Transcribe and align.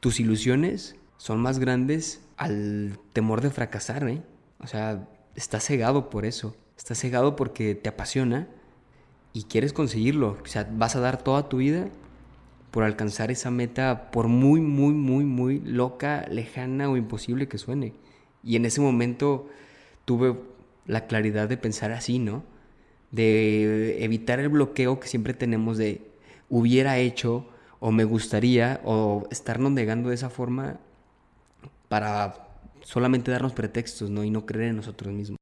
tus 0.00 0.18
ilusiones 0.18 0.96
son 1.18 1.40
más 1.40 1.58
grandes 1.58 2.22
al 2.36 2.98
temor 3.12 3.42
de 3.42 3.50
fracasar, 3.50 4.08
¿eh? 4.08 4.22
O 4.58 4.66
sea, 4.66 5.06
estás 5.34 5.64
cegado 5.64 6.10
por 6.10 6.24
eso. 6.24 6.56
Estás 6.76 6.98
cegado 6.98 7.36
porque 7.36 7.74
te 7.74 7.90
apasiona 7.90 8.48
y 9.34 9.44
quieres 9.44 9.72
conseguirlo. 9.72 10.38
O 10.42 10.46
sea, 10.46 10.68
vas 10.72 10.96
a 10.96 11.00
dar 11.00 11.22
toda 11.22 11.48
tu 11.48 11.58
vida 11.58 11.88
por 12.70 12.84
alcanzar 12.84 13.30
esa 13.30 13.50
meta, 13.50 14.10
por 14.10 14.28
muy, 14.28 14.60
muy, 14.60 14.94
muy, 14.94 15.24
muy 15.24 15.60
loca, 15.60 16.26
lejana 16.30 16.88
o 16.88 16.96
imposible 16.96 17.48
que 17.48 17.58
suene. 17.58 17.92
Y 18.42 18.56
en 18.56 18.64
ese 18.64 18.80
momento 18.80 19.48
tuve 20.06 20.36
la 20.86 21.06
claridad 21.06 21.48
de 21.48 21.58
pensar 21.58 21.92
así, 21.92 22.18
¿no? 22.18 22.42
De 23.10 24.02
evitar 24.04 24.40
el 24.40 24.48
bloqueo 24.48 25.00
que 25.00 25.08
siempre 25.08 25.34
tenemos 25.34 25.76
de 25.76 26.00
hubiera 26.48 26.98
hecho 26.98 27.46
o 27.80 27.90
me 27.90 28.04
gustaría 28.04 28.80
o 28.84 29.26
estarnos 29.30 29.72
negando 29.72 30.10
de 30.10 30.14
esa 30.14 30.28
forma 30.28 30.78
para 31.88 32.46
solamente 32.82 33.30
darnos 33.30 33.54
pretextos, 33.54 34.10
¿no? 34.10 34.22
Y 34.22 34.30
no 34.30 34.46
creer 34.46 34.70
en 34.70 34.76
nosotros 34.76 35.12
mismos. 35.12 35.38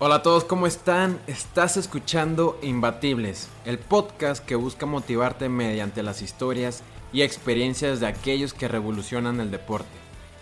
Hola 0.00 0.16
a 0.16 0.22
todos, 0.22 0.44
¿cómo 0.44 0.66
están? 0.66 1.18
Estás 1.26 1.76
escuchando 1.76 2.58
Imbatibles, 2.62 3.50
el 3.66 3.78
podcast 3.78 4.42
que 4.42 4.54
busca 4.54 4.86
motivarte 4.86 5.48
mediante 5.48 6.02
las 6.02 6.22
historias 6.22 6.82
y 7.12 7.22
experiencias 7.22 8.00
de 8.00 8.06
aquellos 8.06 8.54
que 8.54 8.68
revolucionan 8.68 9.40
el 9.40 9.50
deporte. 9.50 9.88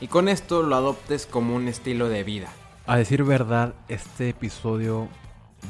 Y 0.00 0.08
con 0.08 0.28
esto 0.28 0.62
lo 0.62 0.76
adoptes 0.76 1.26
como 1.26 1.54
un 1.54 1.68
estilo 1.68 2.08
de 2.08 2.24
vida. 2.24 2.48
A 2.86 2.96
decir 2.96 3.24
verdad, 3.24 3.74
este 3.88 4.28
episodio 4.28 5.08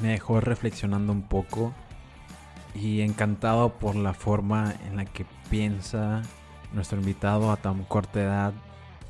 me 0.02 0.08
dejó 0.08 0.40
reflexionando 0.40 1.12
un 1.12 1.22
poco 1.22 1.72
y 2.74 3.00
encantado 3.00 3.70
por 3.74 3.96
la 3.96 4.14
forma 4.14 4.74
en 4.86 4.96
la 4.96 5.04
que 5.04 5.24
piensa 5.48 6.22
nuestro 6.72 6.98
invitado 6.98 7.50
a 7.50 7.56
tan 7.56 7.84
corta 7.84 8.20
edad 8.20 8.52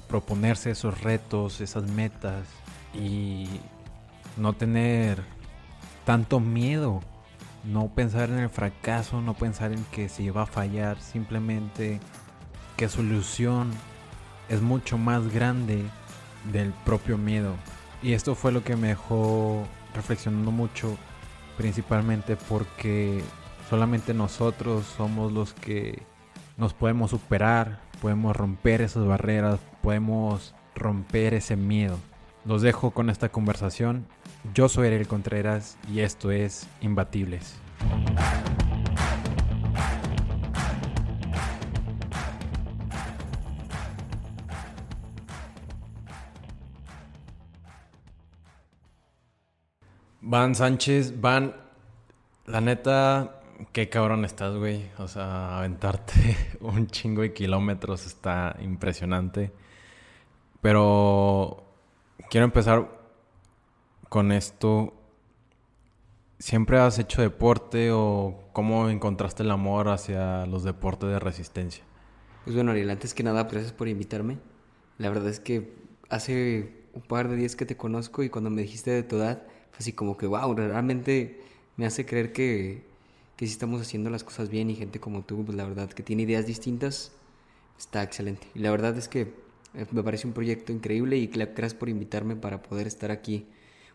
proponerse 0.08 0.70
esos 0.70 1.00
retos, 1.00 1.60
esas 1.60 1.84
metas 1.90 2.46
y 2.94 3.48
no 4.36 4.52
tener 4.52 5.22
tanto 6.04 6.38
miedo, 6.40 7.00
no 7.66 7.88
pensar 7.88 8.30
en 8.30 8.38
el 8.38 8.48
fracaso, 8.48 9.20
no 9.20 9.34
pensar 9.34 9.72
en 9.72 9.84
que 9.86 10.08
se 10.08 10.30
va 10.30 10.42
a 10.42 10.46
fallar, 10.46 11.00
simplemente 11.00 12.00
que 12.76 12.88
su 12.88 13.02
ilusión 13.02 13.70
es 14.48 14.62
mucho 14.62 14.98
más 14.98 15.32
grande 15.32 15.84
del 16.52 16.72
propio 16.84 17.18
miedo. 17.18 17.54
Y 18.02 18.12
esto 18.12 18.34
fue 18.34 18.52
lo 18.52 18.62
que 18.62 18.76
me 18.76 18.88
dejó 18.88 19.66
reflexionando 19.94 20.50
mucho, 20.50 20.96
principalmente 21.56 22.36
porque 22.36 23.22
solamente 23.68 24.14
nosotros 24.14 24.86
somos 24.96 25.32
los 25.32 25.52
que 25.54 26.02
nos 26.56 26.72
podemos 26.72 27.10
superar, 27.10 27.80
podemos 28.00 28.36
romper 28.36 28.82
esas 28.82 29.06
barreras, 29.06 29.58
podemos 29.82 30.54
romper 30.74 31.34
ese 31.34 31.56
miedo. 31.56 31.98
Los 32.44 32.62
dejo 32.62 32.92
con 32.92 33.10
esta 33.10 33.28
conversación. 33.28 34.06
Yo 34.54 34.68
soy 34.68 34.86
Ariel 34.86 35.06
Contreras 35.06 35.76
y 35.92 36.00
esto 36.00 36.30
es 36.30 36.66
Imbatibles. 36.80 37.56
Van 50.28 50.54
Sánchez, 50.56 51.20
Van, 51.20 51.54
la 52.46 52.60
neta, 52.60 53.40
qué 53.72 53.88
cabrón 53.88 54.24
estás, 54.24 54.56
güey. 54.56 54.90
O 54.98 55.06
sea, 55.06 55.58
aventarte 55.58 56.36
un 56.60 56.88
chingo 56.88 57.22
de 57.22 57.32
kilómetros 57.32 58.06
está 58.06 58.56
impresionante. 58.60 59.52
Pero 60.60 61.62
quiero 62.28 62.44
empezar 62.44 62.95
con 64.16 64.32
esto. 64.32 64.94
¿Siempre 66.38 66.78
has 66.78 66.98
hecho 66.98 67.20
deporte 67.20 67.90
o 67.92 68.48
cómo 68.54 68.88
encontraste 68.88 69.42
el 69.42 69.50
amor 69.50 69.90
hacia 69.90 70.46
los 70.46 70.64
deportes 70.64 71.10
de 71.10 71.18
resistencia? 71.18 71.84
Pues 72.44 72.56
bueno, 72.56 72.70
Ariel, 72.70 72.88
antes 72.88 73.12
que 73.12 73.22
nada, 73.22 73.44
gracias 73.44 73.74
por 73.74 73.88
invitarme. 73.88 74.38
La 74.96 75.10
verdad 75.10 75.28
es 75.28 75.38
que 75.38 75.70
hace 76.08 76.86
un 76.94 77.02
par 77.02 77.28
de 77.28 77.36
días 77.36 77.56
que 77.56 77.66
te 77.66 77.76
conozco 77.76 78.22
y 78.22 78.30
cuando 78.30 78.48
me 78.48 78.62
dijiste 78.62 78.90
de 78.90 79.02
tu 79.02 79.16
edad, 79.16 79.42
fue 79.72 79.80
así 79.80 79.92
como 79.92 80.16
que, 80.16 80.26
wow, 80.26 80.54
realmente 80.54 81.42
me 81.76 81.84
hace 81.84 82.06
creer 82.06 82.32
que, 82.32 82.86
que 83.36 83.46
sí 83.46 83.52
estamos 83.52 83.82
haciendo 83.82 84.08
las 84.08 84.24
cosas 84.24 84.48
bien 84.48 84.70
y 84.70 84.76
gente 84.76 84.98
como 84.98 85.26
tú, 85.26 85.44
pues 85.44 85.58
la 85.58 85.64
verdad, 85.64 85.90
que 85.90 86.02
tiene 86.02 86.22
ideas 86.22 86.46
distintas, 86.46 87.12
está 87.78 88.02
excelente. 88.02 88.46
Y 88.54 88.60
la 88.60 88.70
verdad 88.70 88.96
es 88.96 89.08
que 89.08 89.34
eh, 89.74 89.84
me 89.90 90.02
parece 90.02 90.26
un 90.26 90.32
proyecto 90.32 90.72
increíble 90.72 91.18
y 91.18 91.26
gracias 91.26 91.74
por 91.74 91.90
invitarme 91.90 92.34
para 92.34 92.62
poder 92.62 92.86
estar 92.86 93.10
aquí 93.10 93.46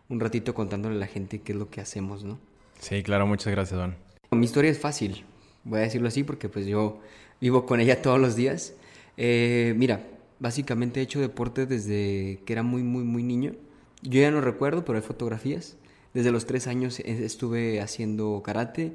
un 0.08 0.20
ratito 0.20 0.54
contándole 0.54 0.96
a 0.96 0.98
la 0.98 1.06
gente 1.06 1.40
qué 1.40 1.52
es 1.52 1.58
lo 1.58 1.70
que 1.70 1.80
hacemos, 1.80 2.24
¿no? 2.24 2.38
Sí, 2.78 3.02
claro, 3.02 3.26
muchas 3.26 3.52
gracias, 3.52 3.78
Don. 3.78 3.94
Mi 4.30 4.44
historia 4.44 4.70
es 4.70 4.78
fácil, 4.78 5.24
voy 5.64 5.80
a 5.80 5.82
decirlo 5.82 6.08
así 6.08 6.24
porque 6.24 6.48
pues 6.48 6.66
yo 6.66 7.00
vivo 7.40 7.66
con 7.66 7.80
ella 7.80 8.02
todos 8.02 8.20
los 8.20 8.36
días. 8.36 8.74
Eh, 9.16 9.74
mira, 9.76 10.06
básicamente 10.40 11.00
he 11.00 11.02
hecho 11.02 11.20
deporte 11.20 11.66
desde 11.66 12.40
que 12.44 12.52
era 12.52 12.62
muy, 12.62 12.82
muy, 12.82 13.04
muy 13.04 13.22
niño. 13.22 13.54
Yo 14.02 14.20
ya 14.20 14.30
no 14.30 14.40
recuerdo, 14.40 14.84
pero 14.84 14.98
hay 14.98 15.04
fotografías. 15.04 15.76
Desde 16.14 16.32
los 16.32 16.44
tres 16.44 16.66
años 16.66 17.00
estuve 17.00 17.80
haciendo 17.80 18.42
karate, 18.44 18.92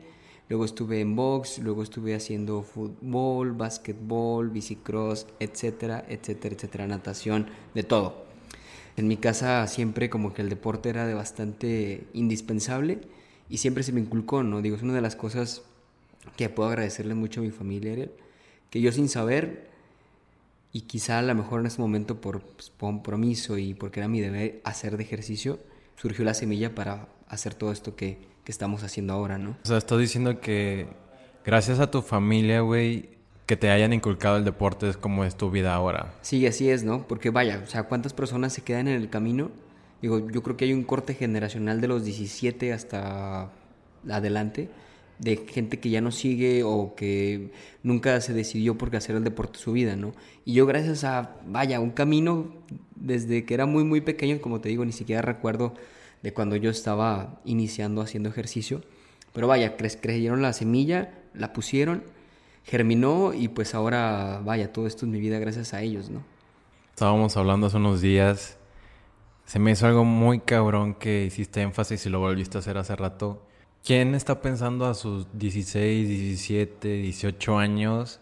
luego 0.49 0.65
estuve 0.65 1.01
en 1.01 1.15
box, 1.15 1.59
luego 1.59 1.81
estuve 1.81 2.13
haciendo 2.13 2.61
fútbol, 2.61 3.53
básquetbol, 3.53 4.49
bicicross, 4.49 5.25
etcétera, 5.39 6.05
etcétera, 6.07 6.55
etcétera, 6.55 6.87
natación, 6.87 7.47
de 7.73 7.83
todo. 7.83 8.26
En 8.97 9.07
mi 9.07 9.17
casa 9.17 9.65
siempre 9.67 10.09
como 10.09 10.33
que 10.33 10.41
el 10.41 10.49
deporte 10.49 10.89
era 10.89 11.05
de 11.05 11.13
bastante 11.13 12.07
indispensable 12.13 12.99
y 13.49 13.57
siempre 13.57 13.83
se 13.83 13.93
me 13.93 14.01
inculcó, 14.01 14.43
¿no? 14.43 14.61
Digo, 14.61 14.75
es 14.75 14.81
una 14.81 14.93
de 14.93 15.01
las 15.01 15.15
cosas 15.15 15.61
que 16.35 16.49
puedo 16.49 16.69
agradecerle 16.69 17.13
mucho 17.13 17.39
a 17.39 17.43
mi 17.43 17.51
familia, 17.51 18.09
que 18.69 18.81
yo 18.81 18.91
sin 18.91 19.07
saber 19.07 19.69
y 20.73 20.81
quizá 20.81 21.19
a 21.19 21.21
lo 21.21 21.33
mejor 21.35 21.61
en 21.61 21.67
ese 21.67 21.79
momento 21.79 22.19
por 22.19 22.41
pues, 22.41 22.71
compromiso 22.77 23.57
y 23.57 23.73
porque 23.73 23.99
era 23.99 24.09
mi 24.09 24.19
deber 24.19 24.61
hacer 24.63 24.97
de 24.97 25.03
ejercicio, 25.03 25.59
surgió 25.95 26.25
la 26.25 26.33
semilla 26.33 26.75
para 26.75 27.07
hacer 27.29 27.53
todo 27.53 27.71
esto 27.71 27.95
que, 27.95 28.17
que 28.43 28.51
estamos 28.51 28.83
haciendo 28.83 29.13
ahora, 29.13 29.37
¿no? 29.37 29.57
O 29.63 29.67
sea, 29.67 29.77
estás 29.77 29.99
diciendo 29.99 30.41
que 30.41 30.87
gracias 31.45 31.79
a 31.79 31.91
tu 31.91 32.01
familia, 32.01 32.61
güey, 32.61 33.16
que 33.47 33.55
te 33.55 33.71
hayan 33.71 33.93
inculcado 33.93 34.37
el 34.37 34.43
deporte 34.43 34.89
es 34.89 34.97
como 34.97 35.23
es 35.23 35.35
tu 35.35 35.49
vida 35.49 35.73
ahora. 35.73 36.13
Sí, 36.21 36.45
así 36.45 36.69
es, 36.69 36.83
¿no? 36.83 37.07
Porque 37.07 37.29
vaya, 37.29 37.61
o 37.63 37.67
sea, 37.67 37.83
¿cuántas 37.83 38.13
personas 38.13 38.53
se 38.53 38.61
quedan 38.61 38.89
en 38.89 39.01
el 39.01 39.09
camino? 39.09 39.49
Digo, 40.01 40.29
yo 40.29 40.43
creo 40.43 40.57
que 40.57 40.65
hay 40.65 40.73
un 40.73 40.83
corte 40.83 41.15
generacional 41.15 41.79
de 41.79 41.87
los 41.87 42.03
17 42.03 42.73
hasta 42.73 43.49
adelante 44.07 44.69
de 45.19 45.37
gente 45.37 45.79
que 45.79 45.89
ya 45.89 46.01
no 46.01 46.11
sigue 46.11 46.63
o 46.63 46.93
que 46.95 47.51
nunca 47.83 48.19
se 48.21 48.33
decidió 48.33 48.77
por 48.77 48.95
hacer 48.95 49.15
el 49.15 49.23
deporte 49.23 49.57
su 49.57 49.71
vida, 49.71 49.95
¿no? 49.95 50.13
Y 50.45 50.53
yo 50.53 50.65
gracias 50.65 51.05
a, 51.05 51.37
vaya, 51.47 51.79
un 51.79 51.91
camino 51.91 52.53
desde 52.95 53.45
que 53.45 53.53
era 53.53 53.65
muy, 53.65 53.85
muy 53.85 54.01
pequeño, 54.01 54.39
como 54.41 54.59
te 54.61 54.69
digo, 54.69 54.85
ni 54.85 54.91
siquiera 54.91 55.21
recuerdo 55.21 55.73
de 56.21 56.33
cuando 56.33 56.57
yo 56.57 56.69
estaba 56.69 57.41
iniciando 57.45 58.01
haciendo 58.01 58.29
ejercicio, 58.29 58.81
pero 59.33 59.47
vaya, 59.47 59.77
creyeron 59.77 60.41
la 60.41 60.53
semilla, 60.53 61.13
la 61.33 61.53
pusieron 61.53 62.03
germinó 62.67 63.33
y 63.33 63.47
pues 63.47 63.73
ahora, 63.73 64.41
vaya, 64.43 64.71
todo 64.71 64.87
esto 64.87 65.05
es 65.05 65.11
mi 65.11 65.19
vida 65.19 65.39
gracias 65.39 65.73
a 65.73 65.81
ellos, 65.81 66.09
¿no? 66.09 66.21
Estábamos 66.89 67.37
hablando 67.37 67.67
hace 67.67 67.77
unos 67.77 68.01
días, 68.01 68.57
se 69.45 69.59
me 69.59 69.71
hizo 69.71 69.87
algo 69.87 70.03
muy 70.03 70.39
cabrón 70.39 70.93
que 70.93 71.23
hiciste 71.23 71.61
énfasis 71.61 72.05
y 72.05 72.09
lo 72.09 72.19
volviste 72.19 72.57
a 72.57 72.59
hacer 72.59 72.77
hace 72.77 72.95
rato. 72.95 73.41
¿Quién 73.85 74.15
está 74.15 74.41
pensando 74.41 74.85
a 74.85 74.93
sus 74.93 75.27
16, 75.37 76.09
17, 76.09 76.87
18 76.87 77.57
años 77.57 78.19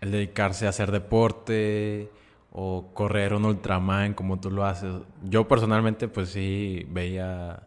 el 0.00 0.12
dedicarse 0.12 0.66
a 0.66 0.68
hacer 0.68 0.92
deporte 0.92 2.08
o 2.52 2.90
correr 2.94 3.34
un 3.34 3.46
ultraman 3.46 4.14
como 4.14 4.38
tú 4.38 4.52
lo 4.52 4.64
haces? 4.64 4.94
Yo 5.24 5.48
personalmente 5.48 6.06
pues 6.06 6.28
sí 6.28 6.86
veía 6.90 7.64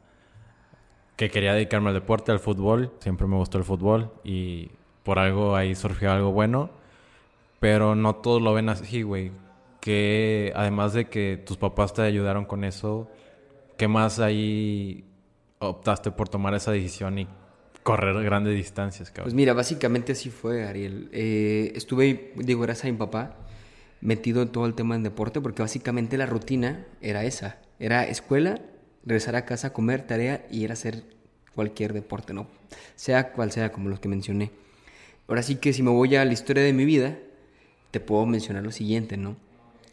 que 1.17 1.29
quería 1.29 1.53
dedicarme 1.53 1.89
al 1.89 1.95
deporte, 1.95 2.31
al 2.31 2.39
fútbol, 2.39 2.93
siempre 2.99 3.27
me 3.27 3.35
gustó 3.35 3.57
el 3.57 3.65
fútbol 3.65 4.11
y 4.23 4.71
por 5.03 5.19
algo 5.19 5.55
ahí 5.55 5.75
surgió 5.75 6.11
algo 6.11 6.31
bueno, 6.31 6.69
pero 7.59 7.95
no 7.95 8.15
todos 8.15 8.41
lo 8.41 8.53
ven 8.53 8.69
así, 8.69 9.01
güey. 9.03 9.31
Que 9.79 10.53
además 10.55 10.93
de 10.93 11.09
que 11.09 11.41
tus 11.43 11.57
papás 11.57 11.93
te 11.93 12.03
ayudaron 12.03 12.45
con 12.45 12.63
eso, 12.63 13.09
¿qué 13.77 13.87
más 13.87 14.19
ahí 14.19 15.05
optaste 15.59 16.11
por 16.11 16.29
tomar 16.29 16.53
esa 16.53 16.71
decisión 16.71 17.17
y 17.17 17.27
correr 17.83 18.21
grandes 18.23 18.55
distancias, 18.55 19.09
cabrón? 19.09 19.25
Pues 19.25 19.33
mira, 19.33 19.53
básicamente 19.53 20.11
así 20.11 20.29
fue, 20.29 20.65
Ariel. 20.65 21.09
Eh, 21.11 21.71
estuve, 21.75 22.33
digo, 22.35 22.61
gracias 22.61 22.85
a 22.85 22.91
mi 22.91 22.97
papá, 22.97 23.37
metido 24.01 24.41
en 24.41 24.49
todo 24.49 24.65
el 24.65 24.75
tema 24.75 24.95
del 24.95 25.03
deporte, 25.03 25.41
porque 25.41 25.63
básicamente 25.63 26.17
la 26.17 26.27
rutina 26.27 26.85
era 27.01 27.23
esa. 27.23 27.57
Era 27.79 28.03
escuela, 28.05 28.61
regresar 29.03 29.35
a 29.35 29.45
casa, 29.45 29.73
comer, 29.73 30.03
tarea 30.03 30.45
y 30.51 30.63
ir 30.63 30.69
a 30.69 30.73
hacer 30.73 31.03
cualquier 31.55 31.93
deporte, 31.93 32.33
¿no? 32.33 32.47
Sea 32.95 33.31
cual 33.31 33.51
sea, 33.51 33.71
como 33.71 33.89
los 33.89 33.99
que 33.99 34.07
mencioné. 34.07 34.51
Ahora 35.31 35.43
sí 35.43 35.55
que 35.55 35.71
si 35.71 35.81
me 35.81 35.91
voy 35.91 36.13
a 36.17 36.25
la 36.25 36.33
historia 36.33 36.61
de 36.61 36.73
mi 36.73 36.83
vida, 36.83 37.17
te 37.91 38.01
puedo 38.01 38.25
mencionar 38.25 38.63
lo 38.63 38.71
siguiente, 38.73 39.15
¿no? 39.15 39.37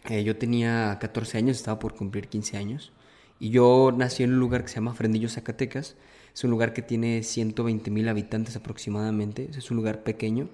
Eh, 0.09 0.25
yo 0.25 0.37
tenía 0.37 0.99
14 1.01 1.39
años, 1.39 1.59
estaba 1.59 1.79
por 1.79 1.95
cumplir 1.95 2.27
15 2.27 2.57
años, 2.57 2.91
y 3.39 3.51
yo 3.51 3.95
nací 3.97 4.25
en 4.25 4.33
un 4.33 4.41
lugar 4.41 4.63
que 4.63 4.71
se 4.71 4.75
llama 4.75 4.95
Frendillo, 4.95 5.29
Zacatecas. 5.29 5.95
Es 6.35 6.43
un 6.43 6.51
lugar 6.51 6.73
que 6.73 6.83
tiene 6.83 7.23
120 7.23 7.89
mil 7.93 8.09
habitantes 8.09 8.57
aproximadamente, 8.57 9.49
es 9.57 9.71
un 9.71 9.77
lugar 9.77 10.03
pequeño. 10.03 10.49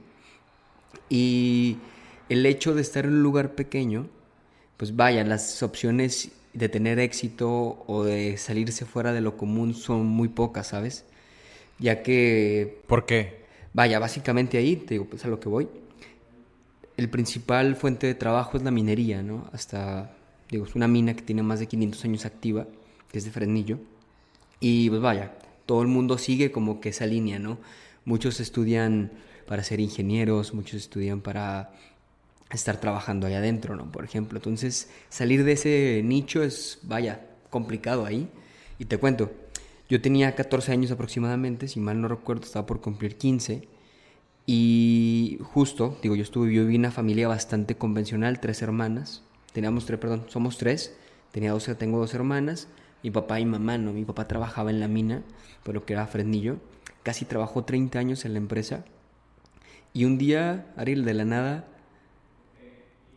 Y 1.09 1.79
el 2.29 2.45
hecho 2.45 2.75
de 2.75 2.83
estar 2.83 3.07
en 3.07 3.15
un 3.15 3.23
lugar 3.23 3.55
pequeño, 3.55 4.11
pues 4.77 4.95
vaya, 4.95 5.25
las 5.25 5.63
opciones 5.63 6.31
de 6.53 6.69
tener 6.69 6.99
éxito 6.99 7.83
o 7.87 8.05
de 8.05 8.37
salirse 8.37 8.85
fuera 8.85 9.15
de 9.15 9.23
lo 9.23 9.39
común 9.39 9.73
son 9.73 10.05
muy 10.05 10.29
pocas, 10.29 10.67
¿sabes? 10.67 11.07
Ya 11.79 12.03
que... 12.03 12.83
¿Por 12.87 13.07
qué? 13.07 13.44
Vaya, 13.75 13.99
básicamente 13.99 14.57
ahí, 14.57 14.77
te 14.77 14.95
digo, 14.95 15.05
pues 15.05 15.25
a 15.25 15.29
lo 15.29 15.41
que 15.41 15.49
voy. 15.49 15.69
El 16.97 17.11
principal 17.11 17.75
fuente 17.75 18.07
de 18.07 18.15
trabajo 18.15 18.57
es 18.57 18.63
la 18.63 18.71
minería, 18.71 19.21
¿no? 19.23 19.51
Hasta, 19.53 20.15
digo, 20.49 20.65
es 20.65 20.77
una 20.77 20.87
mina 20.87 21.15
que 21.15 21.23
tiene 21.23 21.43
más 21.43 21.59
de 21.59 21.67
500 21.67 22.05
años 22.05 22.25
activa, 22.25 22.69
que 23.11 23.19
es 23.19 23.25
de 23.25 23.33
Fresnillo. 23.33 23.81
Y 24.61 24.89
pues 24.89 25.03
vaya, 25.03 25.33
todo 25.67 25.83
el 25.83 25.89
mundo 25.89 26.19
sigue 26.19 26.53
como 26.53 26.81
que 26.81 26.91
esa 26.91 27.05
línea, 27.05 27.41
¿no? 27.41 27.59
Muchos 28.05 28.39
estudian 28.39 29.11
para 29.49 29.65
ser 29.65 29.81
ingenieros, 29.81 30.55
muchos 30.55 30.75
estudian 30.75 31.21
para 31.21 31.73
estar 32.51 32.81
trabajando 32.81 33.27
ahí 33.27 33.35
adentro, 33.35 33.75
¿no? 33.75 33.91
Por 33.91 34.05
ejemplo, 34.05 34.39
entonces 34.39 34.89
salir 35.09 35.43
de 35.43 35.53
ese 35.53 36.01
nicho 36.05 36.45
es, 36.45 36.79
vaya, 36.83 37.27
complicado 37.51 38.07
ahí. 38.07 38.29
Y 38.79 38.85
te 38.85 38.99
cuento, 38.99 39.33
yo 39.95 40.01
tenía 40.01 40.35
14 40.35 40.73
años 40.73 40.91
aproximadamente, 40.91 41.69
si 41.69 41.79
mal 41.79 42.01
no 42.01 42.09
recuerdo, 42.09 42.43
estaba 42.43 42.67
por 42.67 42.81
cumplir 42.81 43.17
15. 43.17 43.69
Y 44.45 45.39
justo, 45.41 45.97
digo, 46.03 46.17
yo 46.17 46.25
estuve, 46.25 46.53
yo 46.53 46.63
viví 46.63 46.75
en 46.75 46.81
una 46.81 46.91
familia 46.91 47.29
bastante 47.29 47.77
convencional, 47.77 48.41
tres 48.41 48.61
hermanas. 48.61 49.23
Teníamos 49.53 49.87
tres, 49.87 50.01
perdón, 50.01 50.25
somos 50.27 50.59
tres. 50.59 50.97
Tenía 51.31 51.53
dos, 51.53 51.71
tengo 51.79 52.01
dos 52.01 52.13
hermanas, 52.13 52.67
mi 53.05 53.13
papá 53.13 53.39
y 53.39 53.47
mamá, 53.47 53.79
¿no? 53.79 53.93
Mi 53.93 54.05
papá 54.05 54.27
trabajaba 54.27 54.71
en 54.71 54.81
la 54.81 54.89
mina, 54.89 55.23
pero 55.63 55.87
que 55.87 55.93
era 55.93 56.09
Fresnillo. 56.09 56.57
Casi 57.05 57.25
trabajó 57.25 57.63
30 57.63 57.97
años 57.97 58.25
en 58.25 58.33
la 58.33 58.39
empresa. 58.39 58.85
Y 59.93 60.07
un 60.07 60.19
día, 60.19 60.75
Ariel, 60.77 61.05
de 61.05 61.15
la 61.15 61.25
nada, 61.25 61.69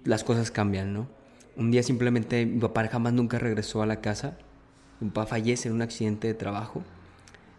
las 0.04 0.24
cosas 0.24 0.52
cambian, 0.52 0.94
¿no? 0.94 1.08
Un 1.56 1.72
día 1.72 1.82
simplemente 1.82 2.46
mi 2.46 2.60
papá 2.60 2.88
jamás 2.88 3.14
nunca 3.14 3.40
regresó 3.40 3.82
a 3.82 3.88
la 3.88 4.00
casa. 4.00 4.38
Mi 5.00 5.10
papá 5.10 5.28
fallece 5.28 5.70
en 5.70 5.76
un 5.76 5.82
accidente 5.82 6.28
de 6.28 6.34
trabajo. 6.34 6.84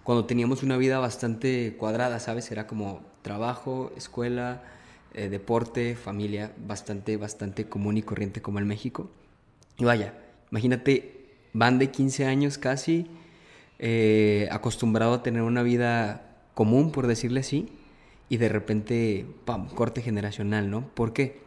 Cuando 0.03 0.25
teníamos 0.25 0.63
una 0.63 0.77
vida 0.77 0.99
bastante 0.99 1.77
cuadrada, 1.79 2.19
¿sabes? 2.19 2.51
Era 2.51 2.67
como 2.67 3.03
trabajo, 3.23 3.93
escuela, 3.97 4.63
eh, 5.15 5.29
deporte, 5.29 5.95
familia, 5.95 6.53
bastante, 6.67 7.17
bastante 7.17 7.69
común 7.69 7.97
y 7.97 8.03
corriente 8.03 8.43
como 8.43 8.59
en 8.59 8.67
México. 8.67 9.11
Y 9.77 9.85
vaya, 9.85 10.15
imagínate, 10.51 11.27
van 11.53 11.79
de 11.79 11.91
15 11.91 12.27
años 12.27 12.59
casi, 12.59 13.07
eh, 13.79 14.49
acostumbrado 14.51 15.15
a 15.15 15.23
tener 15.23 15.43
una 15.43 15.63
vida 15.63 16.37
común, 16.55 16.91
por 16.91 17.07
decirle 17.07 17.41
así, 17.41 17.69
y 18.29 18.39
de 18.39 18.49
repente, 18.49 19.27
¡pam!, 19.45 19.69
corte 19.69 20.03
generacional, 20.03 20.71
¿no? 20.71 20.89
¿Por 20.89 21.13
qué? 21.13 21.41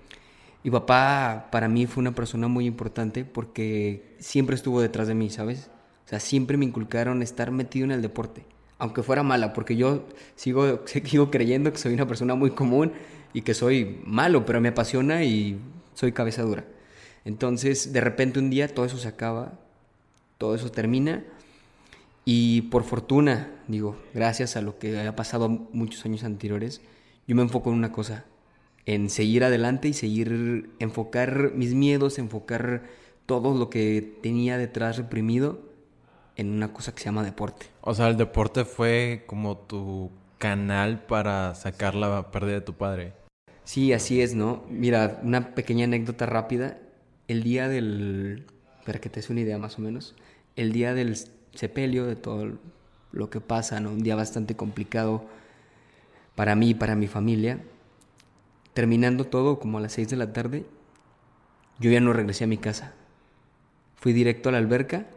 Mi 0.63 0.71
papá 0.71 1.49
para 1.51 1.67
mí 1.67 1.87
fue 1.87 2.01
una 2.01 2.13
persona 2.13 2.47
muy 2.47 2.65
importante 2.65 3.25
porque 3.25 4.15
siempre 4.19 4.55
estuvo 4.55 4.81
detrás 4.81 5.07
de 5.07 5.15
mí, 5.15 5.29
¿sabes? 5.29 5.69
Siempre 6.19 6.57
me 6.57 6.65
inculcaron 6.65 7.21
estar 7.21 7.51
metido 7.51 7.85
en 7.85 7.91
el 7.91 8.01
deporte, 8.01 8.45
aunque 8.77 9.03
fuera 9.03 9.23
mala, 9.23 9.53
porque 9.53 9.75
yo 9.75 10.05
sigo, 10.35 10.81
sigo 10.85 11.31
creyendo 11.31 11.71
que 11.71 11.79
soy 11.79 11.93
una 11.93 12.07
persona 12.07 12.35
muy 12.35 12.51
común 12.51 12.91
y 13.33 13.41
que 13.41 13.53
soy 13.53 14.01
malo, 14.05 14.45
pero 14.45 14.59
me 14.61 14.69
apasiona 14.69 15.23
y 15.23 15.59
soy 15.93 16.11
cabeza 16.11 16.43
dura. 16.43 16.65
Entonces, 17.23 17.93
de 17.93 18.01
repente 18.01 18.39
un 18.39 18.49
día 18.49 18.67
todo 18.67 18.85
eso 18.85 18.97
se 18.97 19.07
acaba, 19.07 19.53
todo 20.37 20.55
eso 20.55 20.71
termina 20.71 21.23
y 22.25 22.63
por 22.63 22.83
fortuna, 22.83 23.51
digo, 23.67 23.95
gracias 24.13 24.55
a 24.55 24.61
lo 24.61 24.77
que 24.79 24.97
haya 24.99 25.15
pasado 25.15 25.49
muchos 25.49 26.05
años 26.05 26.23
anteriores, 26.23 26.81
yo 27.27 27.35
me 27.35 27.41
enfoco 27.41 27.69
en 27.69 27.77
una 27.77 27.91
cosa, 27.91 28.25
en 28.85 29.09
seguir 29.09 29.43
adelante 29.43 29.87
y 29.87 29.93
seguir, 29.93 30.69
enfocar 30.79 31.53
mis 31.55 31.73
miedos, 31.73 32.19
enfocar 32.19 32.83
todo 33.25 33.57
lo 33.57 33.69
que 33.69 34.17
tenía 34.21 34.57
detrás 34.57 34.97
reprimido 34.97 35.70
en 36.41 36.51
una 36.51 36.73
cosa 36.73 36.93
que 36.93 36.99
se 36.99 37.05
llama 37.05 37.23
deporte. 37.23 37.67
O 37.81 37.93
sea, 37.93 38.09
el 38.09 38.17
deporte 38.17 38.65
fue 38.65 39.23
como 39.27 39.57
tu 39.57 40.11
canal 40.37 41.03
para 41.05 41.55
sacar 41.55 41.95
la 41.95 42.31
pérdida 42.31 42.55
de 42.55 42.61
tu 42.61 42.73
padre. 42.73 43.13
Sí, 43.63 43.93
así 43.93 44.21
es, 44.21 44.35
¿no? 44.35 44.63
Mira, 44.69 45.19
una 45.23 45.55
pequeña 45.55 45.85
anécdota 45.85 46.25
rápida. 46.25 46.77
El 47.27 47.43
día 47.43 47.69
del... 47.69 48.45
Para 48.85 48.99
que 48.99 49.09
te 49.09 49.19
des 49.19 49.29
una 49.29 49.41
idea 49.41 49.57
más 49.57 49.77
o 49.77 49.81
menos. 49.81 50.15
El 50.55 50.73
día 50.73 50.93
del 50.93 51.15
sepelio, 51.53 52.05
de 52.05 52.15
todo 52.15 52.57
lo 53.11 53.29
que 53.29 53.39
pasa, 53.39 53.79
¿no? 53.79 53.91
Un 53.91 54.03
día 54.03 54.15
bastante 54.15 54.55
complicado 54.55 55.25
para 56.35 56.55
mí 56.55 56.71
y 56.71 56.73
para 56.73 56.95
mi 56.95 57.07
familia 57.07 57.59
terminando 58.73 59.25
todo 59.25 59.59
como 59.59 59.77
a 59.77 59.81
las 59.81 59.93
6 59.93 60.09
de 60.09 60.15
la 60.17 60.33
tarde, 60.33 60.65
yo 61.79 61.91
ya 61.91 61.99
no 61.99 62.13
regresé 62.13 62.45
a 62.45 62.47
mi 62.47 62.57
casa. 62.57 62.93
Fui 63.95 64.13
directo 64.13 64.49
a 64.49 64.51
la 64.51 64.57
alberca 64.57 65.07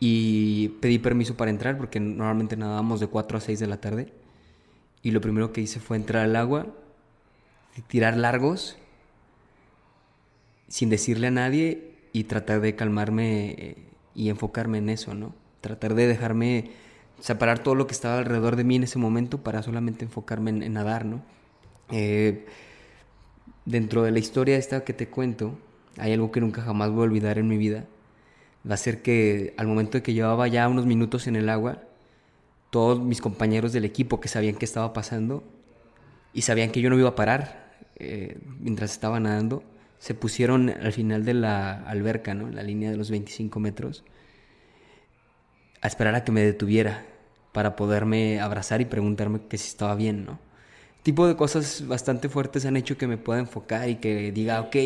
y 0.00 0.68
pedí 0.80 0.98
permiso 0.98 1.36
para 1.36 1.50
entrar 1.50 1.76
porque 1.76 2.00
normalmente 2.00 2.56
nadábamos 2.56 3.00
de 3.00 3.08
4 3.08 3.38
a 3.38 3.40
6 3.40 3.58
de 3.58 3.66
la 3.66 3.80
tarde. 3.80 4.12
Y 5.02 5.10
lo 5.10 5.20
primero 5.20 5.52
que 5.52 5.60
hice 5.60 5.80
fue 5.80 5.96
entrar 5.96 6.24
al 6.24 6.36
agua, 6.36 6.66
tirar 7.88 8.16
largos, 8.16 8.76
sin 10.68 10.90
decirle 10.90 11.28
a 11.28 11.30
nadie 11.30 11.94
y 12.12 12.24
tratar 12.24 12.60
de 12.60 12.74
calmarme 12.74 13.50
eh, 13.50 13.76
y 14.14 14.28
enfocarme 14.28 14.78
en 14.78 14.88
eso, 14.88 15.14
¿no? 15.14 15.34
Tratar 15.60 15.94
de 15.94 16.06
dejarme 16.06 16.70
separar 17.20 17.60
todo 17.60 17.74
lo 17.74 17.86
que 17.86 17.94
estaba 17.94 18.18
alrededor 18.18 18.56
de 18.56 18.64
mí 18.64 18.76
en 18.76 18.84
ese 18.84 18.98
momento 18.98 19.42
para 19.42 19.62
solamente 19.62 20.04
enfocarme 20.04 20.50
en, 20.50 20.62
en 20.62 20.72
nadar, 20.74 21.04
¿no? 21.04 21.22
Eh, 21.90 22.46
dentro 23.64 24.02
de 24.02 24.10
la 24.10 24.18
historia 24.18 24.56
esta 24.56 24.84
que 24.84 24.92
te 24.92 25.08
cuento, 25.08 25.58
hay 25.96 26.12
algo 26.12 26.30
que 26.30 26.40
nunca 26.40 26.62
jamás 26.62 26.90
voy 26.90 27.00
a 27.00 27.04
olvidar 27.04 27.38
en 27.38 27.48
mi 27.48 27.56
vida. 27.56 27.84
Va 28.68 28.74
a 28.74 28.78
ser 28.78 29.02
que 29.02 29.54
al 29.56 29.66
momento 29.66 29.98
de 29.98 30.02
que 30.02 30.14
llevaba 30.14 30.48
ya 30.48 30.68
unos 30.68 30.86
minutos 30.86 31.26
en 31.26 31.36
el 31.36 31.48
agua, 31.48 31.82
todos 32.70 33.00
mis 33.00 33.20
compañeros 33.20 33.72
del 33.72 33.84
equipo 33.84 34.20
que 34.20 34.28
sabían 34.28 34.56
qué 34.56 34.64
estaba 34.64 34.92
pasando 34.92 35.42
y 36.32 36.42
sabían 36.42 36.70
que 36.70 36.80
yo 36.80 36.90
no 36.90 36.98
iba 36.98 37.10
a 37.10 37.14
parar 37.14 37.76
eh, 37.96 38.38
mientras 38.60 38.92
estaba 38.92 39.20
nadando, 39.20 39.62
se 39.98 40.14
pusieron 40.14 40.70
al 40.70 40.92
final 40.92 41.24
de 41.24 41.34
la 41.34 41.82
alberca, 41.84 42.34
¿no? 42.34 42.50
la 42.50 42.62
línea 42.62 42.90
de 42.90 42.96
los 42.96 43.10
25 43.10 43.58
metros, 43.60 44.04
a 45.80 45.86
esperar 45.86 46.14
a 46.14 46.24
que 46.24 46.32
me 46.32 46.42
detuviera 46.42 47.04
para 47.52 47.74
poderme 47.74 48.40
abrazar 48.40 48.80
y 48.80 48.84
preguntarme 48.84 49.40
que 49.48 49.58
si 49.58 49.68
estaba 49.68 49.94
bien, 49.94 50.24
¿no? 50.24 50.38
tipo 51.08 51.26
de 51.26 51.36
cosas 51.36 51.86
bastante 51.86 52.28
fuertes 52.28 52.66
han 52.66 52.76
hecho 52.76 52.98
que 52.98 53.06
me 53.06 53.16
pueda 53.16 53.40
enfocar 53.40 53.88
y 53.88 53.96
que 53.96 54.30
diga, 54.30 54.60
ok. 54.60 54.76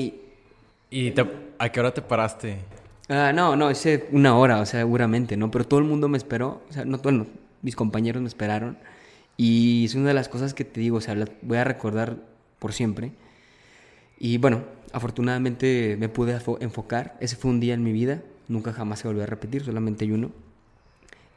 ¿Y 0.88 1.12
a 1.58 1.68
qué 1.70 1.80
hora 1.80 1.92
te 1.92 2.00
paraste? 2.00 2.58
Ah, 3.12 3.32
no, 3.34 3.56
no, 3.56 3.70
hice 3.70 4.08
una 4.10 4.36
hora, 4.38 4.60
o 4.60 4.64
sea, 4.64 4.80
seguramente, 4.80 5.36
¿no? 5.36 5.50
Pero 5.50 5.66
todo 5.66 5.80
el 5.80 5.86
mundo 5.86 6.08
me 6.08 6.16
esperó, 6.16 6.62
o 6.70 6.72
sea, 6.72 6.86
no, 6.86 6.96
bueno, 6.98 7.26
mis 7.60 7.76
compañeros 7.76 8.22
me 8.22 8.28
esperaron. 8.28 8.78
Y 9.36 9.84
es 9.84 9.94
una 9.94 10.08
de 10.08 10.14
las 10.14 10.28
cosas 10.28 10.54
que 10.54 10.64
te 10.64 10.80
digo, 10.80 10.96
o 10.96 11.00
sea, 11.00 11.14
voy 11.42 11.58
a 11.58 11.64
recordar 11.64 12.16
por 12.58 12.72
siempre. 12.72 13.12
Y 14.18 14.38
bueno, 14.38 14.64
afortunadamente 14.92 15.96
me 15.98 16.08
pude 16.08 16.38
enfocar. 16.60 17.16
Ese 17.20 17.36
fue 17.36 17.50
un 17.50 17.60
día 17.60 17.74
en 17.74 17.82
mi 17.82 17.92
vida, 17.92 18.22
nunca 18.48 18.72
jamás 18.72 19.00
se 19.00 19.08
volvió 19.08 19.24
a 19.24 19.26
repetir, 19.26 19.62
solamente 19.64 20.10
uno. 20.10 20.30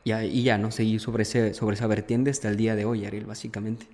Y, 0.05 0.13
y 0.13 0.43
ya, 0.43 0.57
¿no? 0.57 0.71
Seguí 0.71 0.99
sobre, 0.99 1.23
ese, 1.23 1.53
sobre 1.53 1.75
esa 1.75 1.87
vertiente 1.87 2.29
hasta 2.29 2.47
el 2.47 2.57
día 2.57 2.75
de 2.75 2.85
hoy, 2.85 3.05
Ariel, 3.05 3.25
básicamente. 3.25 3.87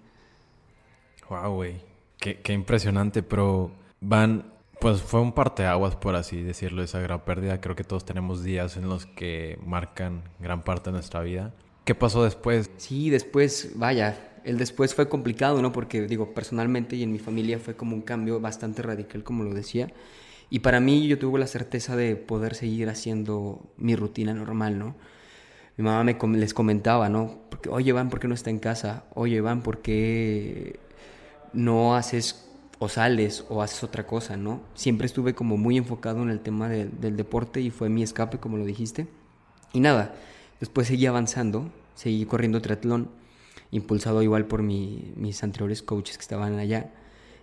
Wow, 1.29 1.55
güey. 1.55 1.91
Qué, 2.19 2.53
impresionante, 2.53 3.23
pero 3.23 3.71
van, 3.99 4.45
pues 4.81 4.99
fue 5.03 5.21
un 5.21 5.31
parteaguas, 5.31 5.95
por 5.95 6.15
así 6.15 6.41
decirlo, 6.41 6.81
esa 6.81 6.99
gran 6.99 7.23
pérdida. 7.23 7.61
Creo 7.61 7.75
que 7.75 7.83
todos 7.83 8.03
tenemos 8.03 8.43
días 8.43 8.77
en 8.77 8.89
los 8.89 9.05
que 9.05 9.59
marcan 9.63 10.23
gran 10.39 10.63
parte 10.63 10.89
de 10.89 10.93
nuestra 10.93 11.21
vida. 11.21 11.53
¿Qué 11.85 11.93
pasó 11.93 12.23
después? 12.23 12.71
Sí, 12.77 13.11
después, 13.11 13.73
vaya, 13.75 14.17
el 14.43 14.57
después 14.57 14.95
fue 14.95 15.07
complicado, 15.07 15.61
¿no? 15.61 15.71
Porque 15.71 16.07
digo, 16.07 16.33
personalmente 16.33 16.95
y 16.95 17.03
en 17.03 17.11
mi 17.11 17.19
familia 17.19 17.59
fue 17.59 17.75
como 17.75 17.95
un 17.95 18.01
cambio 18.01 18.39
bastante 18.39 18.81
radical, 18.81 19.23
como 19.23 19.43
lo 19.43 19.53
decía. 19.53 19.93
Y 20.49 20.59
para 20.59 20.79
mí 20.79 21.07
yo 21.07 21.19
tuve 21.19 21.39
la 21.39 21.47
certeza 21.47 21.95
de 21.95 22.15
poder 22.15 22.55
seguir 22.55 22.89
haciendo 22.89 23.71
mi 23.77 23.95
rutina 23.95 24.33
normal, 24.33 24.79
¿no? 24.79 24.95
Mi 25.77 25.83
mamá 25.83 26.03
me 26.03 26.37
les 26.39 26.55
comentaba, 26.55 27.07
¿no? 27.07 27.39
Porque, 27.51 27.69
oye, 27.69 27.91
Van, 27.93 28.09
¿por 28.09 28.19
qué 28.19 28.27
no 28.27 28.33
está 28.33 28.49
en 28.49 28.57
casa? 28.57 29.05
Oye, 29.13 29.41
Van, 29.41 29.61
¿por 29.61 29.83
qué 29.83 30.79
no 31.53 31.95
haces 31.95 32.50
o 32.83 32.89
sales 32.89 33.45
o 33.47 33.61
haces 33.61 33.83
otra 33.83 34.07
cosa, 34.07 34.37
¿no? 34.37 34.59
Siempre 34.73 35.05
estuve 35.05 35.35
como 35.35 35.55
muy 35.55 35.77
enfocado 35.77 36.23
en 36.23 36.31
el 36.31 36.39
tema 36.39 36.67
del 36.67 37.15
deporte 37.15 37.61
y 37.61 37.69
fue 37.69 37.89
mi 37.89 38.01
escape, 38.01 38.39
como 38.39 38.57
lo 38.57 38.65
dijiste. 38.65 39.05
Y 39.71 39.81
nada, 39.81 40.15
después 40.59 40.87
seguí 40.87 41.05
avanzando, 41.05 41.71
seguí 41.93 42.25
corriendo 42.25 42.59
triatlón, 42.59 43.09
impulsado 43.69 44.23
igual 44.23 44.47
por 44.47 44.63
mis 44.63 45.43
anteriores 45.43 45.83
coaches 45.83 46.17
que 46.17 46.23
estaban 46.23 46.57
allá. 46.57 46.89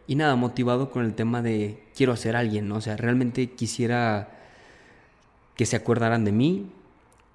Y 0.08 0.16
nada, 0.16 0.34
motivado 0.34 0.90
con 0.90 1.04
el 1.04 1.14
tema 1.14 1.40
de 1.40 1.84
quiero 1.94 2.16
ser 2.16 2.34
alguien, 2.34 2.66
¿no? 2.66 2.74
O 2.74 2.80
sea, 2.80 2.96
realmente 2.96 3.52
quisiera 3.52 4.30
que 5.54 5.66
se 5.66 5.76
acordaran 5.76 6.24
de 6.24 6.32
mí 6.32 6.66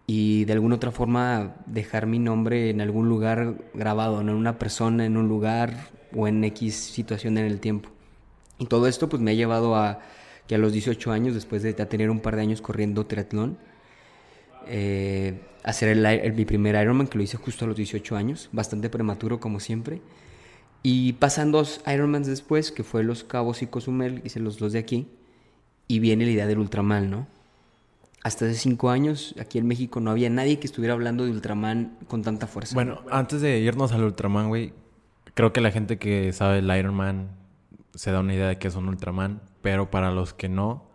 y 0.07 0.43
de 0.43 0.51
alguna 0.51 0.75
otra 0.75 0.91
forma 0.91 1.55
dejar 1.67 2.05
mi 2.05 2.19
nombre 2.19 2.69
en 2.69 2.81
algún 2.81 3.07
lugar 3.07 3.55
grabado, 3.73 4.23
¿no? 4.23 4.33
En 4.33 4.37
una 4.37 4.59
persona, 4.59 5.05
en 5.05 5.15
un 5.15 5.29
lugar 5.29 5.87
o 6.13 6.27
en 6.27 6.43
X 6.43 6.75
situación 6.75 7.37
en 7.37 7.45
el 7.45 7.61
tiempo. 7.61 7.92
Todo 8.67 8.87
esto 8.87 9.09
pues 9.09 9.21
me 9.21 9.31
ha 9.31 9.33
llevado 9.33 9.75
a 9.75 9.99
que 10.47 10.55
a 10.55 10.57
los 10.57 10.73
18 10.73 11.11
años, 11.11 11.33
después 11.33 11.63
de 11.63 11.73
tener 11.73 12.09
un 12.09 12.19
par 12.19 12.35
de 12.35 12.41
años 12.41 12.61
corriendo 12.61 13.05
triatlón, 13.05 13.57
eh, 14.67 15.39
hacer 15.63 15.89
el, 15.89 16.33
mi 16.33 16.45
primer 16.45 16.81
Ironman, 16.81 17.07
que 17.07 17.17
lo 17.17 17.23
hice 17.23 17.37
justo 17.37 17.65
a 17.65 17.67
los 17.67 17.77
18 17.77 18.15
años, 18.15 18.49
bastante 18.51 18.89
prematuro 18.89 19.39
como 19.39 19.59
siempre. 19.59 20.01
Y 20.81 21.13
pasan 21.13 21.51
dos 21.51 21.81
Ironmans 21.87 22.27
después, 22.27 22.71
que 22.71 22.83
fue 22.83 23.03
Los 23.03 23.23
Cabos 23.23 23.61
y 23.61 23.67
Cozumel, 23.67 24.21
hice 24.25 24.41
los 24.41 24.59
dos 24.59 24.73
de 24.73 24.79
aquí, 24.79 25.07
y 25.87 25.99
viene 25.99 26.25
la 26.25 26.31
idea 26.31 26.47
del 26.47 26.59
Ultraman, 26.59 27.09
¿no? 27.09 27.27
Hasta 28.21 28.45
hace 28.45 28.55
cinco 28.55 28.89
años, 28.89 29.35
aquí 29.39 29.57
en 29.57 29.67
México, 29.67 29.99
no 30.01 30.11
había 30.11 30.29
nadie 30.29 30.59
que 30.59 30.67
estuviera 30.67 30.93
hablando 30.93 31.25
de 31.25 31.31
Ultraman 31.31 31.97
con 32.07 32.21
tanta 32.21 32.47
fuerza. 32.47 32.73
Bueno, 32.73 33.01
antes 33.09 33.41
de 33.41 33.59
irnos 33.59 33.93
al 33.93 34.03
Ultraman, 34.03 34.49
güey, 34.49 34.73
creo 35.33 35.53
que 35.53 35.61
la 35.61 35.71
gente 35.71 35.97
que 35.97 36.33
sabe 36.33 36.59
el 36.59 36.77
Ironman 36.77 37.29
se 37.93 38.11
da 38.11 38.19
una 38.19 38.33
idea 38.33 38.47
de 38.47 38.57
que 38.57 38.67
es 38.67 38.75
un 38.75 38.87
Ultraman, 38.87 39.41
pero 39.61 39.91
para 39.91 40.11
los 40.11 40.33
que 40.33 40.49
no, 40.49 40.93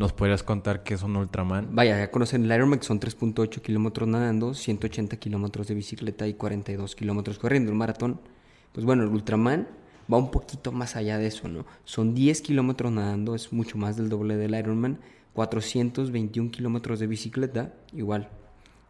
¿Nos 0.00 0.14
podrías 0.14 0.42
contar 0.42 0.82
qué 0.82 0.94
es 0.94 1.02
un 1.02 1.14
Ultraman? 1.14 1.74
Vaya, 1.74 1.98
ya 1.98 2.10
conocen 2.10 2.44
el 2.44 2.52
Ironman, 2.52 2.82
son 2.82 3.00
3.8 3.00 3.60
kilómetros 3.60 4.08
nadando, 4.08 4.54
180 4.54 5.18
kilómetros 5.18 5.68
de 5.68 5.74
bicicleta 5.74 6.26
y 6.26 6.32
42 6.32 6.94
kilómetros 6.96 7.38
corriendo. 7.38 7.70
Un 7.70 7.76
maratón, 7.76 8.18
pues 8.72 8.86
bueno, 8.86 9.02
el 9.02 9.10
Ultraman 9.10 9.68
va 10.10 10.16
un 10.16 10.30
poquito 10.30 10.72
más 10.72 10.96
allá 10.96 11.18
de 11.18 11.26
eso, 11.26 11.48
¿no? 11.48 11.66
Son 11.84 12.14
10 12.14 12.40
kilómetros 12.40 12.90
nadando, 12.92 13.34
es 13.34 13.52
mucho 13.52 13.76
más 13.76 13.96
del 13.96 14.08
doble 14.08 14.36
del 14.36 14.54
Ironman. 14.54 15.00
421 15.34 16.50
kilómetros 16.50 16.98
de 16.98 17.06
bicicleta, 17.06 17.74
igual, 17.92 18.30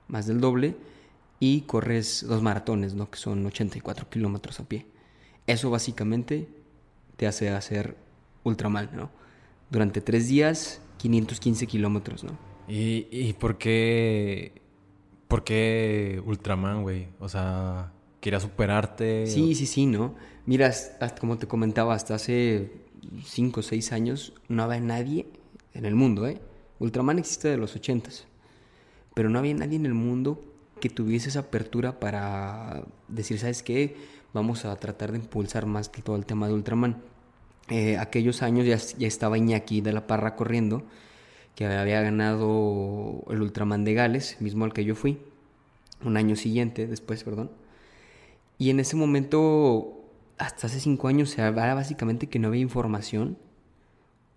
más 0.07 0.27
del 0.27 0.41
doble. 0.41 0.77
Y 1.41 1.63
corres 1.63 2.25
dos 2.29 2.41
maratones, 2.41 2.95
¿no? 2.95 3.11
Que 3.11 3.19
son 3.19 3.45
84 3.45 4.09
kilómetros 4.11 4.61
a 4.61 4.69
pie. 4.69 4.87
Eso 5.47 5.71
básicamente 5.71 6.49
te 7.21 7.27
hace 7.27 7.51
hacer 7.51 7.99
Ultraman, 8.45 8.89
¿no? 8.95 9.11
Durante 9.69 10.01
tres 10.01 10.27
días 10.27 10.81
515 10.97 11.67
kilómetros, 11.67 12.25
¿no? 12.25 12.33
¿Y, 12.67 13.09
¿Y, 13.11 13.35
por 13.35 13.59
qué. 13.59 14.63
¿Por 15.29 15.45
qué 15.45 16.23
Ultraman, 16.25 16.81
güey? 16.81 17.09
O 17.19 17.29
sea, 17.29 17.93
¿quería 18.23 18.41
superarte? 18.41 19.27
Sí, 19.27 19.55
sí, 19.55 19.67
sí, 19.67 19.85
¿no? 19.85 20.15
Mira, 20.47 20.73
como 21.21 21.37
te 21.37 21.47
comentaba, 21.47 21.93
hasta 21.95 22.15
hace 22.15 22.73
5 23.23 23.61
o 23.61 23.63
6 23.63 23.93
años 23.93 24.33
no 24.49 24.63
había 24.63 24.81
nadie 24.81 25.27
en 25.75 25.85
el 25.85 25.95
mundo, 25.95 26.27
¿eh? 26.27 26.41
Ultraman 26.79 27.19
existe 27.19 27.49
de 27.49 27.59
los 27.59 27.77
80 27.77 28.11
pero 29.13 29.29
no 29.29 29.39
había 29.39 29.53
nadie 29.53 29.77
en 29.77 29.85
el 29.85 29.93
mundo 29.93 30.43
que 30.81 30.89
tuviese 30.89 31.29
esa 31.29 31.41
apertura 31.41 32.01
para 32.01 32.85
decir, 33.09 33.39
¿sabes 33.39 33.63
qué? 33.63 33.95
Vamos 34.33 34.65
a 34.65 34.75
tratar 34.77 35.13
de 35.13 35.19
impulsar 35.19 35.67
más 35.67 35.91
que 35.91 36.01
todo 36.01 36.17
el 36.17 36.25
tema 36.25 36.49
de 36.49 36.55
Ultraman. 36.55 37.10
Eh, 37.71 37.99
aquellos 37.99 38.43
años 38.43 38.67
ya, 38.67 38.77
ya, 38.99 39.07
estaba 39.07 39.39
Iñaki 39.39 39.81
de 39.81 39.93
la 39.93 40.09
Parra 40.09 40.35
corriendo, 40.35 40.83
que 41.55 41.67
había 41.67 42.03
ganado 42.03 43.23
el 43.31 43.43
Ultraman 43.43 43.85
de 43.85 43.95
Gales, 43.95 44.37
mismo 44.41 44.65
al 44.65 44.73
que 44.73 44.85
yo 44.85 44.97
fui, 44.97 45.21
un 46.05 46.17
año 46.17 46.35
siguiente, 46.35 46.89
después, 46.89 47.23
perdón. 47.23 47.51
Y 48.59 48.71
en 48.71 48.81
ese 48.81 48.97
momento, 48.97 50.05
hasta 50.37 50.67
hace 50.67 50.81
cinco 50.81 51.09
años, 51.09 51.31
se 51.31 51.43
hablaba 51.43 51.75
básicamente 51.75 52.27
que 52.27 52.39
no 52.39 52.49
había 52.49 52.61
información. 52.61 53.39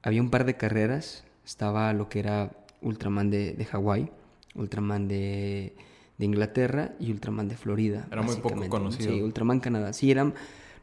Había 0.03 0.21
un 0.21 0.29
par 0.29 0.45
de 0.45 0.55
carreras, 0.55 1.23
estaba 1.43 1.91
lo 1.93 2.09
que 2.09 2.19
era 2.19 2.51
Ultraman 2.81 3.31
de, 3.31 3.53
de 3.53 3.65
Hawái, 3.65 4.11
Ultraman 4.55 5.07
de, 5.07 5.75
de, 6.17 6.25
Inglaterra 6.25 6.93
y 6.99 7.11
Ultraman 7.11 7.47
de 7.47 7.57
Florida. 7.57 8.07
Era 8.11 8.21
muy 8.21 8.35
poco 8.35 8.69
conocido. 8.69 9.11
Sí, 9.11 9.21
Ultraman 9.21 9.59
Canadá. 9.59 9.91
Sí, 9.91 10.11
eran 10.11 10.35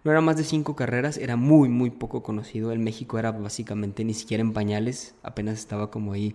no 0.03 0.11
era 0.11 0.21
más 0.21 0.37
de 0.37 0.45
cinco 0.45 0.77
carreras, 0.77 1.19
era 1.19 1.37
muy, 1.37 1.69
muy 1.69 1.91
poco 1.91 2.23
conocido. 2.23 2.73
El 2.73 2.79
México 2.79 3.19
era 3.19 3.33
básicamente 3.33 4.05
ni 4.05 4.15
siquiera 4.15 4.41
en 4.41 4.53
pañales, 4.53 5.15
apenas 5.23 5.59
estaba 5.59 5.91
como 5.91 6.13
ahí 6.13 6.35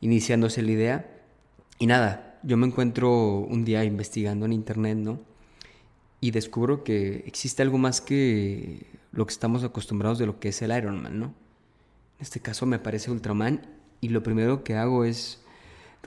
iniciándose 0.00 0.62
la 0.62 0.72
idea. 0.72 1.22
Y 1.78 1.86
nada, 1.86 2.40
yo 2.42 2.56
me 2.56 2.66
encuentro 2.66 3.38
un 3.38 3.64
día 3.64 3.84
investigando 3.84 4.46
en 4.46 4.52
internet, 4.52 4.98
¿no? 4.98 5.20
Y 6.20 6.32
descubro 6.32 6.84
que 6.84 7.24
existe 7.26 7.62
algo 7.62 7.78
más 7.78 8.00
que 8.00 8.86
lo 9.12 9.26
que 9.26 9.32
estamos 9.32 9.64
acostumbrados 9.64 10.18
de 10.18 10.26
lo 10.26 10.40
que 10.40 10.48
es 10.48 10.62
el 10.62 10.76
Ironman, 10.76 11.18
¿no? 11.18 11.26
En 11.26 12.22
este 12.22 12.40
caso 12.40 12.66
me 12.66 12.78
parece 12.78 13.10
Ultraman 13.10 13.62
y 14.00 14.08
lo 14.08 14.22
primero 14.22 14.64
que 14.64 14.74
hago 14.76 15.04
es 15.04 15.42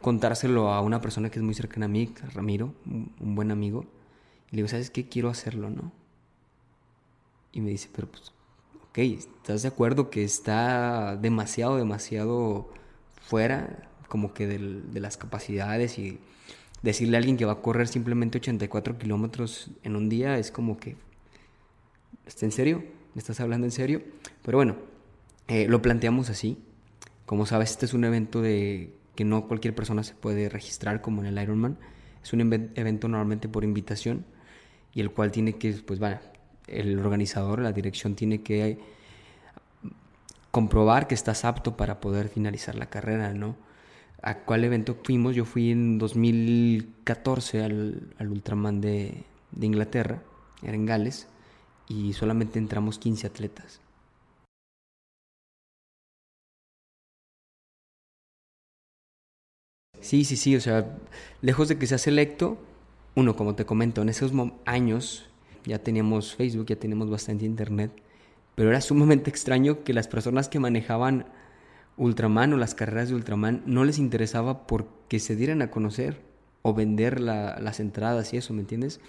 contárselo 0.01 0.71
a 0.71 0.81
una 0.81 1.01
persona 1.01 1.29
que 1.29 1.39
es 1.39 1.43
muy 1.43 1.53
cercana 1.53 1.85
a 1.85 1.89
mí, 1.89 2.13
Ramiro, 2.33 2.73
un 2.85 3.35
buen 3.35 3.51
amigo. 3.51 3.85
Y 4.51 4.55
le 4.55 4.57
digo, 4.57 4.67
¿sabes 4.67 4.89
qué? 4.89 5.07
Quiero 5.07 5.29
hacerlo, 5.29 5.69
¿no? 5.69 5.91
Y 7.55 7.61
me 7.61 7.71
dice, 7.71 7.89
pero 7.95 8.07
pues, 8.07 8.33
ok, 8.89 8.97
¿estás 8.99 9.63
de 9.63 9.69
acuerdo 9.69 10.11
que 10.11 10.23
está 10.23 11.15
demasiado, 11.15 11.77
demasiado 11.77 12.69
fuera 13.21 13.89
como 14.07 14.33
que 14.33 14.45
de 14.45 14.99
las 14.99 15.17
capacidades 15.17 15.97
y 15.97 16.19
decirle 16.83 17.17
a 17.17 17.19
alguien 17.19 17.37
que 17.37 17.45
va 17.45 17.53
a 17.53 17.61
correr 17.61 17.87
simplemente 17.87 18.37
84 18.37 18.97
kilómetros 18.97 19.71
en 19.83 19.95
un 19.95 20.09
día 20.09 20.37
es 20.37 20.51
como 20.51 20.77
que, 20.77 20.97
¿está 22.25 22.45
en 22.45 22.51
serio? 22.51 22.83
¿Me 23.13 23.19
estás 23.19 23.39
hablando 23.39 23.65
en 23.65 23.71
serio? 23.71 24.03
Pero 24.43 24.57
bueno, 24.57 24.75
eh, 25.47 25.67
lo 25.67 25.81
planteamos 25.81 26.29
así. 26.29 26.57
Como 27.25 27.45
sabes, 27.45 27.71
este 27.71 27.85
es 27.85 27.93
un 27.93 28.03
evento 28.03 28.41
de 28.41 28.93
que 29.15 29.23
no 29.23 29.47
cualquier 29.47 29.73
persona 29.73 30.03
se 30.03 30.13
puede 30.13 30.49
registrar 30.49 31.01
como 31.01 31.21
en 31.21 31.27
el 31.27 31.41
Ironman. 31.41 31.77
Es 32.21 32.33
un 32.33 32.41
evento 32.41 33.07
normalmente 33.07 33.47
por 33.47 33.63
invitación 33.63 34.25
y 34.93 35.01
el 35.01 35.11
cual 35.11 35.31
tiene 35.31 35.53
que, 35.57 35.71
pues, 35.73 35.99
vaya, 35.99 36.21
el 36.67 36.99
organizador, 36.99 37.59
la 37.59 37.71
dirección 37.71 38.15
tiene 38.15 38.41
que 38.41 38.79
comprobar 40.51 41.07
que 41.07 41.15
estás 41.15 41.45
apto 41.45 41.75
para 41.75 41.99
poder 41.99 42.29
finalizar 42.29 42.75
la 42.75 42.89
carrera, 42.89 43.33
¿no? 43.33 43.57
¿A 44.21 44.39
cuál 44.45 44.63
evento 44.63 44.97
fuimos? 45.03 45.35
Yo 45.35 45.45
fui 45.45 45.71
en 45.71 45.97
2014 45.97 47.63
al, 47.63 48.13
Ultraman 48.19 48.81
de, 48.81 49.25
de, 49.51 49.65
Inglaterra, 49.65 50.23
era 50.63 50.75
en 50.75 50.85
Gales, 50.85 51.27
y 51.87 52.13
solamente 52.13 52.57
entramos 52.59 52.99
15 52.99 53.27
atletas. 53.27 53.81
Sí, 59.99 60.23
sí, 60.23 60.37
sí, 60.37 60.55
o 60.55 60.61
sea, 60.61 60.97
lejos 61.41 61.67
de 61.67 61.77
que 61.77 61.87
sea 61.87 61.97
selecto, 61.97 62.57
uno, 63.15 63.35
como 63.35 63.55
te 63.55 63.65
comento, 63.65 64.01
en 64.01 64.09
esos 64.09 64.31
años 64.65 65.25
ya 65.65 65.79
teníamos 65.79 66.35
Facebook, 66.35 66.67
ya 66.67 66.75
teníamos 66.75 67.09
bastante 67.09 67.45
internet, 67.45 67.91
pero 68.55 68.69
era 68.69 68.81
sumamente 68.81 69.29
extraño 69.29 69.83
que 69.83 69.93
las 69.93 70.07
personas 70.07 70.47
que 70.47 70.59
manejaban 70.59 71.25
Ultraman 71.97 72.53
o 72.53 72.57
las 72.57 72.75
carreras 72.75 73.09
de 73.09 73.15
Ultraman 73.15 73.63
no 73.65 73.85
les 73.85 73.99
interesaba 73.99 74.67
porque 74.67 75.19
se 75.19 75.35
dieran 75.35 75.61
a 75.61 75.71
conocer 75.71 76.21
o 76.61 76.73
vender 76.73 77.21
las 77.21 77.79
entradas 77.79 78.33
y 78.33 78.37
eso, 78.37 78.53
¿me 78.53 78.61
entiendes? 78.61 78.99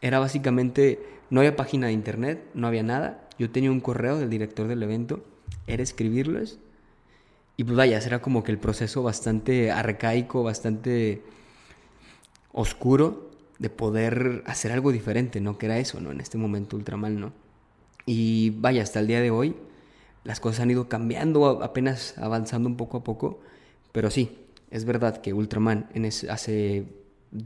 Era 0.00 0.18
básicamente, 0.18 1.00
no 1.30 1.40
había 1.40 1.56
página 1.56 1.86
de 1.86 1.92
internet, 1.92 2.44
no 2.54 2.66
había 2.66 2.82
nada, 2.82 3.28
yo 3.38 3.50
tenía 3.50 3.70
un 3.70 3.80
correo 3.80 4.18
del 4.18 4.30
director 4.30 4.68
del 4.68 4.82
evento, 4.82 5.24
era 5.66 5.82
escribirles 5.82 6.58
y 7.56 7.64
pues 7.64 7.76
vaya, 7.76 7.98
era 7.98 8.20
como 8.20 8.42
que 8.42 8.52
el 8.52 8.58
proceso 8.58 9.02
bastante 9.02 9.70
arcaico, 9.70 10.42
bastante 10.42 11.22
oscuro 12.52 13.30
de 13.58 13.70
poder 13.70 14.42
hacer 14.46 14.72
algo 14.72 14.92
diferente, 14.92 15.40
¿no? 15.40 15.58
Que 15.58 15.66
era 15.66 15.78
eso, 15.78 16.00
¿no? 16.00 16.10
En 16.10 16.20
este 16.20 16.38
momento 16.38 16.76
Ultraman, 16.76 17.20
¿no? 17.20 17.32
Y 18.06 18.50
vaya, 18.50 18.82
hasta 18.82 19.00
el 19.00 19.06
día 19.06 19.20
de 19.20 19.30
hoy 19.30 19.56
las 20.24 20.40
cosas 20.40 20.60
han 20.60 20.70
ido 20.70 20.88
cambiando, 20.88 21.62
apenas 21.62 22.16
avanzando 22.18 22.68
un 22.68 22.76
poco 22.76 22.98
a 22.98 23.04
poco, 23.04 23.40
pero 23.92 24.10
sí, 24.10 24.38
es 24.70 24.84
verdad 24.84 25.20
que 25.20 25.32
Ultraman 25.32 25.88
en 25.94 26.06
hace 26.06 26.86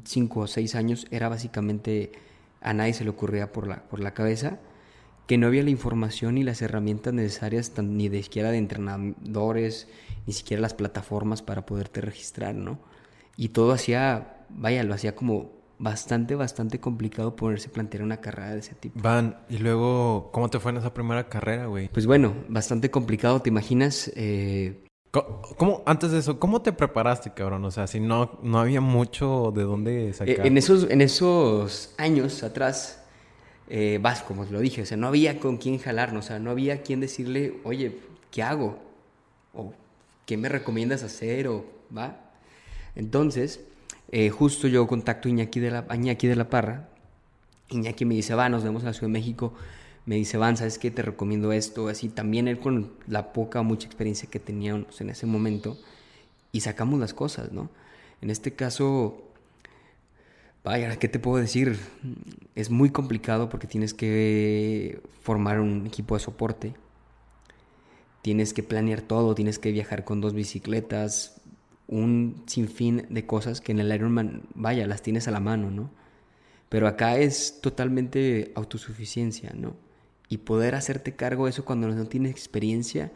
cinco 0.05 0.41
o 0.41 0.47
seis 0.47 0.75
años 0.75 1.07
era 1.11 1.29
básicamente 1.29 2.13
a 2.61 2.73
nadie 2.73 2.95
se 2.95 3.05
le 3.05 3.11
ocurría 3.11 3.53
por 3.53 3.67
la, 3.67 3.89
por 3.89 4.01
la 4.01 4.15
cabeza 4.15 4.59
que 5.29 5.37
no 5.37 5.47
había 5.47 5.63
la 5.63 5.71
información 5.71 6.37
ni 6.37 6.43
las 6.43 6.63
herramientas 6.63 7.13
necesarias 7.13 7.73
ni 7.83 8.09
de 8.09 8.23
siquiera 8.23 8.51
de 8.51 8.57
entrenadores, 8.57 9.87
ni 10.27 10.33
siquiera 10.33 10.63
las 10.63 10.73
plataformas 10.73 11.43
para 11.43 11.67
poderte 11.67 12.01
registrar, 12.01 12.55
¿no? 12.55 12.79
Y 13.37 13.51
todo 13.51 13.73
hacía, 13.73 14.47
vaya, 14.49 14.83
lo 14.85 14.95
hacía 14.95 15.15
como 15.15 15.58
bastante, 15.79 16.35
bastante 16.35 16.81
complicado 16.81 17.37
ponerse 17.37 17.69
a 17.69 17.73
plantear 17.73 18.03
una 18.03 18.19
carrera 18.21 18.51
de 18.55 18.61
ese 18.61 18.75
tipo. 18.75 19.01
Van, 19.01 19.39
y 19.49 19.59
luego, 19.59 20.31
¿cómo 20.33 20.49
te 20.51 20.59
fue 20.59 20.73
en 20.73 20.79
esa 20.79 20.93
primera 20.93 21.29
carrera, 21.29 21.67
güey? 21.67 21.89
Pues 21.89 22.07
bueno, 22.07 22.35
bastante 22.49 22.91
complicado, 22.91 23.41
¿te 23.41 23.49
imaginas? 23.49 24.11
Eh, 24.17 24.85
Co- 25.11 25.41
¿Cómo, 25.57 25.83
antes 25.87 26.11
de 26.11 26.19
eso, 26.19 26.39
cómo 26.39 26.61
te 26.61 26.73
preparaste, 26.73 27.33
cabrón? 27.33 27.65
O 27.65 27.71
sea, 27.71 27.87
si 27.87 27.99
no, 27.99 28.39
no 28.43 28.59
había 28.61 28.81
mucho 28.83 29.53
de 29.57 29.63
dónde 29.63 30.13
sacar. 30.13 30.29
Eh, 30.45 30.49
En 30.49 30.59
esos, 30.59 30.91
en 30.91 31.01
esos 31.01 31.95
años 31.97 32.43
atrás, 32.43 33.03
eh, 33.69 33.99
vas, 34.03 34.23
como 34.23 34.45
lo 34.45 34.61
dije, 34.61 34.83
o 34.83 34.87
sea, 34.87 34.97
no 34.99 35.07
había 35.07 35.41
con 35.41 35.57
quién 35.57 35.79
jalarnos, 35.79 36.27
o 36.27 36.29
sea, 36.29 36.39
no 36.39 36.51
había 36.51 36.83
quien 36.83 37.01
decirle, 37.01 37.55
oye, 37.65 37.99
¿qué 38.31 38.43
hago? 38.43 38.79
O 39.55 39.73
¿qué 40.27 40.37
me 40.37 40.51
recomiendas 40.51 41.03
hacer? 41.03 41.49
O, 41.49 41.65
¿va? 41.97 42.21
Entonces, 42.95 43.61
eh, 44.11 44.31
justo 44.31 44.69
yo 44.69 44.87
contacto 44.87 45.29
a 45.29 45.31
Iñaki 45.31 45.61
de 45.61 45.71
la, 45.71 45.87
Iñaki 45.95 46.27
de 46.27 46.37
la 46.37 46.49
Parra. 46.51 46.89
Iñaki 47.69 48.05
me 48.05 48.15
dice, 48.15 48.35
va, 48.35 48.49
nos 48.49 48.65
vemos 48.65 48.83
en 48.83 48.87
la 48.87 48.93
Ciudad 48.93 49.09
de 49.09 49.13
México. 49.13 49.55
Me 50.07 50.17
dice, 50.17 50.39
Van, 50.39 50.57
¿sabes 50.57 50.79
qué? 50.79 50.91
Te 50.91 51.03
recomiendo 51.03 51.53
esto. 51.53 51.89
Así, 51.89 52.09
también 52.09 52.49
él 52.49 52.59
con 52.59 52.93
la 53.07 53.33
poca 53.33 53.63
mucha 53.63 53.87
experiencia 53.87 54.29
que 54.31 54.41
teníamos 54.41 55.01
en 55.01 55.11
ese 55.11 55.27
momento. 55.27 55.77
Y 56.51 56.61
sacamos 56.61 56.99
las 56.99 57.13
cosas, 57.13 57.53
¿no? 57.53 57.69
En 58.23 58.31
este 58.31 58.55
caso, 58.55 59.29
Vaya, 60.65 60.99
¿qué 60.99 61.09
te 61.09 61.19
puedo 61.19 61.39
decir? 61.39 61.79
Es 62.55 62.71
muy 62.71 62.91
complicado 62.91 63.49
porque 63.49 63.67
tienes 63.67 63.95
que 63.95 65.01
formar 65.23 65.61
un 65.61 65.87
equipo 65.87 66.15
de 66.15 66.21
soporte. 66.21 66.75
Tienes 68.23 68.53
que 68.53 68.63
planear 68.63 69.01
todo, 69.01 69.35
tienes 69.35 69.59
que 69.59 69.73
viajar 69.73 70.05
con 70.05 70.21
dos 70.21 70.35
bicicletas, 70.35 71.38
un 71.89 72.45
sinfín 72.47 73.07
de 73.09 73.27
cosas 73.27 73.61
que 73.61 73.73
en 73.73 73.81
el 73.81 73.93
Ironman, 73.93 74.43
vaya, 74.55 74.87
las 74.87 75.03
tienes 75.03 75.27
a 75.27 75.31
la 75.31 75.41
mano, 75.41 75.71
¿no? 75.71 75.91
Pero 76.69 76.87
acá 76.87 77.17
es 77.17 77.61
totalmente 77.63 78.53
autosuficiencia, 78.55 79.53
¿no? 79.55 79.75
Y 80.29 80.39
poder 80.39 80.75
hacerte 80.75 81.17
cargo 81.17 81.47
de 81.47 81.51
eso 81.51 81.65
cuando 81.65 81.89
no 81.89 82.07
tienes 82.07 82.31
experiencia 82.31 83.11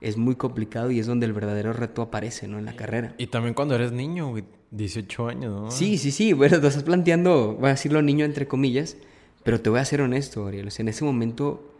es 0.00 0.16
muy 0.16 0.34
complicado 0.34 0.90
y 0.90 0.98
es 0.98 1.06
donde 1.06 1.26
el 1.26 1.32
verdadero 1.32 1.72
reto 1.72 2.02
aparece, 2.02 2.48
¿no? 2.48 2.58
En 2.58 2.64
la 2.64 2.74
carrera. 2.74 3.14
Y 3.16 3.28
también 3.28 3.54
cuando 3.54 3.76
eres 3.76 3.92
niño, 3.92 4.30
güey, 4.30 4.44
18 4.72 5.28
años, 5.28 5.60
¿no? 5.60 5.70
Sí, 5.70 5.96
sí, 5.96 6.10
sí. 6.10 6.32
Bueno, 6.32 6.60
te 6.60 6.66
estás 6.66 6.82
planteando, 6.82 7.54
voy 7.54 7.68
a 7.68 7.72
decirlo 7.72 8.02
niño 8.02 8.24
entre 8.24 8.48
comillas, 8.48 8.96
pero 9.44 9.60
te 9.60 9.70
voy 9.70 9.78
a 9.78 9.84
ser 9.84 10.00
honesto, 10.00 10.46
Ariel. 10.46 10.66
O 10.66 10.70
sea, 10.70 10.82
en 10.82 10.88
ese 10.88 11.04
momento 11.04 11.72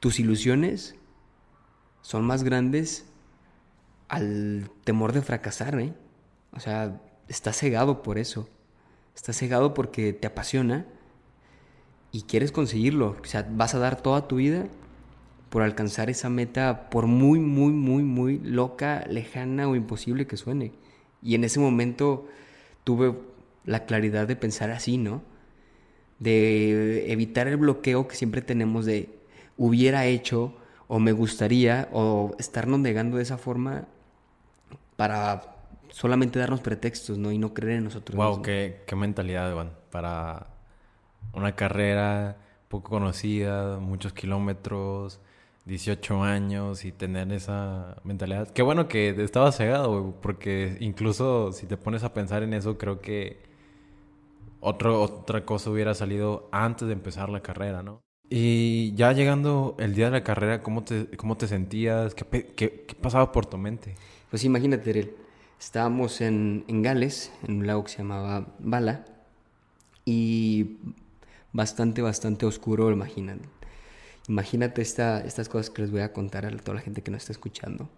tus 0.00 0.20
ilusiones 0.20 0.96
son 2.02 2.24
más 2.24 2.44
grandes 2.44 3.06
al 4.08 4.70
temor 4.84 5.12
de 5.12 5.22
fracasar, 5.22 5.78
¿eh? 5.80 5.94
O 6.52 6.60
sea, 6.60 7.00
estás 7.28 7.56
cegado 7.58 8.02
por 8.02 8.18
eso. 8.18 8.48
Estás 9.14 9.36
cegado 9.36 9.74
porque 9.74 10.12
te 10.12 10.26
apasiona 10.26 10.86
y 12.12 12.22
quieres 12.22 12.52
conseguirlo. 12.52 13.16
O 13.20 13.24
sea, 13.24 13.46
vas 13.50 13.74
a 13.74 13.78
dar 13.78 14.00
toda 14.00 14.28
tu 14.28 14.36
vida 14.36 14.66
por 15.50 15.62
alcanzar 15.62 16.10
esa 16.10 16.28
meta, 16.28 16.90
por 16.90 17.06
muy, 17.06 17.38
muy, 17.38 17.72
muy, 17.72 18.02
muy 18.02 18.38
loca, 18.38 19.04
lejana 19.08 19.68
o 19.68 19.76
imposible 19.76 20.26
que 20.26 20.36
suene. 20.36 20.72
Y 21.22 21.36
en 21.36 21.44
ese 21.44 21.60
momento 21.60 22.26
tuve 22.82 23.14
la 23.64 23.86
claridad 23.86 24.26
de 24.26 24.36
pensar 24.36 24.70
así, 24.70 24.98
¿no? 24.98 25.22
De 26.18 27.12
evitar 27.12 27.46
el 27.48 27.56
bloqueo 27.56 28.08
que 28.08 28.16
siempre 28.16 28.42
tenemos 28.42 28.84
de 28.84 29.08
hubiera 29.56 30.06
hecho 30.06 30.54
o 30.94 30.98
me 31.06 31.12
gustaría 31.12 31.88
o 31.92 32.34
estarnos 32.44 32.80
negando 32.80 33.16
de 33.18 33.24
esa 33.28 33.38
forma 33.38 33.86
para 34.96 35.56
solamente 35.90 36.38
darnos 36.38 36.60
pretextos, 36.60 37.18
¿no? 37.18 37.32
Y 37.32 37.38
no 37.38 37.54
creer 37.54 37.78
en 37.78 37.84
nosotros 37.84 38.18
Wow, 38.18 38.20
mismos. 38.20 38.42
qué, 38.42 38.84
qué 38.86 38.96
mentalidad, 38.96 39.54
Van. 39.54 39.72
Para 39.90 40.46
una 41.34 41.56
carrera 41.56 42.38
poco 42.68 42.90
conocida, 42.90 43.78
muchos 43.80 44.12
kilómetros, 44.14 45.20
18 45.66 46.22
años 46.24 46.84
y 46.84 46.92
tener 46.92 47.32
esa 47.32 47.96
mentalidad. 48.04 48.48
Qué 48.52 48.62
bueno 48.62 48.88
que 48.88 49.10
estaba 49.24 49.52
cegado, 49.52 50.14
porque 50.22 50.76
incluso 50.80 51.52
si 51.52 51.66
te 51.66 51.76
pones 51.76 52.04
a 52.04 52.14
pensar 52.14 52.42
en 52.42 52.54
eso, 52.54 52.78
creo 52.78 53.00
que 53.00 53.42
otro, 54.60 55.00
otra 55.02 55.44
cosa 55.44 55.70
hubiera 55.70 55.94
salido 55.94 56.48
antes 56.52 56.88
de 56.88 56.94
empezar 56.94 57.28
la 57.28 57.40
carrera, 57.42 57.82
¿no? 57.82 58.03
Y 58.30 58.94
ya 58.94 59.12
llegando 59.12 59.76
el 59.78 59.94
día 59.94 60.06
de 60.06 60.12
la 60.12 60.24
carrera, 60.24 60.62
¿cómo 60.62 60.82
te, 60.82 61.06
cómo 61.16 61.36
te 61.36 61.46
sentías? 61.46 62.14
¿Qué, 62.14 62.24
qué 62.56 62.96
pasaba 63.00 63.32
por 63.32 63.46
tu 63.46 63.58
mente? 63.58 63.94
Pues 64.30 64.44
imagínate, 64.44 64.90
Ariel, 64.90 65.14
estábamos 65.60 66.20
en, 66.20 66.64
en 66.68 66.82
Gales, 66.82 67.32
en 67.46 67.58
un 67.58 67.66
lago 67.66 67.84
que 67.84 67.90
se 67.90 67.98
llamaba 67.98 68.46
Bala, 68.58 69.04
y 70.04 70.78
bastante, 71.52 72.02
bastante 72.02 72.46
oscuro, 72.46 72.90
imagínate. 72.90 73.48
Imagínate 74.28 74.82
esta, 74.82 75.20
estas 75.20 75.48
cosas 75.48 75.70
que 75.70 75.82
les 75.82 75.90
voy 75.90 76.00
a 76.00 76.12
contar 76.12 76.46
a 76.46 76.50
toda 76.56 76.76
la 76.76 76.80
gente 76.80 77.02
que 77.02 77.10
nos 77.10 77.22
está 77.22 77.32
escuchando. 77.32 77.88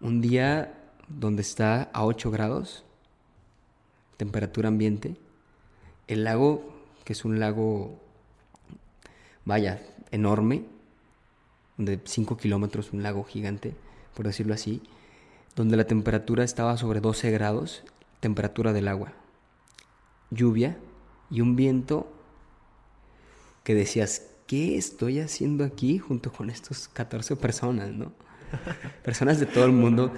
Un 0.00 0.20
día 0.20 0.74
donde 1.08 1.42
está 1.42 1.90
a 1.92 2.04
8 2.04 2.30
grados, 2.30 2.84
temperatura 4.16 4.68
ambiente, 4.68 5.16
el 6.06 6.24
lago, 6.24 6.72
que 7.04 7.12
es 7.12 7.24
un 7.24 7.40
lago, 7.40 8.00
vaya, 9.48 9.80
enorme, 10.10 10.62
de 11.78 11.98
5 12.04 12.36
kilómetros, 12.36 12.92
un 12.92 13.02
lago 13.02 13.24
gigante, 13.24 13.74
por 14.14 14.26
decirlo 14.26 14.52
así, 14.52 14.82
donde 15.56 15.78
la 15.78 15.86
temperatura 15.86 16.44
estaba 16.44 16.76
sobre 16.76 17.00
12 17.00 17.30
grados, 17.30 17.82
temperatura 18.20 18.74
del 18.74 18.88
agua, 18.88 19.14
lluvia 20.30 20.76
y 21.30 21.40
un 21.40 21.56
viento 21.56 22.12
que 23.64 23.74
decías, 23.74 24.26
¿qué 24.46 24.76
estoy 24.76 25.18
haciendo 25.18 25.64
aquí 25.64 25.96
junto 25.96 26.30
con 26.30 26.50
estos 26.50 26.88
14 26.88 27.36
personas, 27.36 27.90
no? 27.90 28.12
Personas 29.02 29.40
de 29.40 29.46
todo 29.46 29.64
el 29.64 29.72
mundo. 29.72 30.12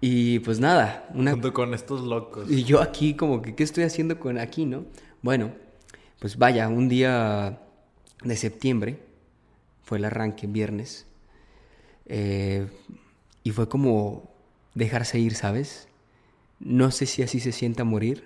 Y 0.00 0.38
pues 0.38 0.58
nada, 0.58 1.06
una, 1.12 1.32
Junto 1.32 1.52
con 1.52 1.74
estos 1.74 2.00
locos. 2.00 2.50
y 2.50 2.64
yo 2.64 2.80
aquí 2.80 3.14
como 3.14 3.42
que, 3.42 3.54
¿qué 3.54 3.62
estoy 3.62 3.84
haciendo 3.84 4.18
con 4.18 4.38
aquí, 4.38 4.64
no? 4.64 4.86
Bueno, 5.20 5.52
pues 6.18 6.38
vaya, 6.38 6.66
un 6.68 6.88
día 6.88 7.60
de 8.22 8.36
septiembre, 8.36 9.00
fue 9.82 9.98
el 9.98 10.04
arranque, 10.04 10.46
viernes, 10.46 11.06
eh, 12.06 12.66
y 13.42 13.50
fue 13.52 13.68
como 13.68 14.30
dejarse 14.74 15.18
ir, 15.18 15.34
¿sabes? 15.34 15.88
No 16.60 16.90
sé 16.90 17.06
si 17.06 17.22
así 17.22 17.40
se 17.40 17.52
sienta 17.52 17.84
morir, 17.84 18.24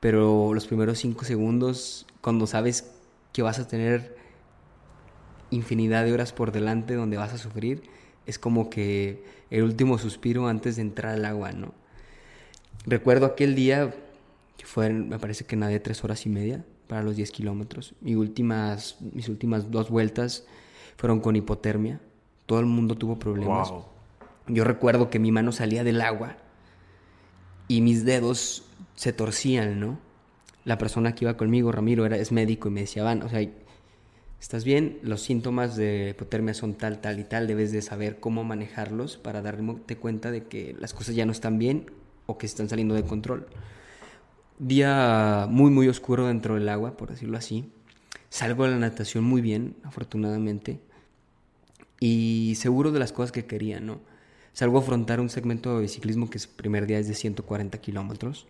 pero 0.00 0.52
los 0.54 0.66
primeros 0.66 0.98
cinco 0.98 1.24
segundos, 1.24 2.06
cuando 2.20 2.46
sabes 2.46 2.90
que 3.32 3.42
vas 3.42 3.58
a 3.58 3.68
tener 3.68 4.16
infinidad 5.50 6.04
de 6.04 6.12
horas 6.12 6.32
por 6.32 6.50
delante 6.50 6.94
donde 6.94 7.16
vas 7.16 7.32
a 7.32 7.38
sufrir, 7.38 7.82
es 8.26 8.38
como 8.38 8.70
que 8.70 9.24
el 9.50 9.62
último 9.62 9.98
suspiro 9.98 10.48
antes 10.48 10.76
de 10.76 10.82
entrar 10.82 11.14
al 11.14 11.24
agua, 11.24 11.52
¿no? 11.52 11.72
Recuerdo 12.84 13.26
aquel 13.26 13.54
día, 13.54 13.94
que 14.56 14.66
fue, 14.66 14.90
me 14.90 15.18
parece 15.18 15.44
que 15.44 15.56
nadé 15.56 15.78
tres 15.78 16.02
horas 16.02 16.26
y 16.26 16.28
media 16.28 16.64
para 16.92 17.02
los 17.02 17.16
10 17.16 17.30
kilómetros. 17.30 17.94
Mis 18.02 18.16
últimas, 18.16 18.98
mis 19.00 19.30
últimas 19.30 19.70
dos 19.70 19.88
vueltas 19.88 20.44
fueron 20.98 21.20
con 21.20 21.34
hipotermia. 21.36 22.02
Todo 22.44 22.60
el 22.60 22.66
mundo 22.66 22.96
tuvo 22.96 23.18
problemas. 23.18 23.70
Wow. 23.70 23.84
Yo 24.48 24.62
recuerdo 24.64 25.08
que 25.08 25.18
mi 25.18 25.32
mano 25.32 25.52
salía 25.52 25.84
del 25.84 26.02
agua 26.02 26.36
y 27.66 27.80
mis 27.80 28.04
dedos 28.04 28.64
se 28.94 29.14
torcían, 29.14 29.80
¿no? 29.80 29.98
La 30.66 30.76
persona 30.76 31.14
que 31.14 31.24
iba 31.24 31.38
conmigo, 31.38 31.72
Ramiro, 31.72 32.04
era, 32.04 32.18
es 32.18 32.30
médico 32.30 32.68
y 32.68 32.72
me 32.72 32.82
decía, 32.82 33.02
van, 33.02 33.22
o 33.22 33.30
sea, 33.30 33.40
¿estás 34.38 34.62
bien? 34.64 34.98
Los 35.02 35.22
síntomas 35.22 35.76
de 35.76 36.10
hipotermia 36.10 36.52
son 36.52 36.74
tal, 36.74 37.00
tal 37.00 37.18
y 37.18 37.24
tal. 37.24 37.46
Debes 37.46 37.72
de 37.72 37.80
saber 37.80 38.20
cómo 38.20 38.44
manejarlos 38.44 39.16
para 39.16 39.40
darte 39.40 39.96
cuenta 39.96 40.30
de 40.30 40.44
que 40.44 40.76
las 40.78 40.92
cosas 40.92 41.14
ya 41.14 41.24
no 41.24 41.32
están 41.32 41.58
bien 41.58 41.90
o 42.26 42.36
que 42.36 42.44
están 42.44 42.68
saliendo 42.68 42.94
de 42.94 43.04
control. 43.04 43.46
Día 44.58 45.46
muy, 45.50 45.70
muy 45.70 45.88
oscuro 45.88 46.26
dentro 46.26 46.54
del 46.54 46.68
agua, 46.68 46.96
por 46.96 47.10
decirlo 47.10 47.36
así. 47.36 47.70
Salgo 48.28 48.64
de 48.64 48.70
la 48.70 48.78
natación 48.78 49.24
muy 49.24 49.40
bien, 49.40 49.76
afortunadamente. 49.82 50.80
Y 52.00 52.54
seguro 52.56 52.92
de 52.92 52.98
las 52.98 53.12
cosas 53.12 53.32
que 53.32 53.44
quería, 53.46 53.80
¿no? 53.80 54.00
Salgo 54.52 54.78
a 54.78 54.82
afrontar 54.82 55.20
un 55.20 55.30
segmento 55.30 55.80
de 55.80 55.88
ciclismo 55.88 56.28
que 56.28 56.38
es 56.38 56.46
primer 56.46 56.86
día 56.86 56.98
es 56.98 57.08
de 57.08 57.14
140 57.14 57.78
kilómetros, 57.78 58.46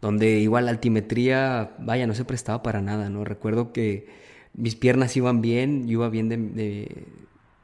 donde 0.00 0.38
igual 0.40 0.66
la 0.66 0.72
altimetría, 0.72 1.74
vaya, 1.78 2.06
no 2.06 2.14
se 2.14 2.24
prestaba 2.24 2.62
para 2.62 2.80
nada, 2.80 3.08
¿no? 3.10 3.24
Recuerdo 3.24 3.72
que 3.72 4.08
mis 4.54 4.74
piernas 4.74 5.16
iban 5.16 5.40
bien, 5.40 5.88
iba 5.88 6.08
bien 6.08 6.28
de, 6.28 6.36
de, 6.36 7.06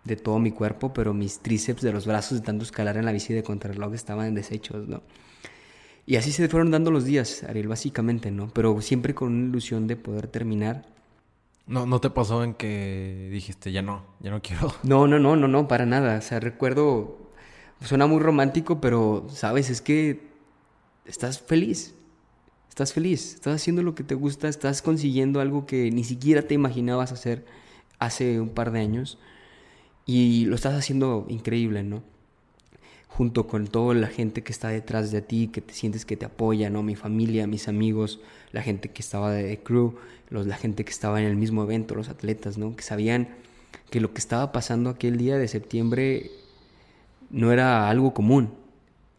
de 0.05 0.17
todo 0.17 0.39
mi 0.39 0.53
cuerpo, 0.53 0.93
pero 0.93 1.15
mis 1.15 1.41
tríceps 1.41 1.83
de 1.83 1.93
los 1.93 2.07
brazos 2.07 2.39
de 2.39 2.45
tanto 2.45 2.65
escalar 2.65 2.97
en 2.97 3.05
la 3.05 3.13
bici 3.13 3.35
de 3.35 3.43
contrarreloj 3.43 3.95
estaban 3.95 4.27
en 4.27 4.35
desechos, 4.35 4.87
¿no? 4.89 5.03
Y 6.07 6.17
así 6.17 6.33
se 6.33 6.49
fueron 6.49 6.71
dando 6.71 6.91
los 6.91 7.05
días, 7.05 7.45
Ariel, 7.45 7.69
básicamente, 7.69 8.31
¿no? 8.31 8.49
Pero 8.49 8.81
siempre 8.81 9.15
con 9.15 9.33
una 9.33 9.49
ilusión 9.49 9.87
de 9.87 9.97
poder 9.97 10.29
terminar. 10.29 10.87
¿No, 11.67 11.87
¿No 11.87 12.01
te 12.01 12.11
pasó 12.11 12.45
en 12.45 12.55
que 12.55 13.31
dijiste, 13.33 13.73
ya 13.73 13.81
no, 13.81 14.05
ya 14.21 14.31
no 14.31 14.43
quiero? 14.43 14.75
No, 14.83 15.07
no, 15.07 15.19
no, 15.19 15.35
no, 15.37 15.49
no, 15.49 15.67
para 15.67 15.87
nada. 15.87 16.19
O 16.19 16.23
sea, 16.23 16.41
recuerdo, 16.41 17.17
suena 17.81 18.07
muy 18.07 18.21
romántico, 18.21 18.81
pero, 18.81 19.27
¿sabes? 19.31 19.71
Es 19.71 19.81
que 19.81 20.29
estás 21.07 21.41
feliz. 21.41 21.95
Estás 22.69 22.93
feliz, 22.93 23.35
estás 23.35 23.55
haciendo 23.55 23.85
lo 23.85 23.95
que 23.95 24.03
te 24.03 24.17
gusta, 24.17 24.49
estás 24.49 24.83
consiguiendo 24.83 25.41
algo 25.41 25.65
que 25.65 25.93
ni 25.93 26.03
siquiera 26.03 26.43
te 26.43 26.55
imaginabas 26.55 27.13
hacer 27.13 27.45
hace 28.01 28.41
un 28.41 28.49
par 28.49 28.73
de 28.73 28.81
años 28.81 29.17
y 30.07 30.47
lo 30.47 30.57
estás 30.57 30.75
haciendo 30.75 31.25
increíble, 31.29 31.85
¿no? 31.85 32.03
Junto 33.17 33.47
con 33.47 33.67
toda 33.67 33.95
la 33.95 34.09
gente 34.09 34.43
que 34.43 34.53
está 34.53 34.69
detrás 34.69 35.11
de 35.13 35.23
ti, 35.23 35.49
que 35.49 35.61
te 35.61 35.73
sientes 35.73 36.05
que 36.05 36.17
te 36.17 36.27
apoya, 36.27 36.69
¿no? 36.71 36.83
Mi 36.83 36.97
familia, 36.97 37.47
mis 37.47 37.69
amigos, 37.69 38.21
la 38.53 38.63
gente 38.63 38.91
que 38.91 39.03
estaba 39.03 39.31
de 39.31 39.59
crew, 39.59 39.95
los, 40.31 40.47
la 40.47 40.57
gente 40.57 40.85
que 40.85 40.91
estaba 40.91 41.21
en 41.21 41.27
el 41.27 41.37
mismo 41.37 41.63
evento, 41.63 41.95
los 41.95 42.09
atletas, 42.09 42.59
¿no? 42.59 42.75
Que 42.75 42.83
sabían 42.83 43.29
que 43.91 44.01
lo 44.01 44.13
que 44.13 44.19
estaba 44.19 44.51
pasando 44.51 44.91
aquel 44.91 45.17
día 45.17 45.39
de 45.39 45.47
septiembre 45.47 46.31
no 47.31 47.53
era 47.53 47.89
algo 47.89 48.15
común. 48.15 48.55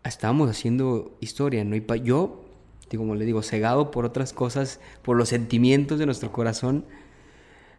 Estábamos 0.04 0.50
haciendo 0.50 1.16
historia, 1.22 1.64
¿no? 1.64 1.76
Y 1.76 1.84
yo 2.04 2.46
como 2.98 3.16
le 3.16 3.26
digo, 3.26 3.42
cegado 3.42 3.92
por 3.92 4.06
otras 4.06 4.34
cosas, 4.34 4.80
por 5.02 5.18
los 5.18 5.30
sentimientos 5.30 6.00
de 6.00 6.06
nuestro 6.06 6.32
corazón, 6.32 6.86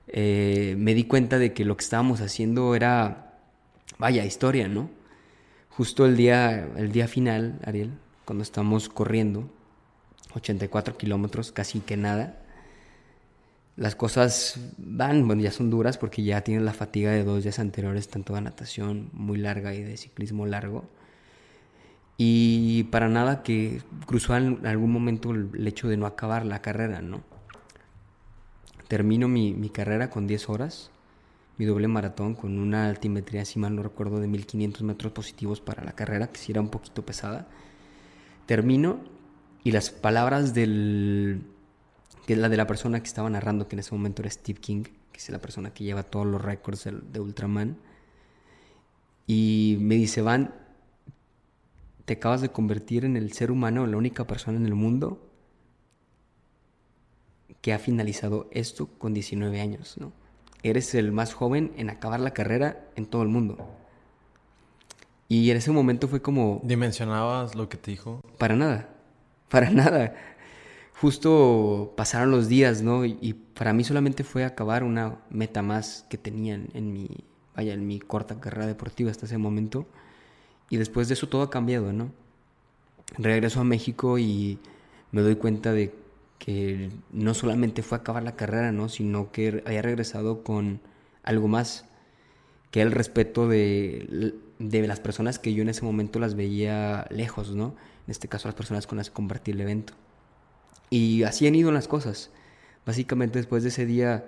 eh, 0.09 0.75
me 0.79 0.95
di 0.95 1.05
cuenta 1.05 1.39
de 1.39 1.53
que 1.53 1.65
lo 1.65 1.77
que 1.77 1.85
estábamos 1.85 2.21
haciendo 2.21 2.75
era, 2.75 3.39
vaya, 3.99 4.25
historia, 4.25 4.69
¿no? 4.69 4.91
Justo 5.77 6.07
el 6.07 6.17
día, 6.17 6.71
el 6.77 6.91
día 6.91 7.07
final, 7.07 7.61
Ariel, 7.63 7.91
cuando 8.25 8.43
estamos 8.43 8.89
corriendo, 8.89 9.47
84 10.35 10.97
kilómetros, 10.97 11.53
casi 11.53 11.81
que 11.81 11.99
nada, 11.99 12.41
las 13.77 13.95
cosas 13.95 14.59
van, 14.79 15.27
bueno, 15.27 15.43
ya 15.43 15.51
son 15.51 15.69
duras 15.69 15.99
porque 15.99 16.23
ya 16.23 16.41
tienes 16.41 16.65
la 16.65 16.73
fatiga 16.73 17.11
de 17.11 17.25
dos 17.25 17.43
días 17.43 17.59
anteriores, 17.59 18.09
tanto 18.09 18.35
de 18.35 18.41
natación 18.41 19.11
muy 19.13 19.37
larga 19.37 19.75
y 19.75 19.83
de 19.83 19.99
ciclismo 19.99 20.47
largo. 20.47 20.89
Y 22.17 22.85
para 22.85 23.11
nada 23.11 23.43
que 23.43 23.83
cruzó 24.07 24.35
en 24.35 24.67
algún 24.67 24.91
momento 24.91 25.33
el 25.33 25.67
hecho 25.67 25.89
de 25.89 25.99
no 25.99 26.07
acabar 26.07 26.47
la 26.47 26.63
carrera, 26.63 27.03
¿no? 27.03 27.21
Termino 28.89 29.29
mi, 29.29 29.53
mi 29.53 29.69
carrera 29.69 30.09
con 30.09 30.27
10 30.27 30.49
horas, 30.49 30.91
mi 31.59 31.65
doble 31.65 31.89
maratón 31.89 32.35
con 32.35 32.59
una 32.59 32.89
altimetría, 32.89 33.45
si 33.45 33.59
mal 33.59 33.75
no 33.75 33.83
recuerdo, 33.83 34.21
de 34.21 34.29
1500 34.29 34.83
metros 34.83 35.13
positivos 35.13 35.61
para 35.61 35.85
la 35.85 35.93
carrera, 35.93 36.29
que 36.29 36.39
sí 36.39 36.53
era 36.53 36.61
un 36.61 36.69
poquito 36.69 37.05
pesada. 37.05 37.49
Termino 38.47 39.01
y 39.65 39.73
las 39.73 39.91
palabras 39.91 40.55
del, 40.55 41.43
de 42.27 42.37
la 42.37 42.49
de 42.49 42.57
la 42.57 42.67
persona 42.67 43.01
que 43.01 43.07
estaba 43.07 43.31
narrando, 43.31 43.69
que 43.69 43.77
en 43.77 43.81
ese 43.81 43.95
momento 43.95 44.23
era 44.23 44.31
Steve 44.31 44.61
King, 44.61 44.83
que 44.83 45.19
es 45.19 45.29
la 45.31 45.41
persona 45.41 45.73
que 45.73 45.85
lleva 45.85 46.03
todos 46.03 46.27
los 46.27 46.43
récords 46.43 46.85
de, 46.85 46.93
de 46.93 47.21
Ultraman, 47.21 47.79
y 49.27 49.79
me 49.81 49.97
dice, 49.97 50.23
Van, 50.23 50.55
te 52.05 52.15
acabas 52.15 52.41
de 52.43 52.51
convertir 52.51 53.05
en 53.05 53.17
el 53.17 53.33
ser 53.33 53.51
humano, 53.51 53.87
la 53.87 53.97
única 53.97 54.27
persona 54.27 54.59
en 54.59 54.67
el 54.67 54.75
mundo 54.75 55.23
que 57.61 57.73
ha 57.73 57.79
finalizado 57.81 58.49
esto 58.53 58.87
con 58.87 59.13
19 59.13 59.61
años, 59.61 59.97
¿no? 59.99 60.13
Eres 60.63 60.95
el 60.95 61.13
más 61.13 61.35
joven 61.35 61.73
en 61.77 61.91
acabar 61.91 62.21
la 62.21 62.33
carrera 62.33 62.89
en 62.97 63.07
todo 63.07 63.23
el 63.23 63.29
mundo. 63.29 63.59
Y 65.29 65.51
en 65.51 65.57
ese 65.57 65.71
momento 65.73 66.09
fue 66.09 66.23
como... 66.23 66.61
¿Dimensionabas 66.63 67.55
lo 67.55 67.69
que 67.69 67.77
te 67.77 67.91
dijo? 67.91 68.21
Para 68.39 68.55
nada, 68.55 68.89
para 69.49 69.71
nada. 69.71 70.15
Justo 71.01 71.93
pasaron 71.97 72.31
los 72.31 72.49
días, 72.49 72.83
¿no? 72.83 73.05
Y, 73.05 73.35
para 73.57 73.73
mí 73.73 73.85
solamente 73.85 74.23
fue 74.23 74.45
acabar 74.45 74.85
una 74.85 75.19
meta 75.31 75.63
más 75.63 76.05
que 76.11 76.19
tenían 76.19 76.69
en 76.75 76.93
mi, 76.93 77.09
vaya, 77.55 77.73
en 77.73 77.87
mi 77.87 78.01
corta 78.01 78.39
carrera 78.39 78.67
deportiva 78.67 79.11
hasta 79.11 79.27
ese 79.27 79.39
momento. 79.39 79.87
Y 80.71 80.77
después 80.77 81.09
de 81.09 81.15
eso 81.15 81.29
todo 81.29 81.43
ha 81.43 81.51
cambiado, 81.51 81.93
¿no? 81.93 82.11
Regreso 83.19 83.61
a 83.61 83.65
México 83.65 84.19
y 84.19 84.59
me 85.13 85.23
doy 85.23 85.37
cuenta 85.37 85.73
de 85.73 85.95
que 86.39 86.91
no 87.13 87.35
solamente 87.35 87.83
fue 87.83 87.99
acabar 87.99 88.23
la 88.23 88.37
carrera, 88.37 88.73
¿no? 88.73 88.89
Sino 88.89 89.33
que 89.33 89.63
había 89.67 89.83
regresado 89.83 90.43
con 90.43 90.81
algo 91.23 91.49
más, 91.49 91.87
que 92.71 92.83
el 92.83 92.93
respeto 92.93 93.49
de, 93.49 94.35
de 94.59 94.87
las 94.87 95.01
personas 95.01 95.39
que 95.39 95.55
yo 95.55 95.63
en 95.63 95.69
ese 95.69 95.85
momento 95.85 96.19
las 96.19 96.35
veía 96.35 97.07
lejos, 97.11 97.55
¿no? 97.55 97.75
En 98.07 98.11
este 98.11 98.29
caso 98.29 98.49
las 98.49 98.55
personas 98.55 98.87
con 98.87 98.99
las 98.99 99.11
que 99.11 99.15
compartí 99.15 99.51
el 99.51 99.61
evento. 99.61 99.95
Y 100.91 101.25
así 101.25 101.47
han 101.47 101.55
ido 101.55 101.73
las 101.73 101.89
cosas. 101.89 102.31
Básicamente 102.85 103.39
después 103.39 103.63
de 103.63 103.71
ese 103.71 103.87
día 103.87 104.27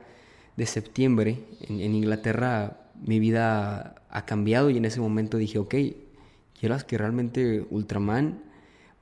de 0.56 0.66
septiembre 0.66 1.44
en, 1.60 1.80
en 1.80 1.94
Inglaterra, 1.94 2.90
mi 3.00 3.20
vida 3.20 4.02
ha 4.10 4.26
cambiado 4.26 4.70
y 4.70 4.76
en 4.76 4.84
ese 4.84 5.00
momento 5.00 5.36
dije, 5.36 5.58
ok, 5.58 5.74
Quiero 6.58 6.76
que 6.86 6.98
realmente 6.98 7.66
Ultraman 7.70 8.42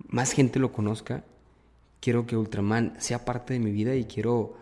más 0.08 0.32
gente 0.32 0.58
lo 0.58 0.72
conozca. 0.72 1.24
Quiero 2.00 2.26
que 2.26 2.36
Ultraman 2.36 2.94
sea 2.98 3.24
parte 3.24 3.54
de 3.54 3.60
mi 3.60 3.70
vida 3.70 3.94
y 3.94 4.04
quiero 4.04 4.56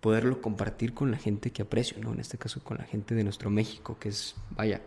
poderlo 0.00 0.40
compartir 0.40 0.94
con 0.94 1.10
la 1.10 1.18
gente 1.18 1.50
que 1.50 1.62
aprecio, 1.62 1.98
¿no? 2.00 2.12
En 2.12 2.20
este 2.20 2.38
caso 2.38 2.62
con 2.62 2.78
la 2.78 2.84
gente 2.84 3.14
de 3.14 3.24
nuestro 3.24 3.50
México, 3.50 3.96
que 3.98 4.10
es, 4.10 4.36
vaya, 4.50 4.80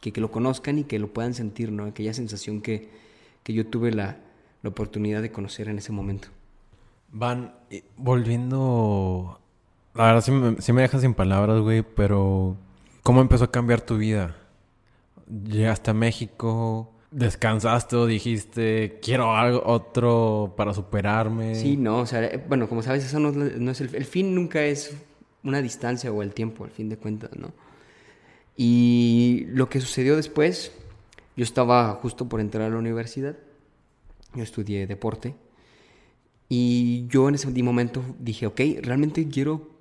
que, 0.00 0.12
que 0.12 0.20
lo 0.20 0.30
conozcan 0.30 0.78
y 0.78 0.84
que 0.84 0.98
lo 0.98 1.12
puedan 1.12 1.34
sentir, 1.34 1.72
¿no? 1.72 1.84
Aquella 1.84 2.12
sensación 2.12 2.60
que, 2.60 2.90
que 3.42 3.52
yo 3.52 3.66
tuve 3.66 3.92
la, 3.92 4.18
la 4.62 4.70
oportunidad 4.70 5.22
de 5.22 5.32
conocer 5.32 5.68
en 5.68 5.78
ese 5.78 5.92
momento. 5.92 6.28
Van, 7.10 7.54
volviendo... 7.96 9.40
La 9.94 10.12
verdad 10.12 10.26
me, 10.28 10.60
sí 10.60 10.72
me 10.74 10.82
dejas 10.82 11.00
sin 11.00 11.14
palabras, 11.14 11.62
güey, 11.62 11.82
pero 11.82 12.56
¿cómo 13.02 13.22
empezó 13.22 13.44
a 13.44 13.50
cambiar 13.50 13.80
tu 13.80 13.96
vida? 13.96 14.36
llegaste 15.28 15.90
a 15.90 15.94
México, 15.94 16.92
descansaste 17.10 17.96
o 17.96 18.06
dijiste, 18.06 18.98
quiero 19.02 19.34
algo 19.34 19.62
otro 19.64 20.54
para 20.56 20.74
superarme. 20.74 21.54
Sí, 21.54 21.76
no, 21.76 22.00
o 22.00 22.06
sea, 22.06 22.42
bueno, 22.48 22.68
como 22.68 22.82
sabes, 22.82 23.04
eso 23.04 23.20
no, 23.20 23.70
es 23.70 23.80
el, 23.80 23.94
el, 23.94 24.04
fin 24.04 24.34
nunca 24.34 24.64
es 24.64 24.96
una 25.42 25.62
distancia 25.62 26.12
o 26.12 26.22
el 26.22 26.34
tiempo, 26.34 26.64
al 26.64 26.70
fin 26.70 26.88
de 26.88 26.96
cuentas, 26.96 27.30
¿no? 27.36 27.52
Y 28.56 29.46
lo 29.48 29.68
que 29.68 29.80
sucedió 29.80 30.16
después, 30.16 30.72
yo 31.36 31.44
estaba 31.44 31.92
justo 31.94 32.28
por 32.28 32.40
entrar 32.40 32.66
a 32.66 32.70
la 32.70 32.78
universidad, 32.78 33.36
yo 34.34 34.42
estudié 34.42 34.86
deporte, 34.86 35.34
y 36.48 37.06
yo 37.08 37.28
en 37.28 37.34
ese 37.34 37.48
momento 37.62 38.02
dije, 38.18 38.46
ok, 38.46 38.60
realmente 38.82 39.28
quiero 39.28 39.76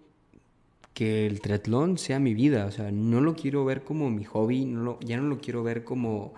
que 0.93 1.27
el 1.27 1.41
triatlón 1.41 1.97
sea 1.97 2.19
mi 2.19 2.33
vida, 2.33 2.65
o 2.65 2.71
sea, 2.71 2.91
no 2.91 3.21
lo 3.21 3.35
quiero 3.35 3.65
ver 3.65 3.83
como 3.83 4.09
mi 4.09 4.23
hobby, 4.23 4.65
no 4.65 4.97
ya 5.01 5.17
no 5.17 5.23
lo 5.23 5.39
quiero 5.39 5.61
ver 5.61 5.83
como 5.83 6.33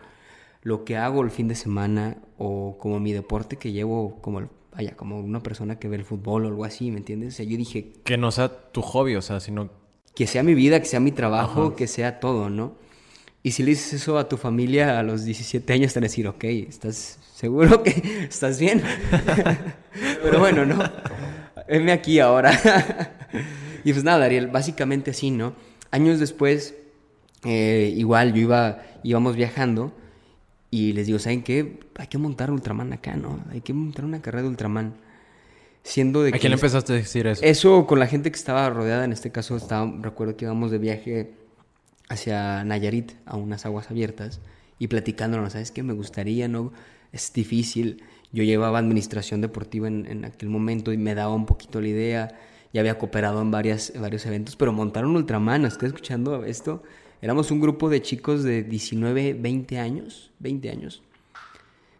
lo 0.68 0.84
que 0.84 0.98
hago 0.98 1.24
el 1.24 1.32
fin 1.32 1.48
de 1.48 1.56
semana 1.56 2.18
o 2.38 2.78
como 2.78 3.00
mi 3.00 3.14
deporte 3.14 3.56
que 3.56 3.72
llevo 3.72 4.20
como 4.20 4.50
vaya, 4.76 4.98
como 4.98 5.18
una 5.18 5.42
persona 5.42 5.80
que 5.80 5.88
ve 5.88 5.96
el 5.96 6.04
fútbol 6.04 6.44
o 6.44 6.50
algo 6.50 6.66
así, 6.66 6.92
¿me 6.92 6.98
entiendes? 6.98 7.36
O 7.36 7.38
sea, 7.38 7.46
yo 7.46 7.56
dije 7.56 7.94
que 8.04 8.18
no 8.18 8.32
sea 8.32 8.50
tu 8.74 8.82
hobby, 8.82 9.16
o 9.16 9.22
sea, 9.22 9.40
sino 9.40 9.70
que 10.14 10.28
sea 10.28 10.44
mi 10.44 10.56
vida, 10.56 10.82
que 10.82 10.86
sea 10.86 11.00
mi 11.00 11.14
trabajo, 11.14 11.78
que 11.78 11.88
sea 11.88 12.20
todo, 12.20 12.50
¿no? 12.50 12.76
Y 13.44 13.52
si 13.52 13.64
le 13.64 13.70
dices 13.70 13.94
eso 13.94 14.18
a 14.18 14.28
tu 14.28 14.36
familia 14.36 15.00
a 15.00 15.04
los 15.04 15.24
17 15.24 15.72
años, 15.72 15.94
te 15.94 16.00
van 16.00 16.04
a 16.04 16.10
decir, 16.10 16.28
ok, 16.28 16.44
¿estás 16.44 17.18
seguro 17.34 17.82
que 17.82 18.26
estás 18.30 18.60
bien? 18.60 18.84
Pero 20.22 20.40
bueno, 20.40 20.66
¿no? 20.66 20.80
Venme 21.70 21.94
aquí 21.94 22.20
ahora. 22.20 22.52
Y 23.84 23.94
pues 23.94 24.04
nada, 24.04 24.26
Ariel, 24.26 24.48
básicamente 24.48 25.12
así, 25.12 25.32
¿no? 25.32 25.54
Años 25.92 26.20
después, 26.20 26.76
eh, 27.46 27.94
igual 27.96 28.34
yo 28.34 28.42
iba, 28.42 28.82
íbamos 29.02 29.38
viajando 29.38 29.94
y 30.78 30.94
les 30.94 31.08
digo, 31.08 31.20
¿saben 31.20 31.44
qué? 31.44 31.80
Hay 31.96 32.08
que 32.08 32.18
montar 32.18 32.52
Ultraman 32.52 32.94
acá, 32.94 33.16
¿no? 33.16 33.40
Hay 33.52 33.62
que 33.62 33.74
montar 33.74 34.06
una 34.06 34.22
carrera 34.22 34.44
de 34.44 34.50
Ultraman. 34.50 34.96
Siendo 35.84 36.22
de 36.22 36.36
¿A 36.36 36.40
quién 36.40 36.52
empezaste 36.52 36.94
a 36.94 36.96
decir 36.98 37.28
eso? 37.28 37.42
Eso 37.44 37.88
con 37.88 38.00
la 38.00 38.08
gente 38.08 38.30
que 38.30 38.38
estaba 38.38 38.70
rodeada, 38.70 39.06
en 39.06 39.14
este 39.14 39.32
caso 39.32 39.56
estaba, 39.56 39.92
recuerdo 40.02 40.36
que 40.36 40.46
íbamos 40.46 40.70
de 40.70 40.78
viaje 40.78 41.32
hacia 42.10 42.64
Nayarit, 42.66 43.14
a 43.26 43.38
unas 43.38 43.66
aguas 43.66 43.90
abiertas, 43.90 44.42
y 44.80 44.88
platicándonos, 44.88 45.54
¿sabes 45.54 45.72
qué? 45.72 45.84
Me 45.84 45.94
gustaría, 45.94 46.48
¿no? 46.48 46.74
Es 47.14 47.32
difícil. 47.32 48.04
Yo 48.34 48.44
llevaba 48.44 48.80
administración 48.80 49.40
deportiva 49.40 49.88
en, 49.88 50.06
en 50.06 50.26
aquel 50.26 50.50
momento 50.50 50.92
y 50.92 50.98
me 50.98 51.16
daba 51.16 51.34
un 51.34 51.46
poquito 51.46 51.80
la 51.80 51.88
idea 51.88 52.38
ya 52.74 52.82
había 52.82 52.98
cooperado 52.98 53.42
en, 53.42 53.52
varias, 53.52 53.94
varios 54.00 54.26
eventos, 54.26 54.56
pero 54.56 54.74
montaron 54.74 55.16
Ultraman, 55.16 55.66
¿estás 55.66 55.88
escuchando 55.88 56.44
esto? 56.44 56.84
Éramos 57.22 57.50
un 57.50 57.60
grupo 57.60 57.90
de 57.90 58.02
chicos 58.02 58.44
de 58.44 58.64
19, 58.64 59.34
20 59.34 59.80
años, 59.80 60.32
20 60.40 60.70
años. 60.70 61.02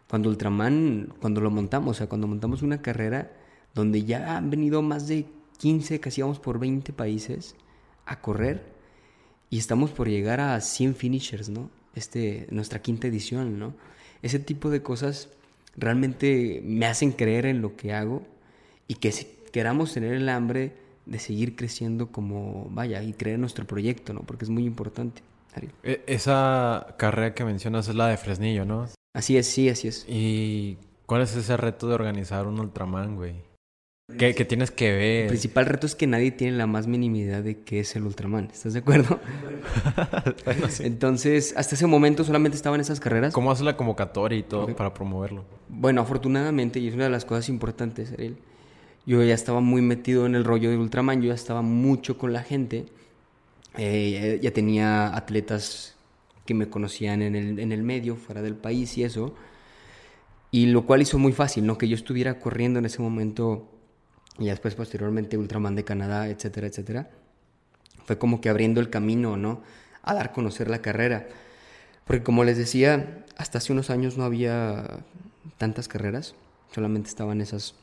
Cuando 0.08 0.28
Ultraman, 0.28 1.12
cuando 1.20 1.40
lo 1.40 1.50
montamos, 1.50 1.96
o 1.96 1.98
sea, 1.98 2.08
cuando 2.08 2.26
montamos 2.26 2.62
una 2.62 2.80
carrera 2.80 3.32
donde 3.74 4.04
ya 4.04 4.36
han 4.36 4.50
venido 4.50 4.80
más 4.80 5.08
de 5.08 5.26
15, 5.58 5.98
casi 6.00 6.22
vamos 6.22 6.38
por 6.38 6.58
20 6.58 6.92
países 6.92 7.56
a 8.06 8.20
correr 8.20 8.62
y 9.50 9.58
estamos 9.58 9.90
por 9.90 10.08
llegar 10.08 10.40
a 10.40 10.60
100 10.60 10.94
finishers, 10.94 11.48
¿no? 11.48 11.68
Este, 11.94 12.46
nuestra 12.50 12.80
quinta 12.80 13.08
edición, 13.08 13.58
¿no? 13.58 13.74
Ese 14.22 14.38
tipo 14.38 14.70
de 14.70 14.82
cosas 14.82 15.28
realmente 15.76 16.62
me 16.64 16.86
hacen 16.86 17.12
creer 17.12 17.46
en 17.46 17.60
lo 17.60 17.76
que 17.76 17.92
hago 17.92 18.22
y 18.86 18.94
que 18.94 19.12
queramos 19.52 19.94
tener 19.94 20.14
el 20.14 20.28
hambre 20.28 20.72
de 21.08 21.18
seguir 21.18 21.56
creciendo 21.56 22.12
como, 22.12 22.68
vaya, 22.70 23.02
y 23.02 23.12
creer 23.12 23.38
nuestro 23.38 23.66
proyecto, 23.66 24.12
¿no? 24.12 24.20
Porque 24.20 24.44
es 24.44 24.50
muy 24.50 24.64
importante. 24.64 25.22
E, 25.82 26.02
esa 26.06 26.94
carrera 26.98 27.34
que 27.34 27.44
mencionas 27.44 27.88
es 27.88 27.94
la 27.94 28.08
de 28.08 28.16
Fresnillo, 28.16 28.64
¿no? 28.64 28.86
Así 29.14 29.36
es, 29.36 29.46
sí, 29.46 29.68
así 29.68 29.88
es. 29.88 30.04
¿Y 30.08 30.76
¿Cuál 31.08 31.22
es 31.22 31.34
ese 31.34 31.56
reto 31.56 31.88
de 31.88 31.94
organizar 31.94 32.46
un 32.46 32.60
Ultraman, 32.60 33.16
güey? 33.16 33.36
¿Qué, 34.18 34.34
qué 34.34 34.44
tienes 34.44 34.70
que 34.70 34.90
El 34.90 34.98
ver? 34.98 35.28
principal 35.28 35.64
reto 35.64 35.86
es 35.86 35.94
que 35.94 36.06
nadie 36.06 36.30
tiene 36.32 36.56
la 36.56 36.66
más 36.66 36.86
mínima 36.86 37.16
idea 37.16 37.40
de 37.40 37.60
qué 37.62 37.80
es 37.80 37.96
el 37.96 38.04
Ultraman. 38.04 38.50
¿Estás 38.52 38.74
de 38.74 38.80
acuerdo? 38.80 39.18
Bueno, 40.44 40.68
sí. 40.68 40.84
Entonces, 40.84 41.54
hasta 41.56 41.74
ese 41.74 41.86
momento 41.86 42.24
solamente 42.24 42.56
estaban 42.56 42.80
esas 42.80 43.00
carreras. 43.00 43.32
¿Cómo 43.32 43.50
haces 43.50 43.64
la 43.64 43.76
convocatoria 43.76 44.38
y 44.38 44.42
todo 44.42 44.66
para 44.76 44.92
promoverlo? 44.92 45.44
Bueno, 45.68 46.02
afortunadamente, 46.02 46.78
y 46.78 46.88
es 46.88 46.94
una 46.94 47.04
de 47.04 47.10
las 47.10 47.24
cosas 47.24 47.48
importantes, 47.48 48.12
Ariel, 48.12 48.36
yo 49.08 49.24
ya 49.24 49.32
estaba 49.32 49.60
muy 49.60 49.80
metido 49.80 50.26
en 50.26 50.34
el 50.34 50.44
rollo 50.44 50.68
de 50.68 50.76
Ultraman, 50.76 51.22
yo 51.22 51.28
ya 51.28 51.34
estaba 51.34 51.62
mucho 51.62 52.18
con 52.18 52.34
la 52.34 52.42
gente, 52.42 52.84
eh, 53.78 54.38
ya 54.42 54.50
tenía 54.50 55.16
atletas 55.16 55.96
que 56.44 56.52
me 56.52 56.68
conocían 56.68 57.22
en 57.22 57.34
el, 57.34 57.58
en 57.58 57.72
el 57.72 57.82
medio, 57.82 58.16
fuera 58.16 58.42
del 58.42 58.54
país 58.54 58.98
y 58.98 59.04
eso, 59.04 59.34
y 60.50 60.66
lo 60.66 60.84
cual 60.84 61.00
hizo 61.00 61.18
muy 61.18 61.32
fácil, 61.32 61.64
¿no? 61.64 61.78
Que 61.78 61.88
yo 61.88 61.94
estuviera 61.94 62.38
corriendo 62.38 62.80
en 62.80 62.84
ese 62.84 63.00
momento, 63.00 63.70
y 64.38 64.44
después 64.44 64.74
posteriormente 64.74 65.38
Ultraman 65.38 65.74
de 65.74 65.84
Canadá, 65.84 66.28
etcétera, 66.28 66.66
etcétera, 66.66 67.10
fue 68.04 68.18
como 68.18 68.42
que 68.42 68.50
abriendo 68.50 68.78
el 68.78 68.90
camino, 68.90 69.38
¿no? 69.38 69.62
A 70.02 70.12
dar 70.12 70.26
a 70.26 70.32
conocer 70.32 70.68
la 70.68 70.82
carrera. 70.82 71.28
Porque 72.04 72.22
como 72.22 72.44
les 72.44 72.58
decía, 72.58 73.24
hasta 73.38 73.56
hace 73.56 73.72
unos 73.72 73.88
años 73.88 74.18
no 74.18 74.24
había 74.24 75.02
tantas 75.56 75.88
carreras, 75.88 76.34
solamente 76.74 77.08
estaban 77.08 77.40
esas 77.40 77.74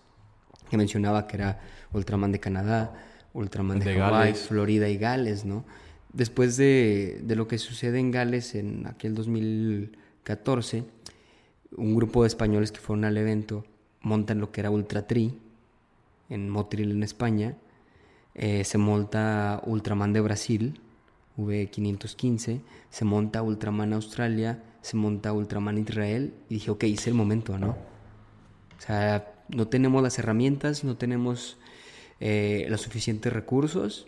que 0.69 0.77
mencionaba, 0.77 1.27
que 1.27 1.37
era 1.37 1.59
Ultraman 1.93 2.31
de 2.31 2.39
Canadá, 2.39 2.93
Ultraman 3.33 3.79
de, 3.79 3.85
De 3.85 3.99
Hawái. 3.99 4.33
Florida 4.33 4.89
y 4.89 4.97
Gales, 4.97 5.45
¿no? 5.45 5.65
Después 6.13 6.57
de, 6.57 7.21
de 7.23 7.35
lo 7.35 7.47
que 7.47 7.57
sucede 7.57 7.99
en 7.99 8.11
Gales 8.11 8.55
en 8.55 8.87
aquel 8.87 9.15
2014, 9.15 10.85
un 11.77 11.95
grupo 11.95 12.23
de 12.23 12.27
españoles 12.27 12.71
que 12.71 12.79
fueron 12.79 13.05
al 13.05 13.17
evento 13.17 13.65
montan 14.01 14.39
lo 14.39 14.51
que 14.51 14.61
era 14.61 14.69
Ultra 14.69 15.07
Tri 15.07 15.37
en 16.29 16.49
Motril 16.49 16.91
en 16.91 17.03
España, 17.03 17.55
eh, 18.33 18.63
se 18.63 18.77
monta 18.77 19.61
Ultraman 19.65 20.13
de 20.13 20.21
Brasil, 20.21 20.79
V515, 21.37 22.61
se 22.89 23.05
monta 23.05 23.41
Ultraman 23.41 23.93
Australia, 23.93 24.63
se 24.81 24.97
monta 24.97 25.33
Ultraman 25.33 25.77
Israel 25.77 26.33
y 26.49 26.55
dije, 26.55 26.71
ok, 26.71 26.83
es 26.85 27.07
el 27.07 27.13
momento, 27.13 27.57
¿no? 27.57 27.69
O 27.69 28.81
sea, 28.81 29.34
no 29.49 29.67
tenemos 29.67 30.01
las 30.01 30.17
herramientas, 30.19 30.83
no 30.83 30.97
tenemos 30.97 31.57
eh, 32.19 32.65
los 32.69 32.81
suficientes 32.81 33.31
recursos, 33.31 34.07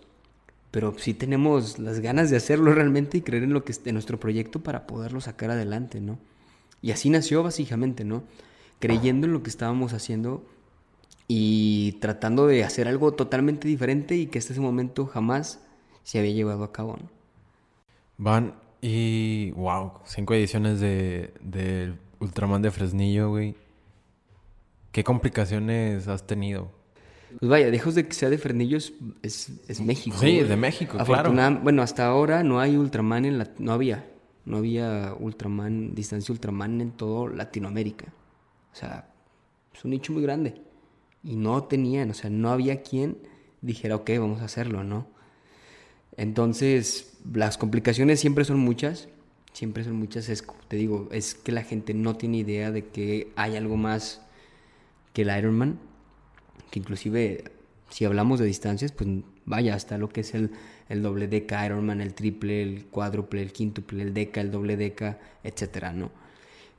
pero 0.71 0.95
sí 0.97 1.13
tenemos 1.13 1.79
las 1.79 1.99
ganas 1.99 2.29
de 2.29 2.37
hacerlo 2.37 2.73
realmente 2.75 3.17
y 3.17 3.21
creer 3.21 3.43
en 3.43 3.53
lo 3.53 3.63
que 3.63 3.73
en 3.85 3.93
nuestro 3.93 4.19
proyecto 4.19 4.61
para 4.61 4.87
poderlo 4.87 5.21
sacar 5.21 5.51
adelante, 5.51 5.99
¿no? 6.01 6.19
Y 6.81 6.91
así 6.91 7.09
nació 7.09 7.43
básicamente, 7.43 8.03
¿no? 8.03 8.23
Creyendo 8.79 9.25
en 9.25 9.33
lo 9.33 9.41
que 9.41 9.49
estábamos 9.49 9.93
haciendo 9.93 10.45
y 11.27 11.93
tratando 11.93 12.47
de 12.47 12.63
hacer 12.63 12.87
algo 12.87 13.13
totalmente 13.13 13.67
diferente 13.67 14.15
y 14.15 14.27
que 14.27 14.39
hasta 14.39 14.53
ese 14.53 14.61
momento 14.61 15.05
jamás 15.07 15.59
se 16.03 16.19
había 16.19 16.31
llevado 16.31 16.63
a 16.63 16.71
cabo, 16.71 16.97
¿no? 16.97 17.09
Van 18.17 18.53
y... 18.81 19.51
Wow, 19.51 19.93
cinco 20.05 20.33
ediciones 20.33 20.79
de, 20.79 21.33
de 21.41 21.93
Ultraman 22.19 22.61
de 22.61 22.71
Fresnillo, 22.71 23.29
güey. 23.29 23.55
¿Qué 24.91 25.03
complicaciones 25.03 26.07
has 26.07 26.25
tenido? 26.25 26.71
Pues 27.39 27.49
vaya, 27.49 27.67
lejos 27.67 27.93
de 27.95 28.07
que 28.07 28.13
sea 28.13 28.29
de 28.29 28.37
Fernillos, 28.37 28.93
es, 29.21 29.51
es 29.67 29.81
México. 29.81 30.17
Sí, 30.19 30.37
güey. 30.37 30.47
de 30.47 30.55
México, 30.55 30.97
claro. 31.05 31.33
Bueno, 31.61 31.81
hasta 31.81 32.07
ahora 32.07 32.43
no 32.43 32.59
hay 32.59 32.77
Ultraman 32.77 33.25
en 33.25 33.37
la... 33.37 33.51
No 33.59 33.73
había. 33.73 34.05
No 34.45 34.57
había 34.57 35.13
Ultraman, 35.19 35.93
distancia 35.93 36.31
Ultraman 36.31 36.79
en 36.81 36.91
todo 36.91 37.27
Latinoamérica. 37.27 38.05
O 38.71 38.75
sea, 38.75 39.09
es 39.73 39.83
un 39.83 39.91
nicho 39.91 40.13
muy 40.13 40.23
grande. 40.23 40.61
Y 41.23 41.35
no 41.35 41.63
tenían, 41.65 42.09
o 42.11 42.13
sea, 42.13 42.29
no 42.29 42.49
había 42.49 42.81
quien 42.81 43.17
dijera, 43.61 43.97
ok, 43.97 44.09
vamos 44.19 44.41
a 44.41 44.45
hacerlo, 44.45 44.83
¿no? 44.83 45.07
Entonces, 46.15 47.17
las 47.31 47.57
complicaciones 47.57 48.19
siempre 48.19 48.45
son 48.45 48.59
muchas. 48.59 49.09
Siempre 49.53 49.83
son 49.83 49.95
muchas. 49.95 50.29
Es, 50.29 50.45
te 50.67 50.77
digo, 50.77 51.09
es 51.11 51.35
que 51.35 51.51
la 51.51 51.63
gente 51.63 51.93
no 51.93 52.15
tiene 52.15 52.37
idea 52.37 52.71
de 52.71 52.87
que 52.87 53.31
hay 53.35 53.55
algo 53.57 53.75
más 53.75 54.21
que 55.17 55.23
el 55.23 55.35
Ironman 55.35 55.79
que 56.69 56.77
inclusive 56.77 57.45
si 57.89 58.05
hablamos 58.05 58.39
de 58.39 58.45
distancias, 58.45 58.91
pues 58.91 59.09
vaya, 59.45 59.73
hasta 59.73 59.97
lo 59.97 60.09
que 60.09 60.21
es 60.21 60.35
el, 60.35 60.51
el 60.89 61.01
doble 61.01 61.27
deca 61.27 61.65
Ironman, 61.65 62.01
el 62.01 62.13
triple, 62.13 62.61
el 62.61 62.85
cuádruple, 62.85 63.41
el 63.41 63.51
quíntuple, 63.51 64.03
el 64.03 64.13
deca, 64.13 64.41
el 64.41 64.51
doble 64.51 64.77
deca, 64.77 65.17
etcétera, 65.43 65.91
¿no? 65.91 66.11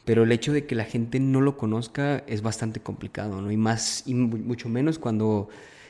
Pero 0.05 0.23
el 0.23 0.31
hecho 0.31 0.53
de 0.53 0.67
que 0.67 0.77
la 0.77 0.85
gente 0.85 1.19
no 1.19 1.41
lo 1.41 1.57
conozca 1.57 2.23
es 2.29 2.43
bastante 2.43 2.79
complicado, 2.79 3.43
¿no? 3.43 3.51
Y 3.51 3.57
más, 3.57 4.05
mucho 4.07 4.69
menos 4.69 5.01
cuando 5.01 5.49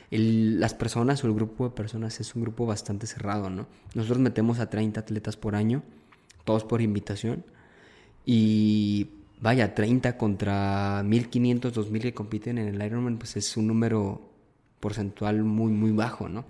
las 0.09 0.73
personas 0.73 1.23
o 1.23 1.27
el 1.27 1.33
grupo 1.33 1.65
de 1.65 1.75
personas 1.75 2.19
es 2.19 2.33
un 2.33 2.41
grupo 2.41 2.65
bastante 2.65 3.05
cerrado, 3.05 3.51
¿no? 3.51 3.67
Nosotros 3.93 4.17
metemos 4.17 4.59
a 4.59 4.71
30 4.71 5.01
atletas 5.01 5.37
por 5.37 5.53
año, 5.53 5.83
todos 6.45 6.63
por 6.63 6.81
invitación, 6.81 7.43
y 8.25 9.18
vaya, 9.41 9.73
30 9.73 10.17
contra 10.17 11.03
1500, 11.05 11.73
2000 11.73 12.01
que 12.01 12.13
compiten 12.13 12.57
en 12.57 12.67
el 12.67 12.85
Ironman, 12.85 13.17
pues 13.17 13.37
es 13.37 13.55
un 13.57 13.67
número 13.67 14.21
porcentual 14.79 15.43
muy, 15.43 15.71
muy 15.71 15.91
bajo, 15.91 16.29
¿no? 16.29 16.45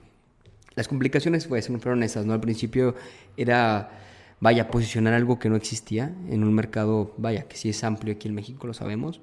Las 0.75 0.87
complicaciones 0.87 1.47
pues, 1.47 1.67
fueron 1.67 2.03
esas, 2.03 2.25
¿no? 2.25 2.33
Al 2.33 2.41
principio 2.41 2.95
era, 3.37 3.91
vaya, 4.39 4.69
posicionar 4.69 5.13
algo 5.13 5.39
que 5.39 5.49
no 5.49 5.55
existía 5.55 6.13
en 6.29 6.43
un 6.43 6.53
mercado, 6.53 7.13
vaya, 7.17 7.47
que 7.47 7.57
sí 7.57 7.69
es 7.69 7.83
amplio 7.83 8.13
aquí 8.13 8.27
en 8.27 8.35
México, 8.35 8.67
lo 8.67 8.73
sabemos, 8.73 9.21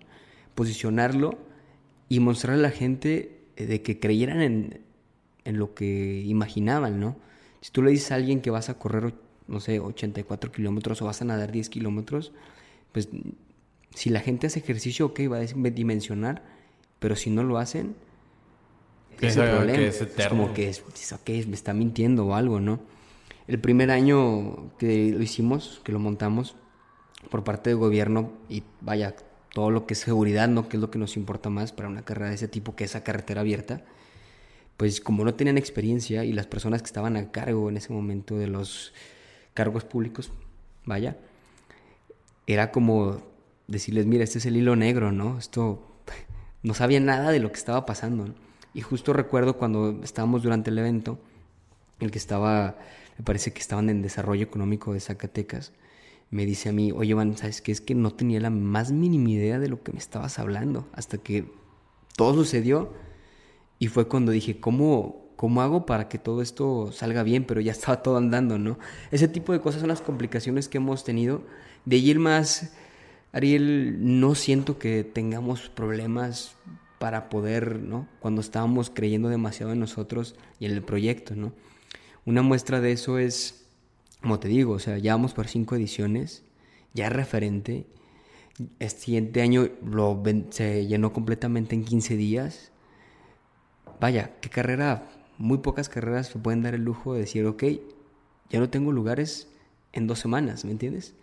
posicionarlo 0.55 1.39
y 2.09 2.21
mostrarle 2.21 2.61
a 2.67 2.69
la 2.69 2.77
gente 2.77 3.41
eh, 3.57 3.67
de 3.67 3.83
que 3.83 3.99
creyeran 3.99 4.43
en, 4.43 4.81
en 5.45 5.59
lo 5.59 5.75
que 5.75 6.23
imaginaban, 6.27 7.01
¿no? 7.01 7.17
Si 7.61 7.71
tú 7.73 7.83
le 7.83 7.91
dices 7.91 8.13
a 8.13 8.17
alguien 8.17 8.41
que 8.41 8.51
vas 8.51 8.69
a 8.69 8.79
correr, 8.79 9.15
no 9.49 9.61
sé, 9.61 9.81
84 9.81 10.53
kilómetros 10.53 11.03
o 11.03 11.07
vas 11.07 11.23
a 11.23 11.25
nadar 11.25 11.51
10 11.51 11.69
kilómetros, 11.69 12.33
pues 12.93 13.09
si 13.97 14.11
la 14.11 14.21
gente 14.21 14.47
hace 14.47 14.59
ejercicio, 14.59 15.07
ok, 15.07 15.21
va 15.33 15.39
a 15.39 15.71
dimensionar, 15.71 16.43
pero 16.99 17.17
si 17.17 17.31
no 17.31 17.43
lo 17.43 17.57
hacen, 17.57 17.97
es 19.19 19.39
el 19.39 19.45
que 19.45 19.51
problema. 19.51 19.79
es 19.79 19.95
Es, 19.95 20.03
eterno. 20.03 20.43
como 20.43 20.53
que 20.53 20.69
es, 20.69 21.47
me 21.49 21.55
está 21.55 21.73
mintiendo 21.73 22.27
o 22.27 22.35
algo, 22.35 22.61
¿no? 22.61 22.79
El 23.49 23.59
primer 23.59 23.91
año 23.91 24.71
que 24.77 25.13
lo 25.13 25.23
hicimos, 25.23 25.81
que 25.83 25.93
lo 25.93 25.99
montamos 25.99 26.57
por 27.31 27.43
parte 27.43 27.71
del 27.71 27.79
gobierno 27.79 28.33
y 28.51 28.65
vaya, 28.83 29.17
todo 29.55 29.71
lo 29.71 29.87
que 29.87 29.95
es 29.95 30.01
seguridad, 30.01 30.47
¿no? 30.47 30.69
Que 30.69 30.77
es 30.77 30.81
lo 30.83 30.91
que 30.91 30.99
nos 30.99 31.17
importa 31.17 31.49
más 31.49 31.73
para 31.73 31.89
una 31.89 32.03
carrera 32.03 32.29
de 32.29 32.35
ese 32.35 32.49
tipo, 32.49 32.77
que 32.77 32.85
es 32.85 32.91
esa 32.91 33.03
carretera 33.03 33.41
abierta. 33.41 33.83
Pues 34.77 35.01
como 35.01 35.25
no 35.25 35.33
tenían 35.37 35.57
experiencia 35.57 36.23
y 36.27 36.35
las 36.35 36.47
personas 36.47 36.83
que 36.83 36.87
estaban 36.87 37.17
a 37.17 37.33
cargo 37.33 37.71
en 37.71 37.79
ese 37.79 37.95
momento 37.95 38.37
de 38.37 38.47
los 38.47 38.93
cargos 39.55 39.85
públicos, 39.85 40.31
vaya, 40.85 41.17
era 42.47 42.71
como 42.71 43.36
decirles, 43.69 44.07
mira, 44.07 44.25
este 44.25 44.39
es 44.39 44.47
el 44.47 44.57
hilo 44.57 44.77
negro, 44.77 45.13
¿no? 45.13 45.39
Esto 45.39 45.87
no 46.63 46.75
sabía 46.75 47.01
nada 47.01 47.31
de 47.31 47.41
lo 47.41 47.51
que 47.51 47.59
estaba 47.59 47.87
pasando. 47.87 48.27
¿no? 48.27 48.35
Y 48.75 48.83
justo 48.83 49.13
recuerdo 49.13 49.57
cuando 49.57 50.01
estábamos 50.03 50.43
durante 50.43 50.71
el 50.71 50.79
evento, 50.79 51.19
el 52.01 52.11
que 52.11 52.19
estaba, 52.19 52.77
me 53.19 53.25
parece 53.25 53.53
que 53.53 53.61
estaban 53.61 53.89
en 53.89 54.03
desarrollo 54.03 54.45
económico 54.45 54.93
de 54.93 55.01
Zacatecas, 55.01 55.73
me 56.31 56.45
dice 56.45 56.69
a 56.69 56.73
mí, 56.73 56.93
oye, 56.93 57.11
Iván, 57.11 57.37
¿sabes 57.37 57.63
qué? 57.63 57.73
Es 57.73 57.81
que 57.81 57.95
no 57.95 58.11
tenía 58.13 58.41
la 58.41 58.51
más 58.51 58.93
mínima 58.93 59.31
idea 59.31 59.59
de 59.59 59.69
lo 59.69 59.83
que 59.83 59.93
me 59.93 59.99
estabas 59.99 60.39
hablando, 60.39 60.89
hasta 60.93 61.19
que 61.19 61.51
todo 62.17 62.35
sucedió 62.35 62.93
y 63.79 63.89
fue 63.89 64.09
cuando 64.09 64.33
dije, 64.33 64.59
¿cómo, 64.59 65.31
¿cómo 65.37 65.63
hago 65.63 65.87
para 65.87 66.09
que 66.09 66.19
todo 66.19 66.43
esto 66.43 66.91
salga 66.93 67.23
bien? 67.23 67.45
Pero 67.45 67.61
ya 67.61 67.73
estaba 67.73 68.03
todo 68.03 68.17
andando, 68.17 68.59
¿no? 68.59 68.79
Ese 69.11 69.29
tipo 69.29 69.53
de 69.53 69.61
cosas 69.61 69.81
son 69.81 69.89
las 69.89 70.01
complicaciones 70.01 70.69
que 70.69 70.79
hemos 70.79 71.05
tenido. 71.05 71.43
De 71.85 71.97
ir 71.97 72.19
más, 72.19 72.75
Ariel, 73.37 73.99
no 74.01 74.35
siento 74.35 74.79
que 74.79 75.05
tengamos 75.05 75.68
problemas 75.68 76.57
para 76.99 77.29
poder, 77.29 77.81
¿no? 77.81 78.09
Cuando 78.18 78.40
estábamos 78.40 78.88
creyendo 78.88 79.29
demasiado 79.29 79.72
en 79.72 79.79
nosotros 79.79 80.37
y 80.59 80.64
en 80.64 80.72
el 80.72 80.83
proyecto, 80.83 81.37
¿no? 81.37 81.53
Una 82.25 82.40
muestra 82.40 82.81
de 82.81 82.92
eso 82.92 83.18
es, 83.18 83.66
como 84.22 84.40
te 84.40 84.49
digo, 84.49 84.72
o 84.72 84.79
sea, 84.79 84.96
ya 84.96 85.12
vamos 85.12 85.35
por 85.35 85.49
cinco 85.49 85.77
ediciones, 85.77 86.44
ya 86.94 87.09
es 87.09 87.12
referente. 87.12 87.85
Este 88.79 89.01
siguiente 89.03 89.42
año 89.42 89.68
lo 89.85 90.22
se 90.49 90.87
llenó 90.87 91.12
completamente 91.12 91.75
en 91.75 91.85
15 91.85 92.16
días. 92.16 92.72
Vaya, 94.01 94.31
qué 94.40 94.49
carrera, 94.49 95.11
muy 95.37 95.59
pocas 95.59 95.90
carreras 95.90 96.29
se 96.29 96.38
pueden 96.38 96.62
dar 96.62 96.75
el 96.75 96.85
lujo 96.85 97.12
de 97.12 97.20
decir, 97.20 97.44
ok, 97.44 97.64
ya 98.49 98.61
no 98.61 98.70
tengo 98.70 98.92
lugares 98.92 99.49
en 99.92 100.07
dos 100.07 100.20
semanas, 100.20 100.64
¿me 100.64 100.70
entiendes? 100.70 101.14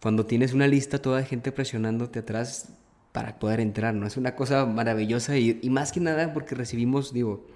Cuando 0.00 0.26
tienes 0.26 0.52
una 0.52 0.66
lista 0.66 1.00
toda 1.00 1.18
de 1.18 1.24
gente 1.24 1.52
presionándote 1.52 2.20
atrás 2.20 2.70
para 3.12 3.38
poder 3.38 3.60
entrar, 3.60 3.94
¿no? 3.94 4.06
Es 4.06 4.16
una 4.16 4.34
cosa 4.34 4.66
maravillosa 4.66 5.36
y, 5.38 5.58
y 5.62 5.70
más 5.70 5.92
que 5.92 6.00
nada 6.00 6.32
porque 6.34 6.54
recibimos, 6.54 7.12
digo, 7.12 7.46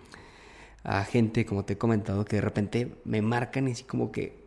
a 0.83 1.05
gente, 1.05 1.45
como 1.45 1.65
te 1.65 1.75
he 1.75 1.79
comentado, 1.79 2.25
que 2.25 2.37
de 2.37 2.43
repente 2.43 2.95
me 3.05 3.23
marcan 3.23 3.69
y 3.69 3.73
así 3.73 3.85
como 3.85 4.11
que, 4.11 4.45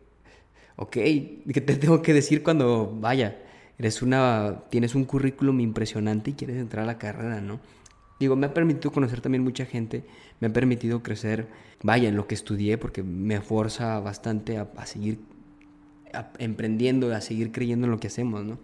ok, 0.76 0.92
¿qué 0.92 1.62
te 1.64 1.76
tengo 1.76 2.02
que 2.02 2.12
decir 2.12 2.42
cuando 2.42 2.92
vaya? 3.00 3.38
eres 3.78 4.02
una, 4.02 4.62
tienes 4.70 4.94
un 4.94 5.04
currículum 5.04 5.60
impresionante 5.60 6.30
y 6.30 6.34
quieres 6.34 6.56
entrar 6.56 6.84
a 6.84 6.86
la 6.86 6.98
carrera, 6.98 7.40
¿no? 7.40 7.60
Digo, 8.20 8.36
me 8.36 8.46
ha 8.46 8.54
permitido 8.54 8.92
conocer 8.92 9.20
también 9.20 9.42
mucha 9.42 9.66
gente, 9.66 10.04
me 10.40 10.46
ha 10.46 10.52
permitido 10.52 11.02
crecer, 11.02 11.48
vaya, 11.82 12.08
en 12.08 12.16
lo 12.16 12.26
que 12.28 12.34
estudié, 12.34 12.78
porque 12.78 13.02
me 13.02 13.40
forza 13.40 13.98
bastante 13.98 14.58
a, 14.58 14.68
seguir 14.86 15.18
emprendiendo, 16.38 17.14
a 17.14 17.20
seguir 17.20 17.52
creyendo 17.52 17.86
en 17.86 17.90
lo 17.90 18.00
que 18.00 18.08
hacemos, 18.08 18.44
¿no? 18.44 18.58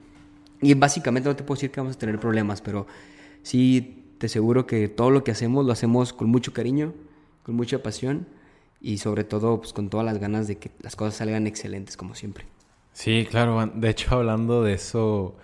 Y 0.61 0.75
básicamente 0.75 1.29
no 1.29 1.37
te 1.37 1.43
puedo 1.43 1.57
decir 1.57 1.71
que 1.71 1.81
vamos 1.81 1.97
a 1.97 1.99
tener 1.99 2.19
problemas, 2.19 2.61
pero 2.61 2.87
sí 3.43 4.15
te 4.19 4.27
aseguro 4.27 4.67
que 4.67 4.89
todo 4.89 5.11
lo 5.11 5.25
que 5.25 5.31
hacemos 5.31 5.65
lo 5.65 5.73
hacemos 5.73 6.13
con 6.13 6.29
mucho 6.29 6.53
cariño, 6.53 6.93
con 7.43 7.55
mucha 7.55 7.83
pasión 7.83 8.27
y 8.81 8.99
sobre 8.99 9.25
todo 9.25 9.61
pues, 9.61 9.73
con 9.73 9.89
todas 9.89 10.05
las 10.05 10.19
ganas 10.19 10.47
de 10.47 10.57
que 10.59 10.71
las 10.81 10.97
cosas 10.97 11.17
salgan 11.17 11.47
excelentes 11.47 11.97
como 11.97 12.15
siempre. 12.15 12.45
Sí, 12.93 13.27
claro. 13.29 13.71
De 13.75 13.91
hecho, 13.91 14.15
hablando 14.17 14.63
de 14.63 14.75
eso, 14.75 15.37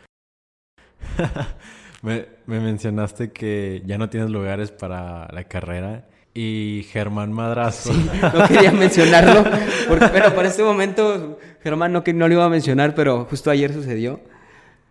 me, 2.03 2.27
mencionaste 2.47 3.33
que 3.33 3.83
ya 3.87 3.99
no 3.99 4.11
tienes 4.11 4.31
lugares 4.31 4.71
para 4.71 5.29
la 5.33 5.45
carrera. 5.45 6.09
Y 6.39 6.87
Germán 6.91 7.33
Madrazo. 7.33 7.95
no 7.95 8.47
quería 8.47 8.71
mencionarlo, 8.71 9.43
pero 9.89 10.35
para 10.35 10.49
este 10.49 10.63
momento 10.63 11.39
Germán 11.63 11.95
no, 11.95 12.05
no 12.07 12.29
lo 12.29 12.35
iba 12.35 12.45
a 12.45 12.51
mencionar, 12.51 12.95
pero 12.95 13.25
justo 13.25 13.51
ayer 13.51 13.73
sucedió. 13.73 14.21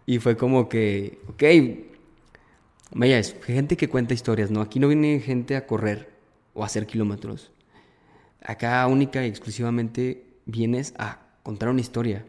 Y 0.08 0.17
fue 0.17 0.38
como 0.38 0.67
que, 0.69 1.19
ok, 1.27 1.43
vaya, 2.95 3.19
es 3.19 3.36
gente 3.45 3.77
que 3.77 3.88
cuenta 3.88 4.15
historias, 4.15 4.49
¿no? 4.49 4.62
Aquí 4.62 4.79
no 4.79 4.88
viene 4.88 5.19
gente 5.19 5.55
a 5.55 5.67
correr 5.67 6.10
o 6.55 6.63
a 6.63 6.65
hacer 6.65 6.88
kilómetros. 6.88 7.51
Acá 8.41 8.88
única 8.88 9.23
y 9.23 9.29
exclusivamente 9.29 10.23
vienes 10.47 10.95
a 10.97 11.19
contar 11.43 11.69
una 11.69 11.81
historia 11.81 12.25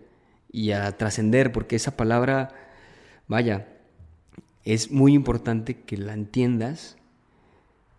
y 0.53 0.73
a 0.73 0.95
trascender, 0.99 1.53
porque 1.53 1.77
esa 1.77 1.97
palabra, 1.97 2.51
vaya, 3.29 3.67
es 4.65 4.91
muy 4.91 5.15
importante 5.15 5.81
que 5.81 5.97
la 5.97 6.13
entiendas, 6.13 6.96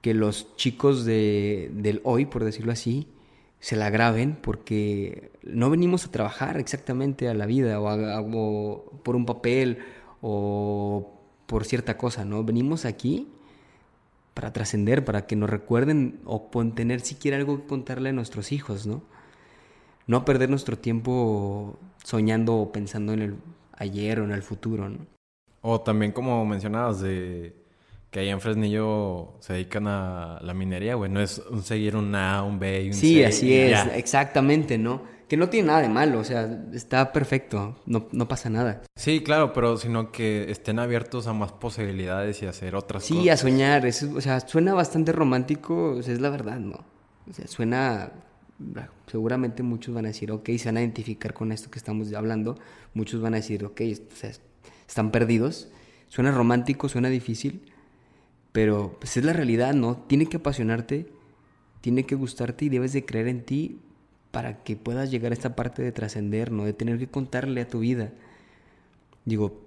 que 0.01 0.13
los 0.13 0.55
chicos 0.55 1.05
de, 1.05 1.69
del 1.73 2.01
hoy, 2.03 2.25
por 2.25 2.43
decirlo 2.43 2.71
así, 2.71 3.07
se 3.59 3.75
la 3.75 3.89
graben, 3.89 4.37
porque 4.41 5.31
no 5.43 5.69
venimos 5.69 6.05
a 6.05 6.11
trabajar 6.11 6.59
exactamente 6.59 7.27
a 7.27 7.33
la 7.33 7.45
vida 7.45 7.79
o, 7.81 9.01
por 9.03 9.15
un 9.15 9.25
papel 9.25 9.79
o 10.21 11.13
por 11.47 11.65
cierta 11.65 11.97
cosa, 11.97 12.25
¿no? 12.25 12.43
Venimos 12.43 12.85
aquí 12.85 13.27
para 14.33 14.53
trascender, 14.53 15.03
para 15.03 15.25
que 15.25 15.35
nos 15.35 15.49
recuerden 15.49 16.19
o 16.25 16.49
tener 16.75 17.01
siquiera 17.01 17.37
algo 17.37 17.61
que 17.61 17.67
contarle 17.67 18.09
a 18.09 18.13
nuestros 18.13 18.51
hijos, 18.51 18.85
¿no? 18.85 19.01
No 20.05 20.23
perder 20.23 20.49
nuestro 20.49 20.77
tiempo 20.77 21.79
soñando 22.03 22.55
o 22.55 22.71
pensando 22.71 23.13
en 23.13 23.21
el 23.21 23.35
ayer 23.73 24.19
o 24.19 24.25
en 24.25 24.31
el 24.31 24.43
futuro, 24.43 24.89
¿no? 24.89 24.99
O 25.61 25.81
también 25.81 26.11
como 26.11 26.45
mencionabas 26.45 27.01
de 27.01 27.55
que 28.11 28.19
ahí 28.19 28.29
en 28.29 28.41
Fresnillo 28.41 29.33
se 29.39 29.53
dedican 29.53 29.87
a 29.87 30.39
la 30.41 30.53
minería, 30.53 30.95
güey, 30.95 31.11
no 31.11 31.21
es 31.21 31.41
un 31.49 31.63
seguir 31.63 31.95
un 31.95 32.13
A, 32.15 32.43
un 32.43 32.59
B 32.59 32.83
y 32.83 32.87
un 32.87 32.93
sí, 32.93 32.99
C. 32.99 33.13
Sí, 33.13 33.23
así 33.23 33.53
es, 33.53 33.79
exactamente, 33.95 34.77
¿no? 34.77 35.01
Que 35.27 35.35
no 35.35 35.49
tiene 35.49 35.67
nada 35.67 35.81
de 35.81 35.89
malo, 35.89 36.19
o 36.19 36.23
sea, 36.23 36.63
está 36.73 37.11
perfecto, 37.11 37.75
no, 37.85 38.07
no 38.13 38.27
pasa 38.29 38.49
nada. 38.49 38.83
Sí, 38.95 39.21
claro, 39.21 39.51
pero 39.51 39.75
sino 39.77 40.11
que 40.11 40.49
estén 40.49 40.79
abiertos 40.79 41.27
a 41.27 41.33
más 41.33 41.51
posibilidades 41.51 42.41
y 42.41 42.45
hacer 42.45 42.75
otras 42.75 43.03
cosas. 43.03 43.23
Sí, 43.23 43.29
a 43.29 43.35
soñar, 43.35 43.85
o 43.85 44.21
sea, 44.21 44.39
suena 44.39 44.73
bastante 44.73 45.11
romántico, 45.11 45.91
o 45.97 46.01
sea, 46.01 46.13
es 46.13 46.21
la 46.21 46.29
verdad, 46.29 46.59
¿no? 46.59 46.85
O 47.29 47.33
sea, 47.33 47.45
suena 47.47 48.11
seguramente 49.07 49.63
muchos 49.63 49.93
van 49.93 50.05
a 50.05 50.09
decir, 50.09 50.31
ok, 50.31 50.49
se 50.57 50.65
van 50.69 50.77
a 50.77 50.81
identificar 50.81 51.33
con 51.33 51.51
esto 51.51 51.69
que 51.69 51.79
estamos 51.79 52.11
hablando. 52.13 52.57
Muchos 52.93 53.21
van 53.21 53.33
a 53.33 53.37
decir, 53.37 53.63
ok, 53.65 53.81
están 54.87 55.11
perdidos. 55.11 55.69
Suena 56.07 56.31
romántico, 56.31 56.87
suena 56.89 57.09
difícil, 57.09 57.73
pero 58.57 58.97
pues 58.97 59.15
es 59.17 59.23
la 59.23 59.33
realidad, 59.33 59.75
¿no? 59.75 59.97
Tiene 59.97 60.25
que 60.25 60.37
apasionarte, 60.37 61.05
tiene 61.79 62.07
que 62.07 62.15
gustarte 62.15 62.65
y 62.65 62.69
debes 62.69 62.91
de 62.91 63.05
creer 63.05 63.27
en 63.27 63.45
ti 63.45 63.77
para 64.31 64.63
que 64.63 64.75
puedas 64.75 65.11
llegar 65.11 65.31
a 65.31 65.35
esta 65.35 65.55
parte 65.55 65.83
de 65.83 65.91
trascender, 65.91 66.51
¿no? 66.51 66.65
De 66.65 66.73
tener 66.73 66.97
que 66.97 67.07
contarle 67.07 67.61
a 67.61 67.67
tu 67.67 67.81
vida. 67.81 68.11
Digo, 69.25 69.61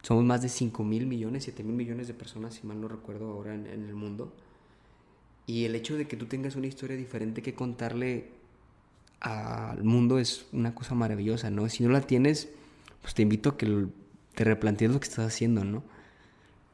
somos 0.00 0.24
más 0.24 0.40
de 0.40 0.48
5 0.48 0.82
mil 0.84 1.06
millones, 1.06 1.44
7 1.44 1.62
mil 1.64 1.76
millones 1.76 2.06
de 2.06 2.14
personas, 2.14 2.54
si 2.54 2.66
mal 2.66 2.80
no 2.80 2.88
recuerdo 2.88 3.30
ahora 3.30 3.54
en 3.54 3.66
el 3.66 3.94
mundo. 3.94 4.32
Y 5.44 5.66
el 5.66 5.74
hecho 5.74 5.98
de 5.98 6.08
que 6.08 6.16
tú 6.16 6.24
tengas 6.24 6.56
una 6.56 6.66
historia 6.66 6.96
diferente 6.96 7.42
que 7.42 7.52
contarle 7.52 8.30
al 9.20 9.84
mundo 9.84 10.18
es 10.18 10.46
una 10.52 10.74
cosa 10.74 10.94
maravillosa, 10.94 11.50
¿no? 11.50 11.68
Si 11.68 11.82
no 11.82 11.90
la 11.90 12.00
tienes, 12.00 12.48
pues 13.02 13.12
te 13.12 13.20
invito 13.20 13.50
a 13.50 13.58
que 13.58 13.88
te 14.34 14.44
replantees 14.44 14.90
lo 14.92 14.98
que 14.98 15.08
estás 15.08 15.26
haciendo, 15.26 15.62
¿no? 15.62 15.82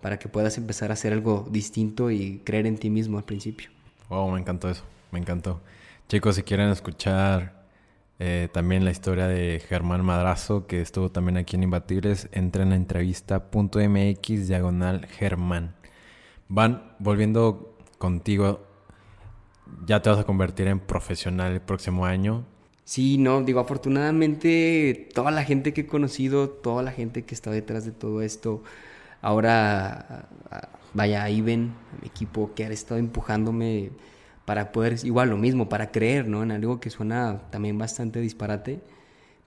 Para 0.07 0.21
que 0.21 0.29
puedas 0.29 0.57
empezar 0.57 0.90
a 0.90 0.92
hacer 0.92 1.12
algo 1.12 1.49
distinto 1.51 2.12
y 2.12 2.40
creer 2.45 2.66
en 2.66 2.79
ti 2.79 2.90
mismo 2.90 3.19
al 3.19 3.25
principio. 3.25 3.71
Wow, 4.09 4.31
me 4.31 4.38
encantó 4.38 4.71
eso, 4.71 4.85
me 5.11 5.19
encantó. 5.19 5.61
Chicos, 6.09 6.37
si 6.37 6.45
quieren 6.45 6.69
escuchar 6.69 7.66
eh, 8.21 8.49
también 8.53 8.85
la 8.85 8.92
historia 8.92 9.27
de 9.27 9.61
Germán 9.69 10.05
Madrazo, 10.05 10.69
que 10.69 10.81
estuvo 10.81 11.11
también 11.11 11.38
aquí 11.38 11.57
en 11.57 11.64
Imbatibles, 11.64 12.29
entren 12.31 12.71
a 12.71 12.77
entrevista.mx 12.77 14.47
diagonal 14.47 15.07
Germán. 15.07 15.75
Van 16.47 16.95
volviendo 17.01 17.77
contigo 17.99 18.64
ya 19.85 20.01
te 20.03 20.09
vas 20.09 20.21
a 20.21 20.25
convertir 20.25 20.69
en 20.69 20.79
profesional 20.79 21.51
el 21.51 21.61
próximo 21.61 22.07
año. 22.07 22.45
Sí, 22.85 23.19
no, 23.19 23.42
digo, 23.42 23.59
afortunadamente 23.59 25.09
toda 25.12 25.33
la 25.33 25.42
gente 25.42 25.73
que 25.73 25.81
he 25.81 25.87
conocido, 25.88 26.49
toda 26.49 26.85
la 26.85 26.92
gente 26.92 27.25
que 27.25 27.35
está 27.35 27.51
detrás 27.51 27.85
de 27.85 27.90
todo 27.90 28.23
esto, 28.23 28.62
ahora, 29.22 30.29
vaya, 30.94 31.22
ahí 31.22 31.40
ven 31.40 31.72
mi 32.00 32.09
equipo 32.09 32.55
que 32.55 32.64
ha 32.64 32.70
estado 32.70 32.98
empujándome 32.98 33.90
para 34.44 34.72
poder, 34.72 34.96
igual 35.05 35.31
lo 35.31 35.37
mismo, 35.37 35.68
para 35.68 35.90
creer, 35.90 36.29
¿no? 36.29 36.42
En 36.42 36.52
algo 36.52 36.81
que 36.81 36.90
suena 36.90 37.42
también 37.50 37.79
bastante 37.79 38.20
disparate, 38.20 38.81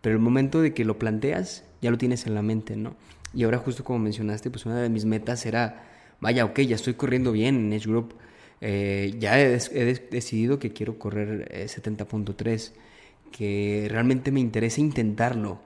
pero 0.01 0.15
el 0.15 0.21
momento 0.21 0.61
de 0.61 0.73
que 0.73 0.85
lo 0.85 0.99
planteas, 0.99 1.63
ya 1.81 1.91
lo 1.91 1.97
tienes 1.97 2.27
en 2.27 2.35
la 2.35 2.41
mente, 2.41 2.75
¿no? 2.75 2.95
Y 3.33 3.43
ahora 3.43 3.57
justo 3.59 3.83
como 3.83 3.99
mencionaste, 3.99 4.51
pues 4.51 4.65
una 4.65 4.81
de 4.81 4.89
mis 4.89 5.05
metas 5.05 5.45
era, 5.45 5.83
vaya, 6.19 6.45
ok, 6.45 6.59
ya 6.61 6.75
estoy 6.75 6.95
corriendo 6.95 7.31
bien 7.31 7.55
en 7.55 7.73
Edge 7.73 7.87
Group, 7.87 8.15
eh, 8.61 9.15
ya 9.19 9.39
he, 9.39 9.49
decidido 9.49 10.59
que 10.59 10.73
quiero 10.73 10.99
correr 10.99 11.49
70.3, 11.67 12.71
eh, 12.71 12.79
que 13.31 13.87
realmente 13.89 14.31
me 14.31 14.39
interesa 14.39 14.81
intentarlo. 14.81 15.59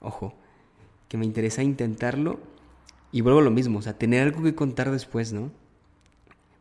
Ojo, 0.00 0.34
que 1.08 1.16
me 1.16 1.24
interesa 1.24 1.62
intentarlo 1.62 2.40
y 3.12 3.20
vuelvo 3.20 3.40
a 3.40 3.42
lo 3.42 3.50
mismo, 3.50 3.78
o 3.78 3.82
sea, 3.82 3.98
tener 3.98 4.22
algo 4.22 4.42
que 4.42 4.54
contar 4.54 4.90
después, 4.90 5.32
¿no? 5.32 5.50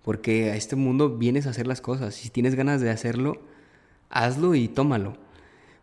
Porque 0.03 0.51
a 0.51 0.55
este 0.55 0.75
mundo 0.75 1.17
vienes 1.17 1.47
a 1.47 1.49
hacer 1.49 1.67
las 1.67 1.81
cosas. 1.81 2.13
Si 2.15 2.29
tienes 2.29 2.55
ganas 2.55 2.79
de 2.81 2.91
hacerlo, 2.91 3.41
hazlo 4.09 4.55
y 4.55 4.67
tómalo. 4.67 5.17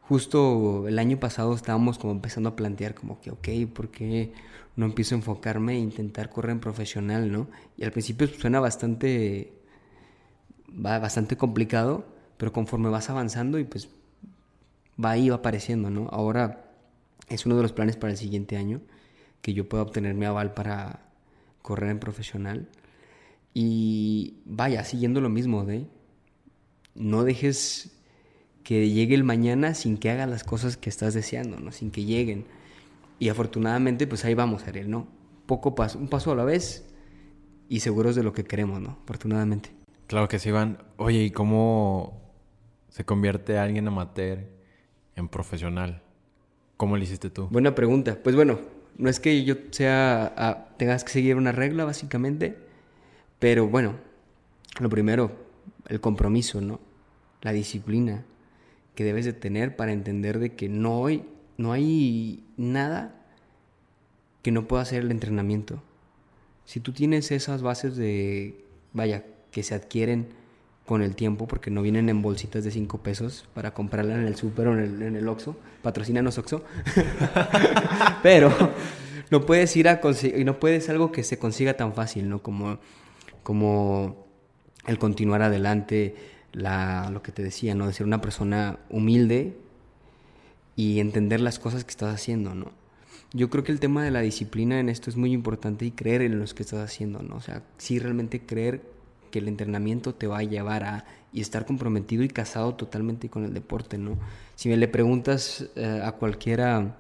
Justo 0.03 0.87
el 0.89 0.99
año 0.99 1.19
pasado 1.19 1.55
estábamos 1.55 1.99
como 1.99 2.13
empezando 2.13 2.51
a 2.51 2.57
plantear 2.57 2.95
como 2.95 3.21
que, 3.21 3.31
ok, 3.31 3.49
¿por 3.73 3.91
qué 3.91 4.33
no 4.77 4.87
empiezo 4.87 5.15
a 5.15 5.19
enfocarme 5.19 5.75
e 5.75 5.79
intentar 5.79 6.31
correr 6.31 6.53
en 6.53 6.61
profesional, 6.61 7.31
no? 7.33 7.49
Y 7.77 7.85
al 7.85 7.93
principio 7.93 8.27
suena 8.29 8.61
bastante 8.61 9.53
bastante 10.75 11.37
complicado, 11.37 12.07
pero 12.37 12.53
conforme 12.53 12.89
vas 12.89 13.11
avanzando 13.11 13.59
y 13.59 13.65
pues 13.65 13.89
va 15.03 15.11
ahí, 15.11 15.29
va 15.29 15.37
apareciendo, 15.37 15.91
¿no? 15.91 16.09
Ahora 16.11 16.65
es 17.29 17.47
uno 17.47 17.57
de 17.57 17.63
los 17.63 17.73
planes 17.73 17.97
para 17.97 18.13
el 18.13 18.19
siguiente 18.19 18.57
año, 18.57 18.81
que 19.43 19.53
yo 19.53 19.69
pueda 19.69 19.83
obtener 19.83 20.15
mi 20.15 20.25
aval 20.25 20.55
para 20.55 21.01
correr 21.61 21.91
en 21.91 21.99
profesional. 21.99 22.69
Y 23.55 24.39
vaya, 24.47 24.85
siguiendo 24.85 25.21
lo 25.21 25.29
mismo 25.29 25.65
de, 25.65 25.87
no 26.95 27.25
dejes 27.25 27.91
que 28.65 28.89
llegue 28.89 29.15
el 29.15 29.25
mañana 29.25 29.75
sin 29.75 29.99
que 29.99 30.11
haga 30.11 30.27
las 30.27 30.45
cosas 30.45 30.77
que 30.77 30.89
estás 30.89 31.15
deseando, 31.15 31.59
¿no? 31.59 31.73
Sin 31.73 31.91
que 31.91 32.05
lleguen. 32.05 32.47
Y 33.19 33.29
afortunadamente, 33.29 34.07
pues 34.07 34.25
ahí 34.25 34.35
vamos, 34.35 34.67
Ariel, 34.67 34.89
¿no? 34.89 35.07
Poco 35.47 35.75
paso, 35.75 35.99
un 35.99 36.09
paso 36.09 36.33
a 36.33 36.37
la 36.37 36.45
vez 36.45 36.89
y 37.69 37.81
seguros 37.81 38.15
de 38.15 38.23
lo 38.23 38.33
que 38.33 38.45
queremos, 38.45 38.81
¿no? 38.81 38.99
Afortunadamente. 39.05 39.71
Claro 40.07 40.29
que 40.29 40.39
sí, 40.39 40.51
Iván. 40.51 40.79
Oye, 40.97 41.25
¿y 41.25 41.31
cómo 41.31 42.21
se 42.89 43.05
convierte 43.05 43.59
alguien 43.59 43.89
amateur 43.89 44.47
en 45.17 45.29
profesional? 45.29 46.03
¿Cómo 46.77 46.97
lo 46.97 47.03
hiciste 47.03 47.31
tú? 47.31 47.49
Buena 47.51 47.75
pregunta. 47.75 48.19
Pues 48.23 48.37
bueno, 48.37 48.59
no 48.97 49.09
es 49.09 49.21
que 49.21 49.45
yo 49.45 49.57
sea 49.71 50.33
ah, 50.37 50.69
tengas 50.77 51.05
que 51.05 51.13
seguir 51.13 51.37
una 51.37 51.53
regla 51.53 51.85
básicamente, 51.85 52.57
pero 53.39 53.69
bueno, 53.69 53.97
lo 54.81 54.89
primero, 54.89 55.33
el 55.89 56.01
compromiso, 56.01 56.61
¿no? 56.61 56.81
La 57.41 57.53
disciplina 57.53 58.25
que 58.95 59.05
debes 59.05 59.25
de 59.25 59.33
tener 59.33 59.77
para 59.77 59.93
entender 59.93 60.39
de 60.39 60.55
que 60.55 60.69
no 60.69 61.07
hay, 61.07 61.25
no 61.57 61.73
hay 61.73 62.45
nada 62.57 63.15
que 64.43 64.53
no 64.53 64.69
pueda 64.69 64.83
hacer 64.83 65.03
el 65.03 65.11
entrenamiento. 65.11 65.83
Si 66.65 66.81
tú 66.81 66.93
tienes 66.93 67.31
esas 67.31 67.63
bases 67.63 67.97
de, 67.97 68.65
vaya, 68.93 69.25
que 69.51 69.63
se 69.63 69.75
adquieren 69.75 70.29
con 70.87 71.03
el 71.03 71.15
tiempo 71.15 71.47
porque 71.47 71.71
no 71.71 71.83
vienen 71.83 72.09
en 72.09 72.23
bolsitas 72.23 72.65
de 72.65 72.71
5 72.71 72.99
pesos 72.99 73.49
para 73.55 73.73
comprarla 73.73 74.15
en 74.15 74.27
el 74.27 74.37
súper 74.37 74.69
o 74.69 74.79
en 74.79 75.03
el, 75.03 75.17
en 75.17 75.29
Oxxo. 75.29 75.57
Patrocínanos 75.83 76.39
Oxxo. 76.39 76.65
Pero 78.23 78.53
no 79.31 79.47
puedes 79.47 79.77
ir 79.77 79.89
a 79.89 80.01
conseguir, 80.01 80.45
no 80.45 80.59
puedes 80.59 80.89
algo 80.89 81.13
que 81.13 81.23
se 81.23 81.39
consiga 81.39 81.75
tan 81.75 81.95
fácil, 81.95 82.29
¿no? 82.29 82.43
Como, 82.43 82.79
como 83.43 84.27
el 84.87 84.99
continuar 84.99 85.43
adelante, 85.43 86.17
la, 86.53 87.11
lo 87.11 87.23
que 87.23 87.33
te 87.33 87.43
decía, 87.43 87.75
¿no? 87.75 87.87
De 87.87 87.93
ser 87.93 88.07
una 88.07 88.21
persona 88.21 88.81
humilde 88.91 89.57
y 90.75 91.01
entender 91.01 91.41
las 91.41 91.59
cosas 91.59 91.85
que 91.85 91.91
estás 91.91 92.15
haciendo, 92.15 92.55
¿no? 92.55 92.73
Yo 93.33 93.49
creo 93.49 93.65
que 93.65 93.73
el 93.73 93.81
tema 93.81 94.05
de 94.05 94.11
la 94.11 94.21
disciplina 94.21 94.79
en 94.79 94.89
esto 94.89 95.09
es 95.09 95.17
muy 95.17 95.33
importante 95.33 95.87
y 95.87 95.93
creer 95.93 96.21
en 96.21 96.39
lo 96.39 96.45
que 96.45 96.63
estás 96.63 96.81
haciendo, 96.81 97.23
¿no? 97.23 97.37
O 97.37 97.41
sea, 97.41 97.63
sí 97.79 97.99
realmente 97.99 98.45
creer 98.45 98.83
que 99.33 99.41
el 99.41 99.49
entrenamiento 99.49 100.15
te 100.15 100.29
va 100.29 100.39
a 100.39 100.43
llevar 100.45 100.85
a 100.85 101.05
y 101.33 101.41
estar 101.41 101.67
comprometido 101.67 102.23
y 102.23 102.29
casado 102.29 102.75
totalmente 102.75 103.29
con 103.29 103.45
el 103.45 103.55
deporte, 103.55 103.99
¿no? 103.99 104.19
Si 104.55 104.69
me 104.69 104.77
le 104.77 104.87
preguntas 104.87 105.67
eh, 105.75 106.01
a 106.05 106.13
cualquiera 106.13 106.95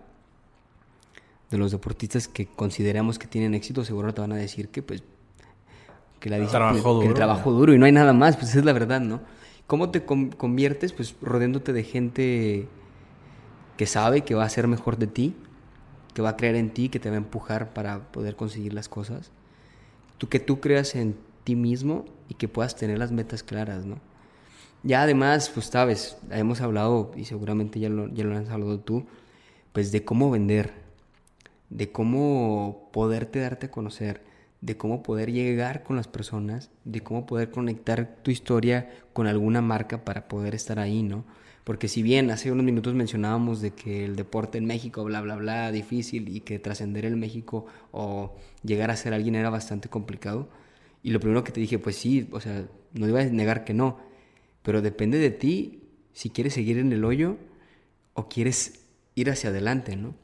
de 1.50 1.58
los 1.58 1.70
deportistas 1.70 2.26
que 2.26 2.46
consideramos 2.46 3.18
que 3.18 3.28
tienen 3.28 3.54
éxito, 3.54 3.84
seguro 3.84 4.12
te 4.14 4.22
van 4.22 4.32
a 4.32 4.36
decir 4.36 4.70
que 4.70 4.82
pues 4.82 5.04
que 6.18 6.30
la 6.30 6.44
trabajo 6.46 7.00
que 7.00 7.06
el 7.06 7.14
trabajo 7.14 7.52
duro 7.52 7.74
y 7.74 7.78
no 7.78 7.84
hay 7.84 7.92
nada 7.92 8.12
más, 8.12 8.36
pues 8.36 8.54
es 8.54 8.64
la 8.64 8.72
verdad, 8.72 9.00
¿no? 9.00 9.20
¿Cómo 9.66 9.90
te 9.90 10.04
conviertes? 10.04 10.92
Pues 10.92 11.14
rodeándote 11.20 11.72
de 11.72 11.84
gente 11.84 12.68
que 13.76 13.86
sabe 13.86 14.22
que 14.22 14.34
va 14.34 14.44
a 14.44 14.48
ser 14.48 14.66
mejor 14.68 14.96
de 14.96 15.06
ti, 15.06 15.34
que 16.14 16.22
va 16.22 16.30
a 16.30 16.36
creer 16.36 16.56
en 16.56 16.70
ti, 16.70 16.88
que 16.88 17.00
te 17.00 17.10
va 17.10 17.16
a 17.16 17.18
empujar 17.18 17.72
para 17.72 18.12
poder 18.12 18.36
conseguir 18.36 18.72
las 18.72 18.88
cosas. 18.88 19.30
Tú 20.18 20.28
que 20.28 20.40
tú 20.40 20.60
creas 20.60 20.94
en 20.94 21.16
ti 21.44 21.56
mismo 21.56 22.04
y 22.32 22.34
que 22.34 22.48
puedas 22.48 22.74
tener 22.76 22.98
las 22.98 23.12
metas 23.12 23.42
claras, 23.42 23.84
¿no? 23.84 23.98
Ya 24.82 25.02
además, 25.02 25.50
pues 25.52 25.66
sabes, 25.66 26.16
hemos 26.30 26.62
hablado 26.62 27.12
y 27.14 27.26
seguramente 27.26 27.78
ya 27.78 27.90
lo, 27.90 28.08
ya 28.08 28.24
lo 28.24 28.36
has 28.36 28.48
hablado 28.48 28.80
tú, 28.80 29.04
pues 29.74 29.92
de 29.92 30.02
cómo 30.02 30.30
vender, 30.30 30.72
de 31.68 31.92
cómo 31.92 32.88
poderte 32.90 33.38
darte 33.40 33.66
a 33.66 33.70
conocer, 33.70 34.22
de 34.62 34.78
cómo 34.78 35.02
poder 35.02 35.30
llegar 35.30 35.82
con 35.82 35.96
las 35.96 36.08
personas, 36.08 36.70
de 36.86 37.02
cómo 37.02 37.26
poder 37.26 37.50
conectar 37.50 38.16
tu 38.22 38.30
historia 38.30 38.88
con 39.12 39.26
alguna 39.26 39.60
marca 39.60 40.04
para 40.04 40.26
poder 40.26 40.54
estar 40.54 40.78
ahí, 40.78 41.02
¿no? 41.02 41.24
Porque 41.64 41.86
si 41.86 42.02
bien 42.02 42.30
hace 42.30 42.50
unos 42.50 42.64
minutos 42.64 42.94
mencionábamos 42.94 43.60
de 43.60 43.72
que 43.72 44.06
el 44.06 44.16
deporte 44.16 44.56
en 44.56 44.64
México, 44.64 45.04
bla, 45.04 45.20
bla, 45.20 45.36
bla, 45.36 45.70
difícil 45.70 46.34
y 46.34 46.40
que 46.40 46.58
trascender 46.58 47.04
en 47.04 47.20
México 47.20 47.66
o 47.92 48.34
llegar 48.64 48.90
a 48.90 48.96
ser 48.96 49.12
alguien 49.12 49.34
era 49.34 49.50
bastante 49.50 49.90
complicado, 49.90 50.48
y 51.02 51.10
lo 51.10 51.20
primero 51.20 51.44
que 51.44 51.52
te 51.52 51.60
dije, 51.60 51.78
pues 51.78 51.96
sí, 51.96 52.28
o 52.32 52.40
sea, 52.40 52.64
no 52.92 53.08
iba 53.08 53.20
a 53.20 53.24
negar 53.24 53.64
que 53.64 53.74
no, 53.74 53.98
pero 54.62 54.82
depende 54.82 55.18
de 55.18 55.30
ti 55.30 55.82
si 56.12 56.30
quieres 56.30 56.54
seguir 56.54 56.78
en 56.78 56.92
el 56.92 57.04
hoyo 57.04 57.36
o 58.14 58.28
quieres 58.28 58.84
ir 59.14 59.30
hacia 59.30 59.50
adelante, 59.50 59.96
¿no? 59.96 60.14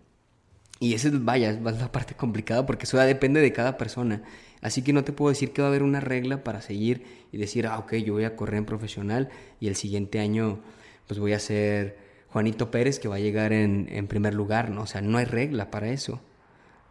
Y 0.80 0.94
esa 0.94 1.08
es, 1.08 1.24
vaya, 1.24 1.50
es 1.50 1.60
la 1.60 1.90
parte 1.90 2.14
complicada 2.14 2.64
porque 2.64 2.84
eso 2.84 2.96
ya 2.96 3.04
depende 3.04 3.40
de 3.40 3.52
cada 3.52 3.76
persona. 3.76 4.22
Así 4.60 4.82
que 4.82 4.92
no 4.92 5.02
te 5.02 5.12
puedo 5.12 5.30
decir 5.30 5.52
que 5.52 5.62
va 5.62 5.68
a 5.68 5.70
haber 5.70 5.82
una 5.82 6.00
regla 6.00 6.44
para 6.44 6.60
seguir 6.60 7.02
y 7.32 7.38
decir, 7.38 7.66
ah, 7.66 7.78
ok, 7.78 7.94
yo 7.94 8.12
voy 8.12 8.24
a 8.24 8.36
correr 8.36 8.58
en 8.58 8.64
profesional 8.64 9.28
y 9.60 9.66
el 9.68 9.74
siguiente 9.74 10.20
año 10.20 10.60
pues 11.08 11.18
voy 11.18 11.32
a 11.32 11.38
ser 11.40 11.98
Juanito 12.28 12.70
Pérez 12.70 13.00
que 13.00 13.08
va 13.08 13.16
a 13.16 13.20
llegar 13.20 13.52
en, 13.52 13.88
en 13.90 14.06
primer 14.06 14.34
lugar, 14.34 14.70
¿no? 14.70 14.82
O 14.82 14.86
sea, 14.86 15.00
no 15.00 15.18
hay 15.18 15.24
regla 15.24 15.70
para 15.70 15.88
eso. 15.90 16.20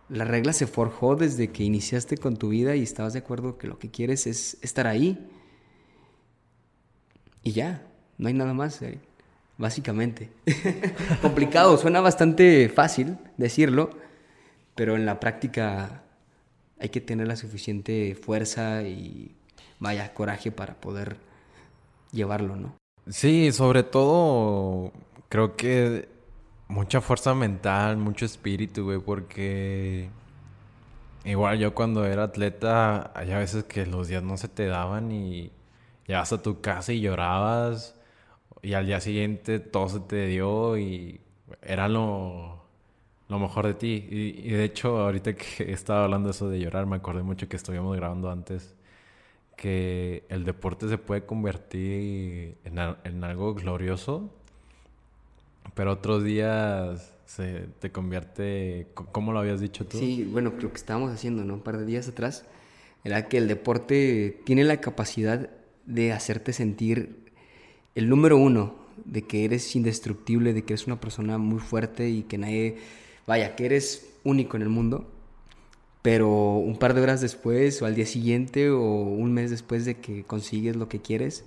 La 0.10 0.24
regla 0.24 0.54
se 0.54 0.68
forjó 0.68 1.16
desde 1.16 1.50
que 1.50 1.64
iniciaste 1.64 2.18
con 2.18 2.38
tu 2.38 2.50
vida 2.50 2.76
y 2.76 2.84
estabas 2.84 3.14
de 3.14 3.20
acuerdo 3.20 3.58
que 3.58 3.68
lo 3.68 3.78
que 3.78 3.92
quieres 3.92 4.26
es 4.26 4.58
estar 4.62 4.88
ahí. 4.88 5.28
Y 7.44 7.52
ya, 7.52 7.86
no 8.18 8.28
hay 8.28 8.34
nada 8.34 8.54
más, 8.54 8.82
eh, 8.82 9.00
básicamente. 9.58 10.30
Complicado, 11.22 11.78
suena 11.78 12.00
bastante 12.00 12.70
fácil 12.70 13.18
decirlo, 13.38 13.90
pero 14.76 14.96
en 14.96 15.06
la 15.06 15.20
práctica 15.20 16.04
hay 16.80 16.90
que 16.90 17.02
tener 17.02 17.28
la 17.28 17.36
suficiente 17.36 18.16
fuerza 18.16 18.84
y 18.84 19.36
vaya 19.80 20.14
coraje 20.14 20.52
para 20.52 20.76
poder 20.76 21.18
llevarlo, 22.12 22.56
¿no? 22.56 22.76
Sí, 23.10 23.52
sobre 23.52 23.84
todo 23.84 24.92
creo 25.30 25.56
que 25.56 26.08
mucha 26.68 27.02
fuerza 27.02 27.34
mental, 27.34 27.98
mucho 27.98 28.26
espíritu, 28.26 28.86
güey, 28.86 29.00
porque 29.00 30.10
igual 31.26 31.60
yo 31.60 31.74
cuando 31.74 32.06
era 32.06 32.24
atleta, 32.24 33.12
hay 33.16 33.30
veces 33.30 33.64
que 33.66 33.86
los 33.86 34.08
días 34.08 34.24
no 34.24 34.38
se 34.38 34.48
te 34.48 34.68
daban 34.68 35.12
y 35.12 35.52
llegas 36.08 36.34
a 36.34 36.42
tu 36.42 36.62
casa 36.62 36.94
y 36.94 37.02
llorabas 37.02 37.96
y 38.62 38.74
al 38.74 38.88
día 38.88 39.00
siguiente 39.02 39.60
todo 39.60 39.90
se 39.90 40.00
te 40.02 40.28
dio 40.28 40.78
y 40.78 41.22
era 41.62 41.88
lo, 41.90 42.64
lo 43.30 43.40
mejor 43.40 43.68
de 43.68 43.74
ti. 43.76 44.08
Y, 44.10 44.50
de 44.52 44.64
hecho, 44.66 45.00
ahorita 45.00 45.36
que 45.36 45.72
estaba 45.74 46.06
hablando 46.06 46.30
eso 46.32 46.50
de 46.50 46.60
llorar, 46.60 46.86
me 46.86 46.98
acordé 46.98 47.24
mucho 47.24 47.48
que 47.50 47.58
estuvimos 47.58 47.96
grabando 47.98 48.32
antes 48.32 48.76
que 49.56 50.24
el 50.30 50.46
deporte 50.46 50.88
se 50.90 50.98
puede 51.00 51.26
convertir 51.26 52.58
en, 52.64 52.78
en 53.04 53.24
algo 53.24 53.56
glorioso 53.56 54.32
pero 55.78 55.92
otros 55.92 56.24
días 56.24 57.14
se 57.28 57.68
te 57.80 57.92
convierte, 57.92 58.88
¿cómo 59.12 59.32
lo 59.32 59.38
habías 59.38 59.62
dicho 59.62 59.86
tú? 59.86 60.00
Sí, 60.00 60.28
bueno, 60.30 60.52
lo 60.60 60.72
que 60.72 60.76
estábamos 60.76 61.12
haciendo, 61.12 61.46
¿no? 61.46 61.54
Un 61.54 61.60
par 61.62 61.78
de 61.78 61.86
días 61.86 62.08
atrás, 62.08 62.46
era 63.04 63.28
que 63.28 63.38
el 63.38 63.48
deporte 63.48 64.42
tiene 64.44 64.64
la 64.64 64.82
capacidad 64.82 65.52
de 65.86 66.14
hacerte 66.14 66.52
sentir 66.52 67.32
el 67.94 68.10
número 68.10 68.38
uno, 68.38 68.76
de 69.06 69.22
que 69.22 69.46
eres 69.46 69.76
indestructible, 69.76 70.54
de 70.54 70.64
que 70.64 70.74
eres 70.74 70.88
una 70.88 71.00
persona 71.00 71.38
muy 71.38 71.60
fuerte 71.60 72.10
y 72.10 72.24
que 72.24 72.40
nadie, 72.40 72.78
vaya, 73.28 73.56
que 73.56 73.68
eres 73.68 74.10
único 74.24 74.58
en 74.58 74.64
el 74.64 74.70
mundo, 74.70 75.08
pero 76.02 76.56
un 76.56 76.78
par 76.80 76.96
de 76.96 77.02
horas 77.02 77.22
después 77.22 77.84
o 77.84 77.86
al 77.86 77.94
día 77.94 78.08
siguiente 78.08 78.72
o 78.72 78.82
un 78.82 79.32
mes 79.32 79.52
después 79.52 79.86
de 79.86 79.98
que 79.98 80.24
consigues 80.24 80.76
lo 80.76 80.90
que 80.90 81.02
quieres, 81.02 81.44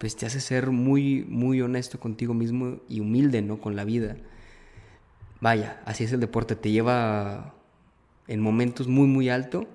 pues 0.00 0.16
te 0.16 0.24
hace 0.24 0.40
ser 0.40 0.70
muy, 0.70 1.26
muy 1.28 1.60
honesto 1.60 2.00
contigo 2.00 2.32
mismo 2.32 2.78
y 2.88 3.00
humilde, 3.00 3.42
¿no? 3.42 3.60
Con 3.60 3.76
la 3.76 3.84
vida. 3.84 4.16
Vaya, 5.42 5.82
así 5.84 6.04
es 6.04 6.12
el 6.12 6.20
deporte, 6.20 6.56
te 6.56 6.70
lleva 6.70 7.54
en 8.26 8.40
momentos 8.40 8.88
muy, 8.88 9.06
muy 9.06 9.28
alto 9.28 9.68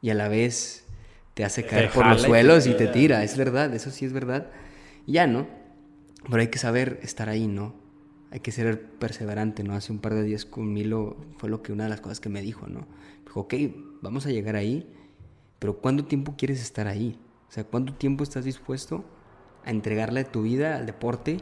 y 0.00 0.10
a 0.10 0.14
la 0.14 0.28
vez 0.28 0.86
te 1.34 1.44
hace 1.44 1.66
caer 1.66 1.90
por 1.90 2.06
los 2.06 2.22
suelos 2.22 2.68
y 2.68 2.74
te, 2.74 2.86
tira, 2.86 3.24
es 3.24 3.36
verdad, 3.36 3.74
eso 3.74 3.90
sí 3.90 4.04
es 4.04 4.12
verdad. 4.12 4.46
ya, 5.08 5.26
¿no? 5.26 5.48
Pero 6.30 6.40
hay 6.40 6.48
que 6.48 6.58
saber 6.58 7.00
estar 7.02 7.28
ahí, 7.28 7.48
¿no? 7.48 7.74
Hay 8.30 8.38
que 8.38 8.52
ser 8.52 8.80
perseverante, 8.80 9.64
¿no? 9.64 9.74
Hace 9.74 9.90
un 9.90 9.98
par 9.98 10.14
de 10.14 10.22
días 10.22 10.44
con 10.44 10.72
Milo 10.72 11.16
fue 11.38 11.50
lo 11.50 11.62
que 11.62 11.72
una 11.72 11.82
de 11.82 11.90
las 11.90 12.00
cosas 12.00 12.20
que 12.20 12.28
me 12.28 12.42
dijo, 12.42 12.68
¿no? 12.68 12.86
Dijo, 13.24 13.40
ok, 13.40 13.54
vamos 14.02 14.24
a 14.24 14.30
llegar 14.30 14.54
ahí, 14.54 14.88
pero 15.58 15.78
¿cuánto 15.78 16.04
tiempo 16.04 16.36
quieres 16.38 16.62
estar 16.62 16.86
ahí? 16.86 17.18
O 17.48 17.52
sea, 17.52 17.64
¿cuánto 17.64 17.92
tiempo 17.94 18.22
estás 18.22 18.44
dispuesto 18.44 19.04
a 19.64 19.70
entregarle 19.70 20.24
tu 20.24 20.42
vida 20.42 20.76
al 20.76 20.86
deporte 20.86 21.38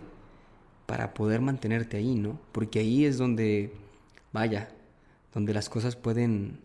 para 0.87 1.15
poder 1.15 1.41
mantenerte 1.41 1.97
ahí, 1.97 2.15
¿no? 2.15 2.39
Porque 2.53 2.79
ahí 2.79 3.05
es 3.05 3.19
donde, 3.19 3.73
vaya, 4.33 4.69
donde 5.35 5.53
las 5.53 5.69
cosas 5.69 5.97
pueden, 5.97 6.61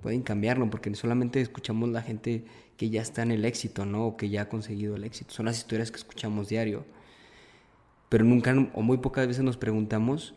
pueden 0.00 0.22
cambiar, 0.22 0.58
¿no? 0.58 0.70
Porque 0.70 0.94
solamente 0.94 1.40
escuchamos 1.40 1.90
la 1.90 2.02
gente 2.02 2.44
que 2.76 2.90
ya 2.90 3.02
está 3.02 3.22
en 3.22 3.30
el 3.30 3.44
éxito, 3.44 3.84
¿no? 3.84 4.06
O 4.06 4.16
que 4.16 4.28
ya 4.28 4.42
ha 4.42 4.48
conseguido 4.48 4.96
el 4.96 5.04
éxito. 5.04 5.32
Son 5.32 5.46
las 5.46 5.58
historias 5.58 5.90
que 5.90 5.98
escuchamos 5.98 6.48
diario. 6.48 6.84
Pero 8.08 8.24
nunca 8.24 8.54
o 8.74 8.82
muy 8.82 8.98
pocas 8.98 9.26
veces 9.26 9.42
nos 9.42 9.56
preguntamos, 9.56 10.34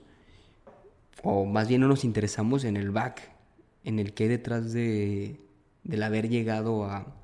o 1.24 1.46
más 1.46 1.68
bien 1.68 1.82
no 1.82 1.88
nos 1.88 2.04
interesamos 2.04 2.64
en 2.64 2.78
el 2.78 2.92
back, 2.92 3.32
en 3.84 4.00
el 4.00 4.14
que 4.14 4.28
detrás 4.28 4.74
de, 4.74 5.40
del 5.84 6.04
haber 6.04 6.30
llegado 6.30 6.86
a, 6.86 7.19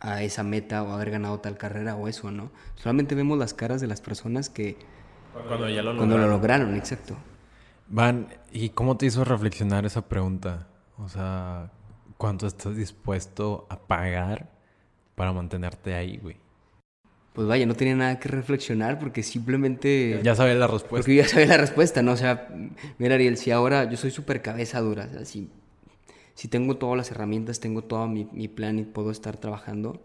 a 0.00 0.22
esa 0.22 0.42
meta 0.42 0.82
o 0.82 0.92
haber 0.92 1.10
ganado 1.10 1.38
tal 1.40 1.56
carrera 1.56 1.94
o 1.94 2.08
eso, 2.08 2.30
¿no? 2.30 2.50
Solamente 2.74 3.14
vemos 3.14 3.38
las 3.38 3.54
caras 3.54 3.80
de 3.80 3.86
las 3.86 4.00
personas 4.00 4.48
que... 4.48 4.76
Cuando 5.46 5.68
ya 5.68 5.82
lo 5.82 5.96
cuando 5.96 6.16
lograron. 6.16 6.30
lo 6.30 6.36
lograron, 6.36 6.74
exacto. 6.74 7.16
Van, 7.88 8.28
¿y 8.50 8.70
cómo 8.70 8.96
te 8.96 9.06
hizo 9.06 9.24
reflexionar 9.24 9.84
esa 9.86 10.08
pregunta? 10.08 10.66
O 10.96 11.08
sea, 11.08 11.70
¿cuánto 12.16 12.46
estás 12.46 12.76
dispuesto 12.76 13.66
a 13.68 13.78
pagar 13.78 14.50
para 15.14 15.32
mantenerte 15.32 15.94
ahí, 15.94 16.16
güey? 16.16 16.36
Pues 17.32 17.46
vaya, 17.46 17.64
no 17.66 17.74
tenía 17.74 17.94
nada 17.94 18.18
que 18.18 18.28
reflexionar 18.28 18.98
porque 18.98 19.22
simplemente... 19.22 20.20
Ya 20.24 20.34
sabía 20.34 20.54
la 20.54 20.66
respuesta. 20.66 20.96
Porque 20.96 21.14
ya 21.14 21.28
sabía 21.28 21.46
la 21.46 21.58
respuesta, 21.58 22.02
¿no? 22.02 22.12
O 22.12 22.16
sea, 22.16 22.48
mira 22.98 23.14
Ariel, 23.14 23.36
si 23.36 23.52
ahora 23.52 23.88
yo 23.88 23.96
soy 23.96 24.10
súper 24.10 24.42
cabeza 24.42 24.80
dura, 24.80 25.08
así 25.20 25.48
si 26.34 26.48
tengo 26.48 26.76
todas 26.76 26.96
las 26.96 27.10
herramientas, 27.10 27.60
tengo 27.60 27.82
todo 27.82 28.06
mi, 28.08 28.48
plan 28.48 28.78
y 28.78 28.84
puedo 28.84 29.10
estar 29.10 29.36
trabajando, 29.36 30.02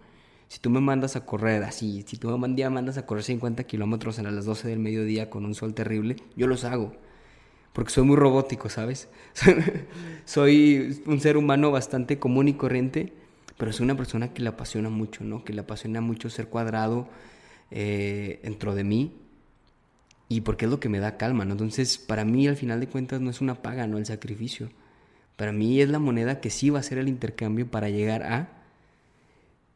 si 0.47 0.59
tú 0.59 0.69
me 0.69 0.79
mandas 0.79 1.15
a 1.15 1.25
correr 1.25 1.63
así, 1.63 2.03
si 2.07 2.17
tú 2.17 2.37
me 2.37 2.69
mandas 2.69 2.97
a 2.97 3.05
correr 3.05 3.23
50 3.23 3.63
kilómetros 3.63 4.19
a 4.19 4.23
las 4.23 4.45
12 4.45 4.67
del 4.67 4.79
mediodía 4.79 5.29
con 5.29 5.45
un 5.45 5.55
sol 5.55 5.73
terrible, 5.73 6.17
yo 6.35 6.47
los 6.47 6.63
hago. 6.63 6.93
Porque 7.73 7.91
soy 7.91 8.05
muy 8.05 8.15
robótico, 8.15 8.69
¿sabes? 8.69 9.09
soy 10.25 11.01
un 11.07 11.19
ser 11.19 11.35
humano 11.35 11.71
bastante 11.71 12.19
común 12.19 12.47
y 12.47 12.53
corriente, 12.53 13.11
pero 13.57 13.73
soy 13.73 13.85
una 13.85 13.97
persona 13.97 14.33
que 14.33 14.43
le 14.43 14.49
apasiona 14.49 14.89
mucho, 14.89 15.23
¿no? 15.23 15.43
Que 15.43 15.51
le 15.51 15.61
apasiona 15.61 15.99
mucho 15.99 16.29
ser 16.29 16.47
cuadrado, 16.47 17.09
eh, 17.71 18.39
dentro 18.43 18.75
de 18.75 18.83
mí 18.83 19.11
y 20.29 20.41
porque 20.41 20.65
es 20.65 20.71
lo 20.71 20.79
que 20.79 20.89
me 20.89 20.99
da 20.99 21.17
calma, 21.17 21.45
¿no? 21.45 21.53
Entonces, 21.53 21.97
para 21.97 22.25
mí, 22.25 22.47
al 22.47 22.55
final 22.55 22.79
de 22.79 22.87
cuentas, 22.87 23.21
no 23.21 23.29
es 23.29 23.41
una 23.41 23.61
paga, 23.61 23.87
no 23.87 23.97
el 23.97 24.05
sacrificio. 24.05 24.69
Para 25.35 25.51
mí 25.51 25.81
es 25.81 25.89
la 25.89 25.99
moneda 25.99 26.39
que 26.39 26.49
sí 26.49 26.69
va 26.69 26.79
a 26.79 26.83
ser 26.83 26.97
el 26.97 27.07
intercambio 27.07 27.69
para 27.69 27.89
llegar 27.89 28.23
a, 28.23 28.49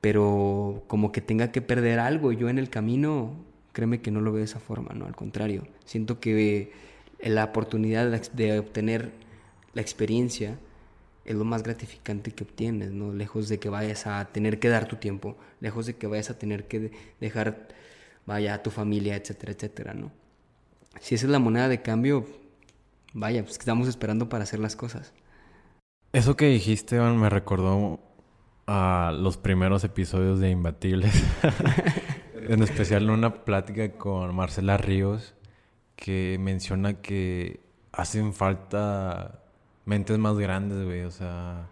pero 0.01 0.83
como 0.87 1.11
que 1.11 1.21
tenga 1.21 1.51
que 1.51 1.61
perder 1.61 1.99
algo 1.99 2.31
yo 2.31 2.49
en 2.49 2.57
el 2.57 2.69
camino, 2.69 3.33
créeme 3.73 4.01
que 4.01 4.11
no 4.11 4.21
lo 4.21 4.31
veo 4.31 4.39
de 4.39 4.45
esa 4.45 4.59
forma, 4.59 4.93
¿no? 4.93 5.05
Al 5.05 5.15
contrario, 5.15 5.67
siento 5.85 6.19
que 6.19 6.71
la 7.21 7.43
oportunidad 7.45 8.09
de 8.09 8.59
obtener 8.59 9.11
la 9.73 9.81
experiencia 9.81 10.57
es 11.25 11.35
lo 11.35 11.45
más 11.45 11.63
gratificante 11.63 12.31
que 12.31 12.43
obtienes, 12.43 12.91
¿no? 12.91 13.13
Lejos 13.13 13.49
de 13.49 13.59
que 13.59 13.69
vayas 13.69 14.07
a 14.07 14.25
tener 14.31 14.59
que 14.59 14.69
dar 14.69 14.87
tu 14.87 14.95
tiempo, 14.95 15.37
lejos 15.59 15.85
de 15.85 15.95
que 15.95 16.07
vayas 16.07 16.29
a 16.29 16.39
tener 16.39 16.67
que 16.67 16.91
dejar, 17.19 17.67
vaya, 18.25 18.55
a 18.55 18.63
tu 18.63 18.71
familia, 18.71 19.15
etcétera, 19.15 19.51
etcétera, 19.51 19.93
¿no? 19.93 20.11
Si 21.01 21.15
esa 21.15 21.25
es 21.25 21.31
la 21.31 21.39
moneda 21.39 21.67
de 21.67 21.81
cambio, 21.81 22.25
vaya, 23.13 23.43
pues 23.43 23.59
estamos 23.59 23.87
esperando 23.87 24.29
para 24.29 24.43
hacer 24.43 24.59
las 24.59 24.75
cosas. 24.75 25.13
Eso 26.11 26.35
que 26.35 26.47
dijiste, 26.47 26.99
me 26.99 27.29
recordó 27.29 27.99
a 28.65 29.13
los 29.15 29.37
primeros 29.37 29.83
episodios 29.83 30.39
de 30.39 30.49
Imbatibles. 30.49 31.13
en 32.49 32.63
especial 32.63 33.09
una 33.11 33.43
plática 33.45 33.91
con 33.91 34.35
Marcela 34.35 34.77
Ríos 34.77 35.35
que 35.95 36.37
menciona 36.39 37.01
que 37.01 37.59
hacen 37.91 38.33
falta 38.33 39.43
mentes 39.85 40.17
más 40.17 40.37
grandes, 40.39 40.83
güey. 40.83 41.01
O 41.01 41.11
sea, 41.11 41.67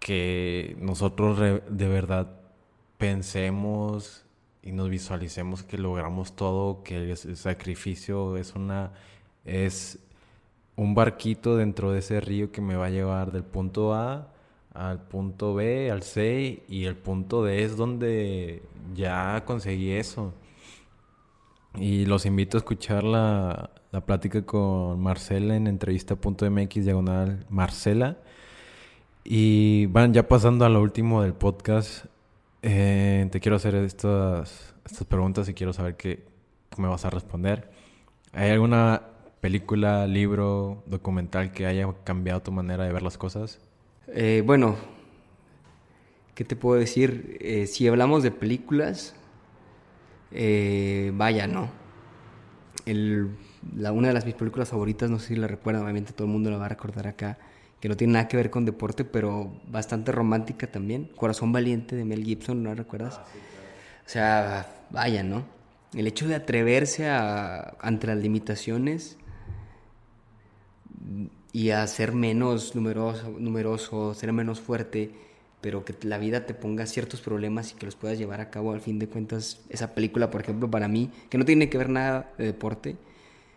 que 0.00 0.74
nosotros 0.80 1.38
de 1.68 1.88
verdad 1.88 2.40
pensemos 2.96 4.24
y 4.62 4.72
nos 4.72 4.88
visualicemos 4.88 5.62
que 5.62 5.76
logramos 5.76 6.34
todo, 6.34 6.82
que 6.82 7.10
el 7.10 7.36
sacrificio 7.36 8.38
es 8.38 8.54
una 8.54 8.92
es 9.44 9.98
un 10.76 10.94
barquito 10.94 11.56
dentro 11.56 11.92
de 11.92 12.00
ese 12.00 12.20
río 12.20 12.52
que 12.52 12.60
me 12.60 12.76
va 12.76 12.86
a 12.86 12.90
llevar 12.90 13.32
del 13.32 13.44
punto 13.44 13.94
A 13.94 14.28
al 14.74 15.02
punto 15.02 15.54
B, 15.54 15.90
al 15.90 16.02
C 16.02 16.62
y 16.68 16.84
el 16.84 16.96
punto 16.96 17.44
D 17.44 17.62
es 17.62 17.76
donde 17.76 18.62
ya 18.94 19.44
conseguí 19.44 19.92
eso. 19.92 20.32
Y 21.74 22.06
los 22.06 22.26
invito 22.26 22.56
a 22.56 22.60
escuchar 22.60 23.02
la, 23.04 23.70
la 23.92 24.00
plática 24.04 24.44
con 24.44 25.00
Marcela 25.00 25.56
en 25.56 25.66
entrevista.mx 25.66 26.84
diagonal 26.84 27.46
Marcela. 27.48 28.18
Y 29.24 29.86
van 29.86 30.12
ya 30.12 30.26
pasando 30.28 30.64
a 30.64 30.68
lo 30.68 30.80
último 30.82 31.22
del 31.22 31.34
podcast. 31.34 32.06
Eh, 32.62 33.28
te 33.30 33.40
quiero 33.40 33.56
hacer 33.56 33.74
estas, 33.74 34.74
estas 34.84 35.06
preguntas 35.06 35.48
y 35.48 35.54
quiero 35.54 35.72
saber 35.72 35.96
qué, 35.96 36.24
me 36.76 36.88
vas 36.88 37.04
a 37.04 37.10
responder. 37.10 37.70
¿Hay 38.32 38.50
alguna 38.50 39.02
película, 39.42 40.06
libro, 40.06 40.84
documental 40.86 41.50
que 41.52 41.66
haya 41.66 41.86
cambiado 42.04 42.40
tu 42.40 42.52
manera 42.52 42.84
de 42.84 42.92
ver 42.92 43.02
las 43.02 43.18
cosas? 43.18 43.58
Eh, 44.06 44.40
bueno, 44.46 44.76
¿qué 46.36 46.44
te 46.44 46.54
puedo 46.54 46.78
decir? 46.78 47.38
Eh, 47.40 47.66
si 47.66 47.88
hablamos 47.88 48.22
de 48.22 48.30
películas, 48.30 49.16
vaya, 50.30 51.48
no. 51.48 51.70
la, 52.86 53.90
una 53.90 54.08
de 54.08 54.14
las 54.14 54.24
mis 54.24 54.36
películas 54.36 54.68
favoritas, 54.68 55.10
no 55.10 55.18
sé 55.18 55.34
si 55.34 55.36
la 55.36 55.48
recuerdan, 55.48 55.82
obviamente 55.82 56.12
todo 56.12 56.28
el 56.28 56.32
mundo 56.32 56.48
la 56.48 56.58
va 56.58 56.66
a 56.66 56.68
recordar 56.68 57.08
acá, 57.08 57.36
que 57.80 57.88
no 57.88 57.96
tiene 57.96 58.12
nada 58.12 58.28
que 58.28 58.36
ver 58.36 58.48
con 58.48 58.64
deporte, 58.64 59.04
pero 59.04 59.60
bastante 59.66 60.12
romántica 60.12 60.68
también. 60.68 61.10
Corazón 61.16 61.50
Valiente 61.50 61.96
de 61.96 62.04
Mel 62.04 62.22
Gibson, 62.24 62.62
¿no 62.62 62.68
la 62.68 62.76
recuerdas? 62.76 63.18
Ah, 63.18 63.24
o 64.06 64.08
sea, 64.08 64.84
vaya, 64.90 65.24
¿no? 65.24 65.44
El 65.94 66.06
hecho 66.06 66.28
de 66.28 66.36
atreverse 66.36 67.08
a, 67.08 67.74
ante 67.80 68.06
las 68.06 68.18
limitaciones 68.18 69.18
y 71.52 71.70
a 71.70 71.86
ser 71.86 72.12
menos 72.12 72.74
numeroso, 72.74 73.30
numeroso, 73.38 74.14
ser 74.14 74.32
menos 74.32 74.60
fuerte, 74.60 75.10
pero 75.60 75.84
que 75.84 75.94
la 76.02 76.18
vida 76.18 76.46
te 76.46 76.54
ponga 76.54 76.86
ciertos 76.86 77.20
problemas 77.20 77.72
y 77.72 77.74
que 77.76 77.86
los 77.86 77.94
puedas 77.94 78.18
llevar 78.18 78.40
a 78.40 78.50
cabo 78.50 78.72
al 78.72 78.80
fin 78.80 78.98
de 78.98 79.06
cuentas. 79.06 79.60
Esa 79.68 79.94
película, 79.94 80.30
por 80.30 80.40
ejemplo, 80.40 80.70
para 80.70 80.88
mí, 80.88 81.10
que 81.28 81.38
no 81.38 81.44
tiene 81.44 81.68
que 81.68 81.78
ver 81.78 81.88
nada 81.88 82.32
de 82.38 82.46
deporte, 82.46 82.96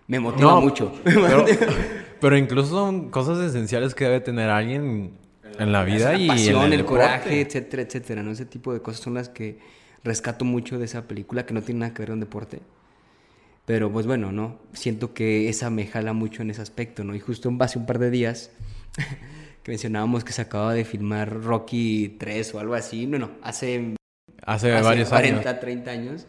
me 0.08 0.20
motiva 0.20 0.60
mucho. 0.60 0.94
Pero, 2.22 2.38
incluso 2.38 2.70
son 2.70 3.10
cosas 3.10 3.40
esenciales 3.40 3.96
que 3.96 4.06
debe 4.06 4.20
tener 4.20 4.50
alguien 4.50 5.12
en 5.58 5.72
la 5.72 5.84
vida 5.84 6.12
la 6.12 6.20
y 6.20 6.28
pasión, 6.28 6.74
el, 6.74 6.86
coraje, 6.86 7.42
etcétera, 7.42 7.84
etcétera, 7.84 8.24
¿no? 8.24 8.32
Ese 8.32 8.46
tipo 8.46 8.74
de 8.74 8.82
cosas 8.82 9.02
son 9.02 9.14
las 9.14 9.30
que 9.30 9.58
rescato 10.04 10.46
mucho 10.46 10.78
de 10.78 10.86
esa 10.86 11.08
película 11.08 11.46
que 11.46 11.54
no 11.54 11.62
tiene 11.62 11.82
nada 11.82 11.94
que 11.94 12.02
ver 12.02 12.10
con 12.10 12.20
deporte. 12.20 12.62
Pero 13.66 13.92
pues 13.92 14.06
bueno, 14.06 14.32
¿no? 14.32 14.60
Siento 14.74 15.14
que 15.14 15.50
esa 15.50 15.70
me 15.70 15.88
jala 15.88 16.14
mucho 16.14 16.42
en 16.42 16.52
ese 16.52 16.62
aspecto, 16.62 17.04
¿no? 17.04 17.16
Y 17.16 17.20
justo 17.20 17.52
hace 17.60 17.80
un 17.80 17.86
par 17.86 18.00
de 18.00 18.12
días 18.12 18.52
que 19.64 19.72
mencionábamos 19.72 20.24
que 20.24 20.34
se 20.34 20.42
acababa 20.44 20.74
de 20.74 20.86
filmar 20.86 21.44
Rocky 21.44 22.16
3 22.20 22.56
o 22.56 22.60
algo 22.60 22.76
así, 22.76 23.08
no, 23.08 23.18
no, 23.18 23.32
hace, 23.42 23.96
hace, 24.46 24.72
varios 24.72 25.10
40, 25.10 25.60
30 25.60 25.92
años 25.92 26.28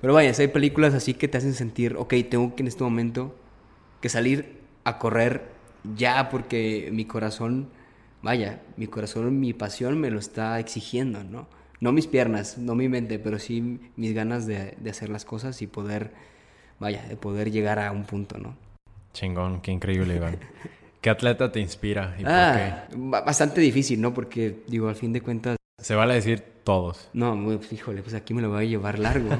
pero 0.00 0.14
vaya, 0.14 0.32
hay 0.38 0.48
películas 0.48 0.94
así 0.94 1.14
que 1.14 1.28
te 1.28 1.38
hacen 1.38 1.54
sentir, 1.54 1.96
ok, 1.96 2.14
tengo 2.28 2.54
que 2.54 2.62
en 2.62 2.68
este 2.68 2.84
momento 2.84 3.34
que 4.00 4.08
salir 4.08 4.60
a 4.84 4.98
correr 4.98 5.44
ya 5.96 6.28
porque 6.28 6.90
mi 6.92 7.06
corazón, 7.06 7.70
vaya, 8.22 8.62
mi 8.76 8.86
corazón, 8.86 9.40
mi 9.40 9.52
pasión 9.52 9.98
me 9.98 10.10
lo 10.10 10.18
está 10.18 10.60
exigiendo, 10.60 11.24
¿no? 11.24 11.48
No 11.80 11.92
mis 11.92 12.06
piernas, 12.06 12.58
no 12.58 12.74
mi 12.74 12.88
mente, 12.88 13.18
pero 13.18 13.38
sí 13.38 13.80
mis 13.96 14.14
ganas 14.14 14.46
de, 14.46 14.76
hacer 14.88 15.08
las 15.08 15.24
cosas 15.24 15.60
y 15.62 15.66
poder, 15.66 16.12
vaya, 16.78 17.02
de 17.08 17.16
poder 17.16 17.50
llegar 17.50 17.78
a 17.78 17.92
un 17.92 18.04
punto, 18.04 18.38
¿no? 18.38 18.56
Chingón, 19.12 19.60
qué 19.60 19.72
increíble, 19.72 20.16
Iván. 20.16 20.38
¿Qué 21.00 21.10
atleta 21.10 21.52
te 21.52 21.60
inspira 21.60 22.16
y 22.18 22.22
por 22.22 22.32
ah, 22.32 22.86
qué? 22.90 22.96
Bastante 22.96 23.60
difícil, 23.60 24.00
¿no? 24.00 24.12
Porque, 24.12 24.64
digo, 24.66 24.88
al 24.88 24.96
fin 24.96 25.12
de 25.12 25.20
cuentas... 25.20 25.56
Se 25.80 25.94
vale 25.94 26.14
decir 26.14 26.42
todos. 26.64 27.08
No, 27.12 27.40
pues, 27.44 27.72
híjole, 27.72 28.02
pues 28.02 28.14
aquí 28.14 28.34
me 28.34 28.42
lo 28.42 28.50
voy 28.50 28.64
a 28.64 28.68
llevar 28.68 28.98
largo. 28.98 29.30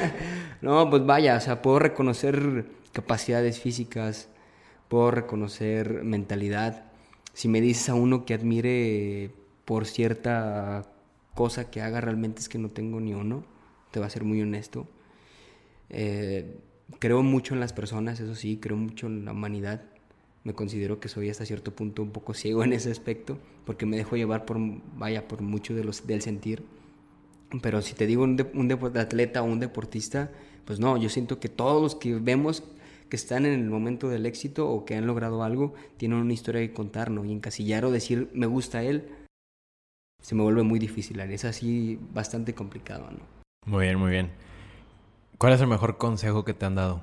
no, 0.62 0.88
pues 0.88 1.04
vaya, 1.04 1.36
o 1.36 1.40
sea, 1.40 1.60
puedo 1.60 1.78
reconocer 1.78 2.64
capacidades 2.92 3.60
físicas, 3.60 4.28
puedo 4.88 5.10
reconocer 5.10 6.02
mentalidad. 6.02 6.84
Si 7.34 7.46
me 7.48 7.60
dices 7.60 7.90
a 7.90 7.94
uno 7.94 8.24
que 8.24 8.32
admire 8.32 9.34
por 9.66 9.86
cierta 9.86 10.86
cosa 11.34 11.70
que 11.70 11.82
haga, 11.82 12.00
realmente 12.00 12.40
es 12.40 12.48
que 12.48 12.58
no 12.58 12.70
tengo 12.70 13.00
ni 13.00 13.12
uno, 13.12 13.44
te 13.90 14.00
va 14.00 14.06
a 14.06 14.10
ser 14.10 14.24
muy 14.24 14.40
honesto. 14.40 14.86
Eh, 15.90 16.58
creo 16.98 17.22
mucho 17.22 17.54
en 17.54 17.60
las 17.60 17.72
personas, 17.72 18.20
eso 18.20 18.34
sí, 18.34 18.58
creo 18.58 18.76
mucho 18.76 19.06
en 19.06 19.24
la 19.24 19.32
humanidad. 19.32 19.82
Me 20.44 20.54
considero 20.54 20.98
que 20.98 21.08
soy 21.08 21.30
hasta 21.30 21.44
cierto 21.44 21.74
punto 21.74 22.02
un 22.02 22.10
poco 22.10 22.34
ciego 22.34 22.64
en 22.64 22.72
ese 22.72 22.90
aspecto, 22.90 23.38
porque 23.64 23.86
me 23.86 23.96
dejo 23.96 24.16
llevar 24.16 24.44
por, 24.44 24.58
vaya, 24.96 25.28
por 25.28 25.42
mucho 25.42 25.74
de 25.74 25.84
los, 25.84 26.06
del 26.06 26.22
sentir. 26.22 26.64
Pero 27.60 27.82
si 27.82 27.94
te 27.94 28.06
digo 28.06 28.24
un, 28.24 28.44
un 28.54 28.72
atleta 28.96 29.42
o 29.42 29.44
un 29.44 29.60
deportista, 29.60 30.30
pues 30.64 30.80
no, 30.80 30.96
yo 30.96 31.08
siento 31.08 31.38
que 31.38 31.48
todos 31.48 31.82
los 31.82 31.94
que 31.94 32.14
vemos 32.14 32.64
que 33.12 33.16
están 33.16 33.44
en 33.44 33.52
el 33.52 33.68
momento 33.68 34.08
del 34.08 34.24
éxito 34.24 34.70
o 34.70 34.86
que 34.86 34.94
han 34.94 35.06
logrado 35.06 35.42
algo, 35.42 35.74
tienen 35.98 36.18
una 36.18 36.32
historia 36.32 36.62
que 36.62 36.72
contar, 36.72 37.10
¿no? 37.10 37.26
Y 37.26 37.32
encasillar 37.32 37.84
o 37.84 37.90
decir, 37.90 38.30
me 38.32 38.46
gusta 38.46 38.82
él, 38.82 39.06
se 40.22 40.34
me 40.34 40.42
vuelve 40.42 40.62
muy 40.62 40.78
difícil. 40.78 41.20
Es 41.20 41.44
así 41.44 41.98
bastante 42.14 42.54
complicado, 42.54 43.10
¿no? 43.10 43.18
Muy 43.66 43.84
bien, 43.84 43.98
muy 43.98 44.10
bien. 44.10 44.30
¿Cuál 45.42 45.54
es 45.54 45.60
el 45.60 45.66
mejor 45.66 45.98
consejo 45.98 46.44
que 46.44 46.54
te 46.54 46.66
han 46.66 46.76
dado? 46.76 47.02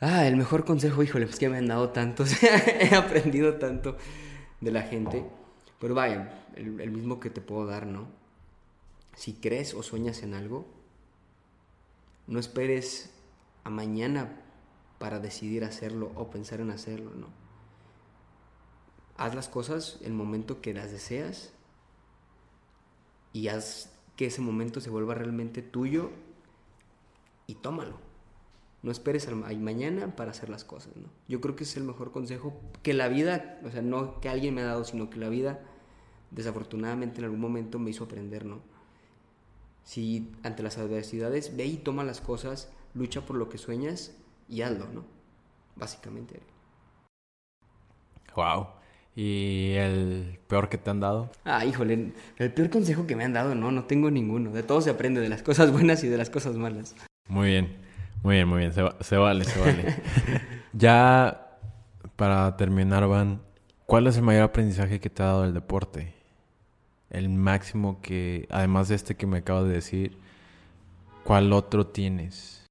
Ah, 0.00 0.24
el 0.28 0.36
mejor 0.36 0.64
consejo, 0.64 1.02
híjole, 1.02 1.26
pues 1.26 1.40
que 1.40 1.48
me 1.48 1.58
han 1.58 1.66
dado 1.66 1.88
tantos, 1.88 2.40
he 2.44 2.94
aprendido 2.94 3.54
tanto 3.54 3.96
de 4.60 4.70
la 4.70 4.82
gente. 4.82 5.28
Pero 5.80 5.96
vaya, 5.96 6.44
el, 6.54 6.92
mismo 6.92 7.18
que 7.18 7.28
te 7.28 7.40
puedo 7.40 7.66
dar, 7.66 7.88
¿no? 7.88 8.06
Si 9.16 9.32
crees 9.32 9.74
o 9.74 9.82
sueñas 9.82 10.22
en 10.22 10.34
algo, 10.34 10.64
no 12.28 12.38
esperes 12.38 13.10
a 13.64 13.70
mañana 13.70 14.40
para 15.00 15.18
decidir 15.18 15.64
hacerlo 15.64 16.12
o 16.14 16.30
pensar 16.30 16.60
en 16.60 16.70
hacerlo, 16.70 17.10
¿no? 17.16 17.26
Haz 19.16 19.34
las 19.34 19.48
cosas 19.48 19.98
el 20.04 20.12
momento 20.12 20.60
que 20.60 20.72
las 20.72 20.92
deseas 20.92 21.52
y 23.32 23.48
haz 23.48 23.90
que 24.14 24.26
ese 24.26 24.40
momento 24.40 24.80
se 24.80 24.90
vuelva 24.90 25.14
realmente 25.14 25.62
tuyo 25.62 26.12
tómalo. 27.60 27.98
No 28.82 28.90
esperes 28.90 29.28
al 29.28 29.58
mañana 29.60 30.16
para 30.16 30.30
hacer 30.30 30.48
las 30.48 30.64
cosas, 30.64 30.96
¿no? 30.96 31.08
Yo 31.28 31.40
creo 31.40 31.54
que 31.54 31.64
es 31.64 31.76
el 31.76 31.84
mejor 31.84 32.12
consejo 32.12 32.58
que 32.82 32.94
la 32.94 33.08
vida, 33.08 33.60
o 33.64 33.70
sea, 33.70 33.82
no 33.82 34.20
que 34.20 34.30
alguien 34.30 34.54
me 34.54 34.62
ha 34.62 34.66
dado, 34.66 34.84
sino 34.84 35.10
que 35.10 35.18
la 35.18 35.28
vida 35.28 35.60
desafortunadamente 36.30 37.18
en 37.18 37.24
algún 37.24 37.40
momento 37.40 37.78
me 37.78 37.90
hizo 37.90 38.04
aprender, 38.04 38.44
¿no? 38.46 38.60
Si 39.84 40.32
ante 40.42 40.62
las 40.62 40.78
adversidades, 40.78 41.56
ve 41.56 41.66
y 41.66 41.76
toma 41.76 42.04
las 42.04 42.20
cosas, 42.20 42.70
lucha 42.94 43.22
por 43.22 43.36
lo 43.36 43.48
que 43.48 43.58
sueñas 43.58 44.16
y 44.48 44.62
hazlo, 44.62 44.86
¿no? 44.88 45.04
Básicamente. 45.76 46.40
Wow. 48.36 48.68
¿Y 49.16 49.72
el 49.72 50.38
peor 50.46 50.68
que 50.68 50.78
te 50.78 50.90
han 50.90 51.00
dado? 51.00 51.30
Ah, 51.44 51.64
híjole, 51.64 52.12
el 52.36 52.52
peor 52.52 52.70
consejo 52.70 53.06
que 53.06 53.16
me 53.16 53.24
han 53.24 53.32
dado, 53.32 53.54
no, 53.54 53.72
no 53.72 53.84
tengo 53.84 54.10
ninguno. 54.10 54.52
De 54.52 54.62
todo 54.62 54.80
se 54.80 54.90
aprende, 54.90 55.20
de 55.20 55.28
las 55.28 55.42
cosas 55.42 55.72
buenas 55.72 56.04
y 56.04 56.08
de 56.08 56.16
las 56.16 56.30
cosas 56.30 56.56
malas. 56.56 56.94
Muy 57.30 57.46
bien, 57.46 57.76
muy 58.24 58.34
bien, 58.34 58.48
muy 58.48 58.58
bien. 58.58 58.72
Se, 58.72 58.82
se 59.00 59.16
vale, 59.16 59.44
se 59.44 59.60
vale. 59.60 60.02
ya 60.72 61.58
para 62.16 62.56
terminar, 62.56 63.06
Van, 63.06 63.40
¿cuál 63.86 64.08
es 64.08 64.16
el 64.16 64.24
mayor 64.24 64.42
aprendizaje 64.42 64.98
que 64.98 65.10
te 65.10 65.22
ha 65.22 65.26
dado 65.26 65.44
el 65.44 65.54
deporte? 65.54 66.12
El 67.08 67.28
máximo 67.28 68.02
que, 68.02 68.48
además 68.50 68.88
de 68.88 68.96
este 68.96 69.14
que 69.14 69.28
me 69.28 69.38
acabas 69.38 69.66
de 69.66 69.74
decir, 69.74 70.18
¿cuál 71.22 71.52
otro 71.52 71.86
tienes? 71.86 72.66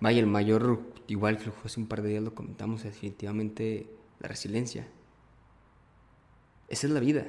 Vaya, 0.00 0.20
el 0.20 0.26
mayor, 0.26 0.80
igual 1.06 1.36
que 1.36 1.50
hace 1.66 1.78
un 1.78 1.86
par 1.86 2.00
de 2.00 2.08
días 2.08 2.22
lo 2.22 2.34
comentamos, 2.34 2.82
definitivamente 2.82 3.90
la 4.20 4.28
resiliencia. 4.28 4.88
Esa 6.68 6.86
es 6.86 6.92
la 6.94 7.00
vida. 7.00 7.26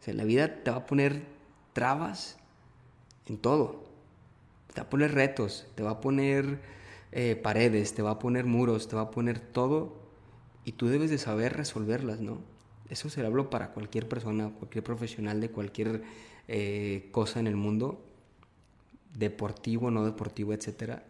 O 0.00 0.04
sea, 0.04 0.14
la 0.14 0.22
vida 0.22 0.62
te 0.62 0.70
va 0.70 0.76
a 0.76 0.86
poner 0.86 1.24
trabas 1.72 2.38
en 3.26 3.36
todo. 3.36 3.87
Te 4.78 4.82
va 4.82 4.86
a 4.86 4.90
poner 4.90 5.12
retos, 5.12 5.66
te 5.74 5.82
va 5.82 5.90
a 5.90 6.00
poner 6.00 6.60
eh, 7.10 7.34
paredes, 7.34 7.94
te 7.94 8.02
va 8.02 8.12
a 8.12 8.18
poner 8.20 8.44
muros, 8.44 8.86
te 8.86 8.94
va 8.94 9.02
a 9.02 9.10
poner 9.10 9.40
todo 9.40 9.96
y 10.64 10.70
tú 10.70 10.86
debes 10.86 11.10
de 11.10 11.18
saber 11.18 11.56
resolverlas, 11.56 12.20
¿no? 12.20 12.38
Eso 12.88 13.10
se 13.10 13.20
lo 13.22 13.26
hablo 13.26 13.50
para 13.50 13.72
cualquier 13.72 14.08
persona, 14.08 14.50
cualquier 14.50 14.84
profesional 14.84 15.40
de 15.40 15.50
cualquier 15.50 16.02
eh, 16.46 17.08
cosa 17.10 17.40
en 17.40 17.48
el 17.48 17.56
mundo, 17.56 18.00
deportivo, 19.14 19.90
no 19.90 20.04
deportivo, 20.04 20.52
etcétera. 20.52 21.02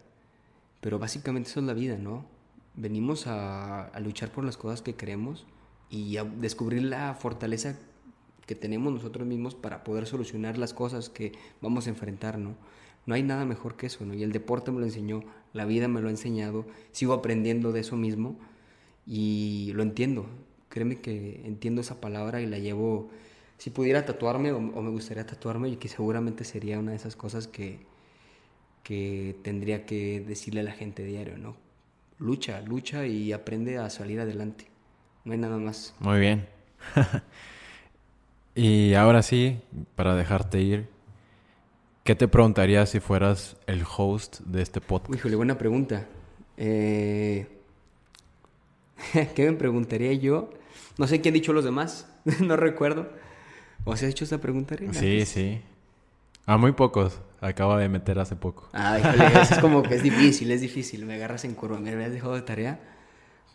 Pero 0.81 0.97
básicamente 0.97 1.51
eso 1.51 1.59
es 1.59 1.67
la 1.67 1.73
vida, 1.73 1.95
¿no? 1.95 2.25
Venimos 2.73 3.27
a, 3.27 3.85
a 3.85 3.99
luchar 3.99 4.31
por 4.31 4.45
las 4.45 4.57
cosas 4.57 4.81
que 4.81 4.95
queremos 4.95 5.45
y 5.91 6.17
a 6.17 6.23
descubrir 6.23 6.81
la 6.81 7.13
fortaleza 7.13 7.77
que 8.47 8.55
tenemos 8.55 8.91
nosotros 8.91 9.27
mismos 9.27 9.53
para 9.53 9.83
poder 9.83 10.07
solucionar 10.07 10.57
las 10.57 10.73
cosas 10.73 11.09
que 11.09 11.33
vamos 11.61 11.85
a 11.85 11.91
enfrentar, 11.91 12.39
¿no? 12.39 12.55
No 13.05 13.15
hay 13.15 13.23
nada 13.23 13.45
mejor 13.45 13.75
que 13.75 13.87
eso, 13.87 14.05
¿no? 14.05 14.13
Y 14.13 14.23
el 14.23 14.31
deporte 14.31 14.71
me 14.71 14.79
lo 14.79 14.85
enseñó, 14.85 15.23
la 15.53 15.65
vida 15.65 15.87
me 15.87 16.01
lo 16.01 16.07
ha 16.07 16.11
enseñado, 16.11 16.65
sigo 16.91 17.13
aprendiendo 17.13 17.71
de 17.71 17.79
eso 17.81 17.95
mismo 17.95 18.37
y 19.05 19.71
lo 19.73 19.83
entiendo. 19.83 20.27
Créeme 20.69 21.01
que 21.01 21.41
entiendo 21.45 21.81
esa 21.81 21.99
palabra 21.99 22.41
y 22.41 22.45
la 22.45 22.59
llevo, 22.59 23.09
si 23.57 23.71
pudiera 23.71 24.05
tatuarme 24.05 24.51
o, 24.51 24.59
me 24.61 24.89
gustaría 24.91 25.25
tatuarme, 25.25 25.69
y 25.69 25.77
que 25.77 25.87
seguramente 25.87 26.43
sería 26.43 26.77
una 26.77 26.91
de 26.91 26.97
esas 26.97 27.15
cosas 27.15 27.47
que, 27.47 27.79
que 28.83 29.35
tendría 29.43 29.85
que 29.85 30.21
decirle 30.21 30.61
a 30.61 30.63
la 30.63 30.71
gente 30.71 31.03
diario, 31.03 31.37
¿no? 31.37 31.57
Lucha, 32.19 32.61
lucha 32.61 33.07
y 33.07 33.31
aprende 33.31 33.77
a 33.77 33.89
salir 33.89 34.19
adelante. 34.19 34.67
No 35.25 35.31
hay 35.31 35.39
nada 35.39 35.57
más. 35.57 35.95
Muy 35.99 36.19
bien. 36.19 36.47
y 38.55 38.93
ahora 38.93 39.23
sí, 39.23 39.61
para 39.95 40.15
dejarte 40.15 40.61
ir, 40.61 40.87
¿qué 42.09 42.15
te 42.15 42.27
preguntarías 42.27 42.89
si 42.89 42.99
fueras 42.99 43.55
el 43.67 43.83
host 43.85 44.39
de 44.39 44.63
este 44.63 44.81
podcast? 44.81 45.13
Híjole, 45.13 45.35
buena 45.35 45.59
pregunta. 45.59 46.07
Eh... 46.57 47.45
¿Qué 49.35 49.45
me 49.45 49.55
preguntaría 49.55 50.11
yo? 50.13 50.49
No 50.97 51.05
sé 51.05 51.21
qué 51.21 51.29
han 51.29 51.35
dicho 51.35 51.53
los 51.53 51.63
demás, 51.63 52.11
no 52.41 52.57
recuerdo. 52.57 53.11
¿O 53.83 53.95
se 53.95 54.07
ha 54.07 54.09
hecho 54.09 54.23
esa 54.23 54.41
pregunta? 54.41 54.75
Sí, 54.91 55.23
sí. 55.27 55.61
A 56.47 56.57
muy 56.57 56.71
pocos. 56.71 57.21
Acaba 57.41 57.77
de 57.77 57.89
meter 57.89 58.17
hace 58.17 58.35
poco. 58.35 58.69
Ah, 58.73 58.97
híjole, 58.97 59.41
es 59.43 59.59
como 59.59 59.83
que 59.83 59.93
es 59.93 60.01
difícil, 60.11 60.49
es 60.49 60.61
difícil. 60.61 61.05
Me 61.05 61.13
agarras 61.13 61.45
en 61.45 61.53
curva, 61.53 61.79
me 61.79 61.91
habías 61.91 62.11
dejado 62.11 62.33
de 62.33 62.41
tarea. 62.41 62.79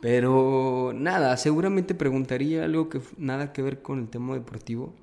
Pero 0.00 0.92
nada, 0.94 1.36
seguramente 1.38 1.96
preguntaría 1.96 2.62
algo 2.62 2.88
que 2.88 3.00
nada 3.18 3.52
que 3.52 3.62
ver 3.62 3.82
con 3.82 3.98
el 3.98 4.08
tema 4.08 4.32
deportivo. 4.34 4.94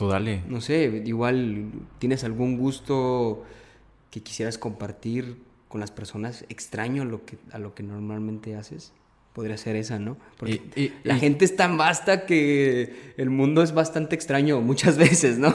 Tú 0.00 0.08
dale. 0.08 0.42
No 0.48 0.62
sé, 0.62 1.02
igual 1.04 1.72
tienes 1.98 2.24
algún 2.24 2.56
gusto 2.56 3.44
que 4.10 4.22
quisieras 4.22 4.56
compartir 4.56 5.36
con 5.68 5.78
las 5.78 5.90
personas 5.90 6.46
extraño 6.48 7.02
a 7.02 7.04
lo 7.04 7.26
que, 7.26 7.36
a 7.52 7.58
lo 7.58 7.74
que 7.74 7.82
normalmente 7.82 8.56
haces 8.56 8.94
podría 9.34 9.58
ser 9.58 9.76
esa, 9.76 9.98
¿no? 9.98 10.16
Porque 10.38 10.94
la 11.04 11.16
gente 11.16 11.44
es 11.44 11.54
tan 11.54 11.76
vasta 11.76 12.24
que 12.24 13.12
el 13.18 13.28
mundo 13.28 13.62
es 13.62 13.74
bastante 13.74 14.14
extraño 14.14 14.62
muchas 14.62 14.96
veces, 15.06 15.36
¿no? 15.36 15.54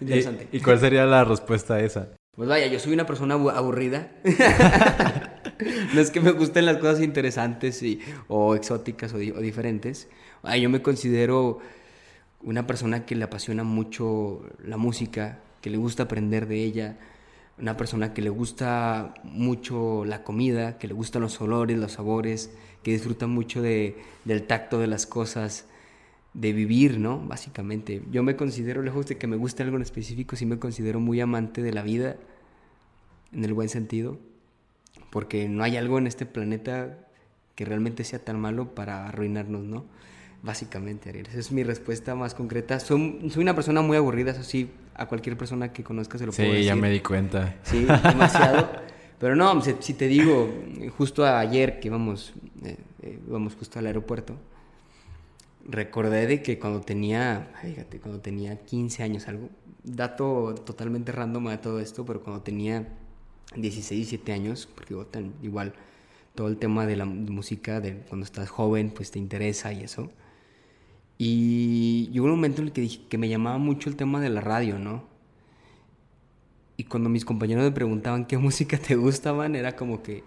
Interesante. 0.00 0.46
¿Y, 0.52 0.60
cuál 0.60 0.78
sería 0.78 1.04
la 1.04 1.24
respuesta 1.24 1.74
a 1.74 1.80
esa? 1.80 2.10
Pues 2.36 2.48
vaya, 2.48 2.68
yo 2.68 2.78
soy 2.78 2.92
una 2.92 3.06
persona 3.06 3.34
aburrida. 3.34 4.12
no 5.94 6.00
es 6.00 6.12
que 6.12 6.20
me 6.20 6.30
gusten 6.30 6.64
las 6.64 6.76
cosas 6.76 7.00
interesantes 7.00 7.82
y, 7.82 7.98
o 8.28 8.54
exóticas 8.54 9.12
o, 9.12 9.18
diferentes. 9.18 10.08
yo 10.60 10.70
me 10.70 10.80
considero 10.80 11.58
una 12.42 12.66
persona 12.66 13.06
que 13.06 13.14
le 13.14 13.24
apasiona 13.24 13.64
mucho 13.64 14.42
la 14.64 14.76
música, 14.76 15.40
que 15.60 15.70
le 15.70 15.76
gusta 15.76 16.04
aprender 16.04 16.46
de 16.46 16.64
ella, 16.64 16.98
una 17.58 17.76
persona 17.76 18.12
que 18.14 18.22
le 18.22 18.30
gusta 18.30 19.14
mucho 19.22 20.04
la 20.04 20.24
comida, 20.24 20.78
que 20.78 20.88
le 20.88 20.94
gustan 20.94 21.22
los 21.22 21.40
olores, 21.40 21.78
los 21.78 21.92
sabores, 21.92 22.50
que 22.82 22.92
disfruta 22.92 23.26
mucho 23.26 23.62
de, 23.62 23.96
del 24.24 24.44
tacto 24.46 24.78
de 24.78 24.86
las 24.86 25.06
cosas, 25.06 25.66
de 26.34 26.52
vivir, 26.52 26.98
¿no? 26.98 27.20
Básicamente. 27.20 28.02
Yo 28.10 28.22
me 28.22 28.36
considero, 28.36 28.82
lejos 28.82 29.06
de 29.06 29.18
que 29.18 29.26
me 29.26 29.36
guste 29.36 29.62
algo 29.62 29.76
en 29.76 29.82
específico, 29.82 30.34
sí 30.34 30.46
me 30.46 30.58
considero 30.58 30.98
muy 30.98 31.20
amante 31.20 31.62
de 31.62 31.72
la 31.72 31.82
vida, 31.82 32.16
en 33.32 33.44
el 33.44 33.54
buen 33.54 33.68
sentido, 33.68 34.18
porque 35.10 35.48
no 35.48 35.62
hay 35.62 35.76
algo 35.76 35.98
en 35.98 36.06
este 36.06 36.26
planeta 36.26 36.98
que 37.54 37.64
realmente 37.64 38.04
sea 38.04 38.18
tan 38.18 38.40
malo 38.40 38.74
para 38.74 39.08
arruinarnos, 39.08 39.62
¿no? 39.62 39.84
Básicamente, 40.42 41.08
Ariel. 41.08 41.26
Esa 41.28 41.38
es 41.38 41.52
mi 41.52 41.62
respuesta 41.62 42.14
más 42.16 42.34
concreta. 42.34 42.80
Soy, 42.80 43.30
soy 43.30 43.42
una 43.42 43.54
persona 43.54 43.80
muy 43.80 43.96
aburrida, 43.96 44.32
eso 44.32 44.42
sí, 44.42 44.70
a 44.94 45.06
cualquier 45.06 45.36
persona 45.36 45.72
que 45.72 45.84
conozca 45.84 46.18
se 46.18 46.26
lo 46.26 46.32
puedo 46.32 46.50
decir. 46.50 46.64
Sí, 46.64 46.66
ya 46.66 46.74
me 46.74 46.90
di 46.90 47.00
cuenta. 47.00 47.56
Sí, 47.62 47.84
demasiado. 47.84 48.68
Pero 49.20 49.36
no, 49.36 49.62
si, 49.62 49.94
te 49.94 50.08
digo, 50.08 50.52
justo 50.98 51.24
ayer 51.24 51.78
que 51.78 51.86
íbamos, 51.86 52.32
eh, 52.64 52.76
eh, 53.02 53.20
íbamos 53.24 53.54
justo 53.54 53.78
al 53.78 53.86
aeropuerto, 53.86 54.34
recordé 55.64 56.26
de 56.26 56.42
que 56.42 56.58
cuando 56.58 56.80
tenía, 56.80 57.52
fíjate, 57.62 58.00
cuando 58.00 58.20
tenía 58.20 58.56
15 58.64 59.04
años, 59.04 59.28
algo, 59.28 59.48
dato 59.84 60.56
totalmente 60.66 61.12
random 61.12 61.50
de 61.50 61.58
todo 61.58 61.78
esto, 61.78 62.04
pero 62.04 62.20
cuando 62.20 62.42
tenía 62.42 62.88
16, 63.54 63.96
17 64.10 64.32
años, 64.32 64.68
porque 64.74 64.96
igual 65.42 65.72
todo 66.34 66.48
el 66.48 66.56
tema 66.56 66.84
de 66.86 66.96
la 66.96 67.04
música, 67.04 67.80
de 67.80 67.98
cuando 68.08 68.24
estás 68.24 68.50
joven, 68.50 68.90
pues 68.90 69.12
te 69.12 69.20
interesa 69.20 69.72
y 69.72 69.84
eso. 69.84 70.10
Y 71.24 72.08
llegó 72.10 72.24
un 72.24 72.32
momento 72.32 72.62
en 72.62 72.66
el 72.66 72.72
que 72.72 72.80
dije 72.80 73.02
que 73.08 73.16
me 73.16 73.28
llamaba 73.28 73.56
mucho 73.56 73.88
el 73.88 73.94
tema 73.94 74.20
de 74.20 74.28
la 74.28 74.40
radio, 74.40 74.80
¿no? 74.80 75.04
Y 76.76 76.82
cuando 76.82 77.08
mis 77.08 77.24
compañeros 77.24 77.62
me 77.62 77.70
preguntaban 77.70 78.24
qué 78.24 78.38
música 78.48 78.76
te 78.76 78.96
gustaban, 78.96 79.54
era 79.54 79.76
como 79.76 80.02
que, 80.02 80.24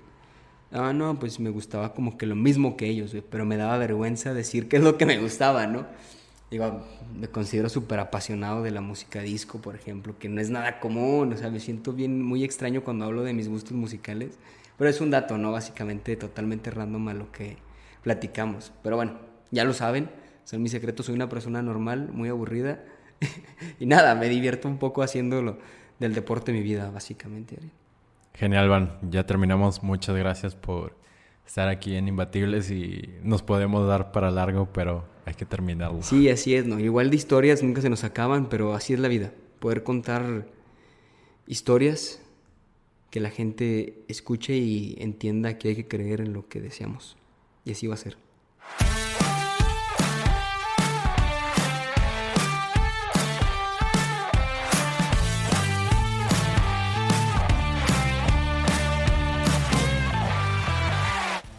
ah, 0.72 0.94
no, 0.94 1.20
pues 1.20 1.38
me 1.42 1.50
gustaba 1.50 1.94
como 1.94 2.18
que 2.18 2.26
lo 2.26 2.38
mismo 2.38 2.78
que 2.78 2.88
ellos, 2.88 3.14
pero 3.30 3.44
me 3.44 3.58
daba 3.58 3.78
vergüenza 3.78 4.34
decir 4.34 4.70
qué 4.70 4.78
es 4.78 4.84
lo 4.84 4.98
que 4.98 5.06
me 5.06 5.18
gustaba, 5.18 5.68
¿no? 5.68 5.86
Digo, 6.50 6.82
me 7.14 7.28
considero 7.28 7.68
súper 7.68 8.00
apasionado 8.00 8.64
de 8.64 8.72
la 8.72 8.80
música 8.80 9.20
disco, 9.20 9.60
por 9.60 9.76
ejemplo, 9.76 10.18
que 10.18 10.30
no 10.30 10.40
es 10.40 10.50
nada 10.50 10.80
común, 10.80 11.34
o 11.34 11.36
sea, 11.36 11.50
me 11.50 11.60
siento 11.60 11.92
bien, 11.92 12.22
muy 12.22 12.46
extraño 12.46 12.86
cuando 12.86 13.04
hablo 13.04 13.24
de 13.24 13.34
mis 13.34 13.50
gustos 13.50 13.74
musicales, 13.74 14.40
pero 14.78 14.90
es 14.90 15.02
un 15.02 15.12
dato, 15.12 15.38
¿no? 15.38 15.52
Básicamente 15.52 16.16
totalmente 16.16 16.72
random 16.72 17.10
a 17.10 17.14
lo 17.14 17.34
que 17.34 17.58
platicamos. 18.02 18.72
Pero 18.82 18.96
bueno, 18.96 19.20
ya 19.52 19.66
lo 19.66 19.74
saben, 19.74 20.10
son 20.46 20.62
mis 20.62 20.72
secretos, 20.72 21.08
soy 21.08 21.16
una 21.16 21.28
persona 21.28 21.62
normal, 21.62 22.10
muy 22.14 22.30
aburrida, 22.30 22.84
y 23.80 23.86
nada, 23.86 24.16
me 24.16 24.30
divierto 24.30 24.68
un 24.68 24.78
poco 24.78 25.04
haciéndolo 25.04 25.58
del 26.00 26.14
deporte 26.14 26.54
mi 26.54 26.62
vida, 26.62 26.90
básicamente. 26.92 27.58
Genial, 28.34 28.70
Van. 28.70 28.98
Ya 29.10 29.26
terminamos. 29.26 29.84
Muchas 29.84 30.16
gracias 30.16 30.56
por 30.56 30.96
estar 31.46 31.70
aquí 31.70 31.96
en 31.96 32.08
Imbatibles 32.08 32.70
y 32.72 33.10
nos 33.24 33.42
podemos 33.42 33.88
dar 33.88 34.12
para 34.12 34.32
largo, 34.32 34.72
pero 34.74 35.06
hay 35.26 35.34
que 35.34 35.46
terminarlo. 35.46 36.02
Sí, 36.02 36.30
así 36.30 36.56
es, 36.56 36.66
¿no? 36.66 36.80
Igual 36.80 37.10
de 37.10 37.16
historias 37.16 37.64
nunca 37.64 37.82
se 37.82 37.90
nos 37.90 38.04
acaban, 38.04 38.50
pero 38.50 38.74
así 38.74 38.94
es 38.94 39.00
la 39.00 39.08
vida. 39.08 39.32
Poder 39.60 39.84
contar 39.84 40.48
historias 41.48 42.22
que 43.10 43.20
la 43.20 43.30
gente 43.30 44.04
escuche 44.08 44.58
y 44.58 44.98
entienda 45.00 45.58
que 45.58 45.70
hay 45.70 45.76
que 45.76 45.88
creer 45.88 46.20
en 46.20 46.34
lo 46.34 46.48
que 46.50 46.60
deseamos. 46.60 47.16
Y 47.64 47.72
así 47.72 47.88
va 47.88 47.94
a 47.94 47.98
ser. 47.98 48.18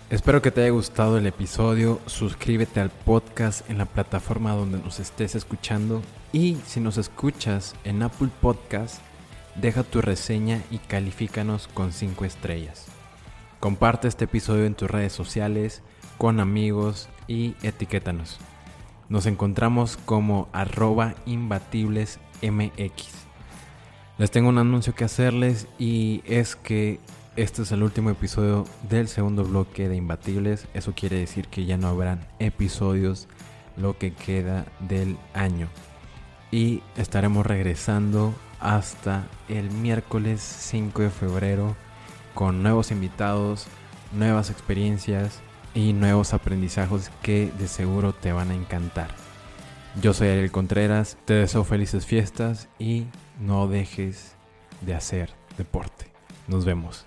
Espero 0.08 0.40
que 0.40 0.52
te 0.52 0.60
haya 0.60 0.70
gustado 0.70 1.18
el 1.18 1.26
episodio. 1.26 2.00
Suscríbete 2.06 2.78
al 2.78 2.90
podcast 2.90 3.68
en 3.68 3.78
la 3.78 3.86
plataforma 3.86 4.52
donde 4.52 4.78
nos 4.78 5.00
estés 5.00 5.34
escuchando. 5.34 6.00
Y 6.32 6.58
si 6.64 6.78
nos 6.78 6.96
escuchas 6.96 7.74
en 7.82 8.04
Apple 8.04 8.28
Podcast, 8.40 9.00
deja 9.56 9.82
tu 9.82 10.00
reseña 10.00 10.62
y 10.70 10.78
califícanos 10.78 11.66
con 11.66 11.92
5 11.92 12.24
estrellas. 12.24 12.86
Comparte 13.58 14.06
este 14.06 14.26
episodio 14.26 14.66
en 14.66 14.76
tus 14.76 14.88
redes 14.88 15.12
sociales 15.12 15.82
con 16.18 16.38
amigos 16.38 17.08
y 17.26 17.56
etiquétanos. 17.64 18.38
Nos 19.08 19.26
encontramos 19.26 19.96
como 19.96 20.48
arroba 20.52 21.16
imbatiblesmx. 21.26 22.20
Les 24.18 24.30
tengo 24.30 24.50
un 24.50 24.58
anuncio 24.58 24.94
que 24.94 25.02
hacerles 25.02 25.66
y 25.80 26.22
es 26.26 26.54
que 26.54 27.00
este 27.36 27.62
es 27.62 27.72
el 27.72 27.82
último 27.82 28.08
episodio 28.08 28.64
del 28.88 29.08
segundo 29.08 29.44
bloque 29.44 29.88
de 29.88 29.96
Imbatibles. 29.96 30.66
Eso 30.72 30.94
quiere 30.94 31.18
decir 31.18 31.48
que 31.48 31.66
ya 31.66 31.76
no 31.76 31.88
habrán 31.88 32.26
episodios 32.38 33.28
lo 33.76 33.98
que 33.98 34.14
queda 34.14 34.64
del 34.80 35.18
año. 35.34 35.68
Y 36.50 36.82
estaremos 36.96 37.44
regresando 37.44 38.34
hasta 38.58 39.28
el 39.50 39.70
miércoles 39.70 40.40
5 40.40 41.02
de 41.02 41.10
febrero 41.10 41.76
con 42.34 42.62
nuevos 42.62 42.90
invitados, 42.90 43.66
nuevas 44.12 44.50
experiencias 44.50 45.40
y 45.74 45.92
nuevos 45.92 46.32
aprendizajes 46.32 47.10
que 47.22 47.52
de 47.58 47.68
seguro 47.68 48.14
te 48.14 48.32
van 48.32 48.50
a 48.50 48.54
encantar. 48.54 49.10
Yo 50.00 50.14
soy 50.14 50.28
Ariel 50.28 50.50
Contreras, 50.50 51.18
te 51.26 51.34
deseo 51.34 51.64
felices 51.64 52.06
fiestas 52.06 52.68
y 52.78 53.06
no 53.38 53.68
dejes 53.68 54.36
de 54.80 54.94
hacer 54.94 55.30
deporte. 55.58 56.06
Nos 56.48 56.64
vemos. 56.64 57.04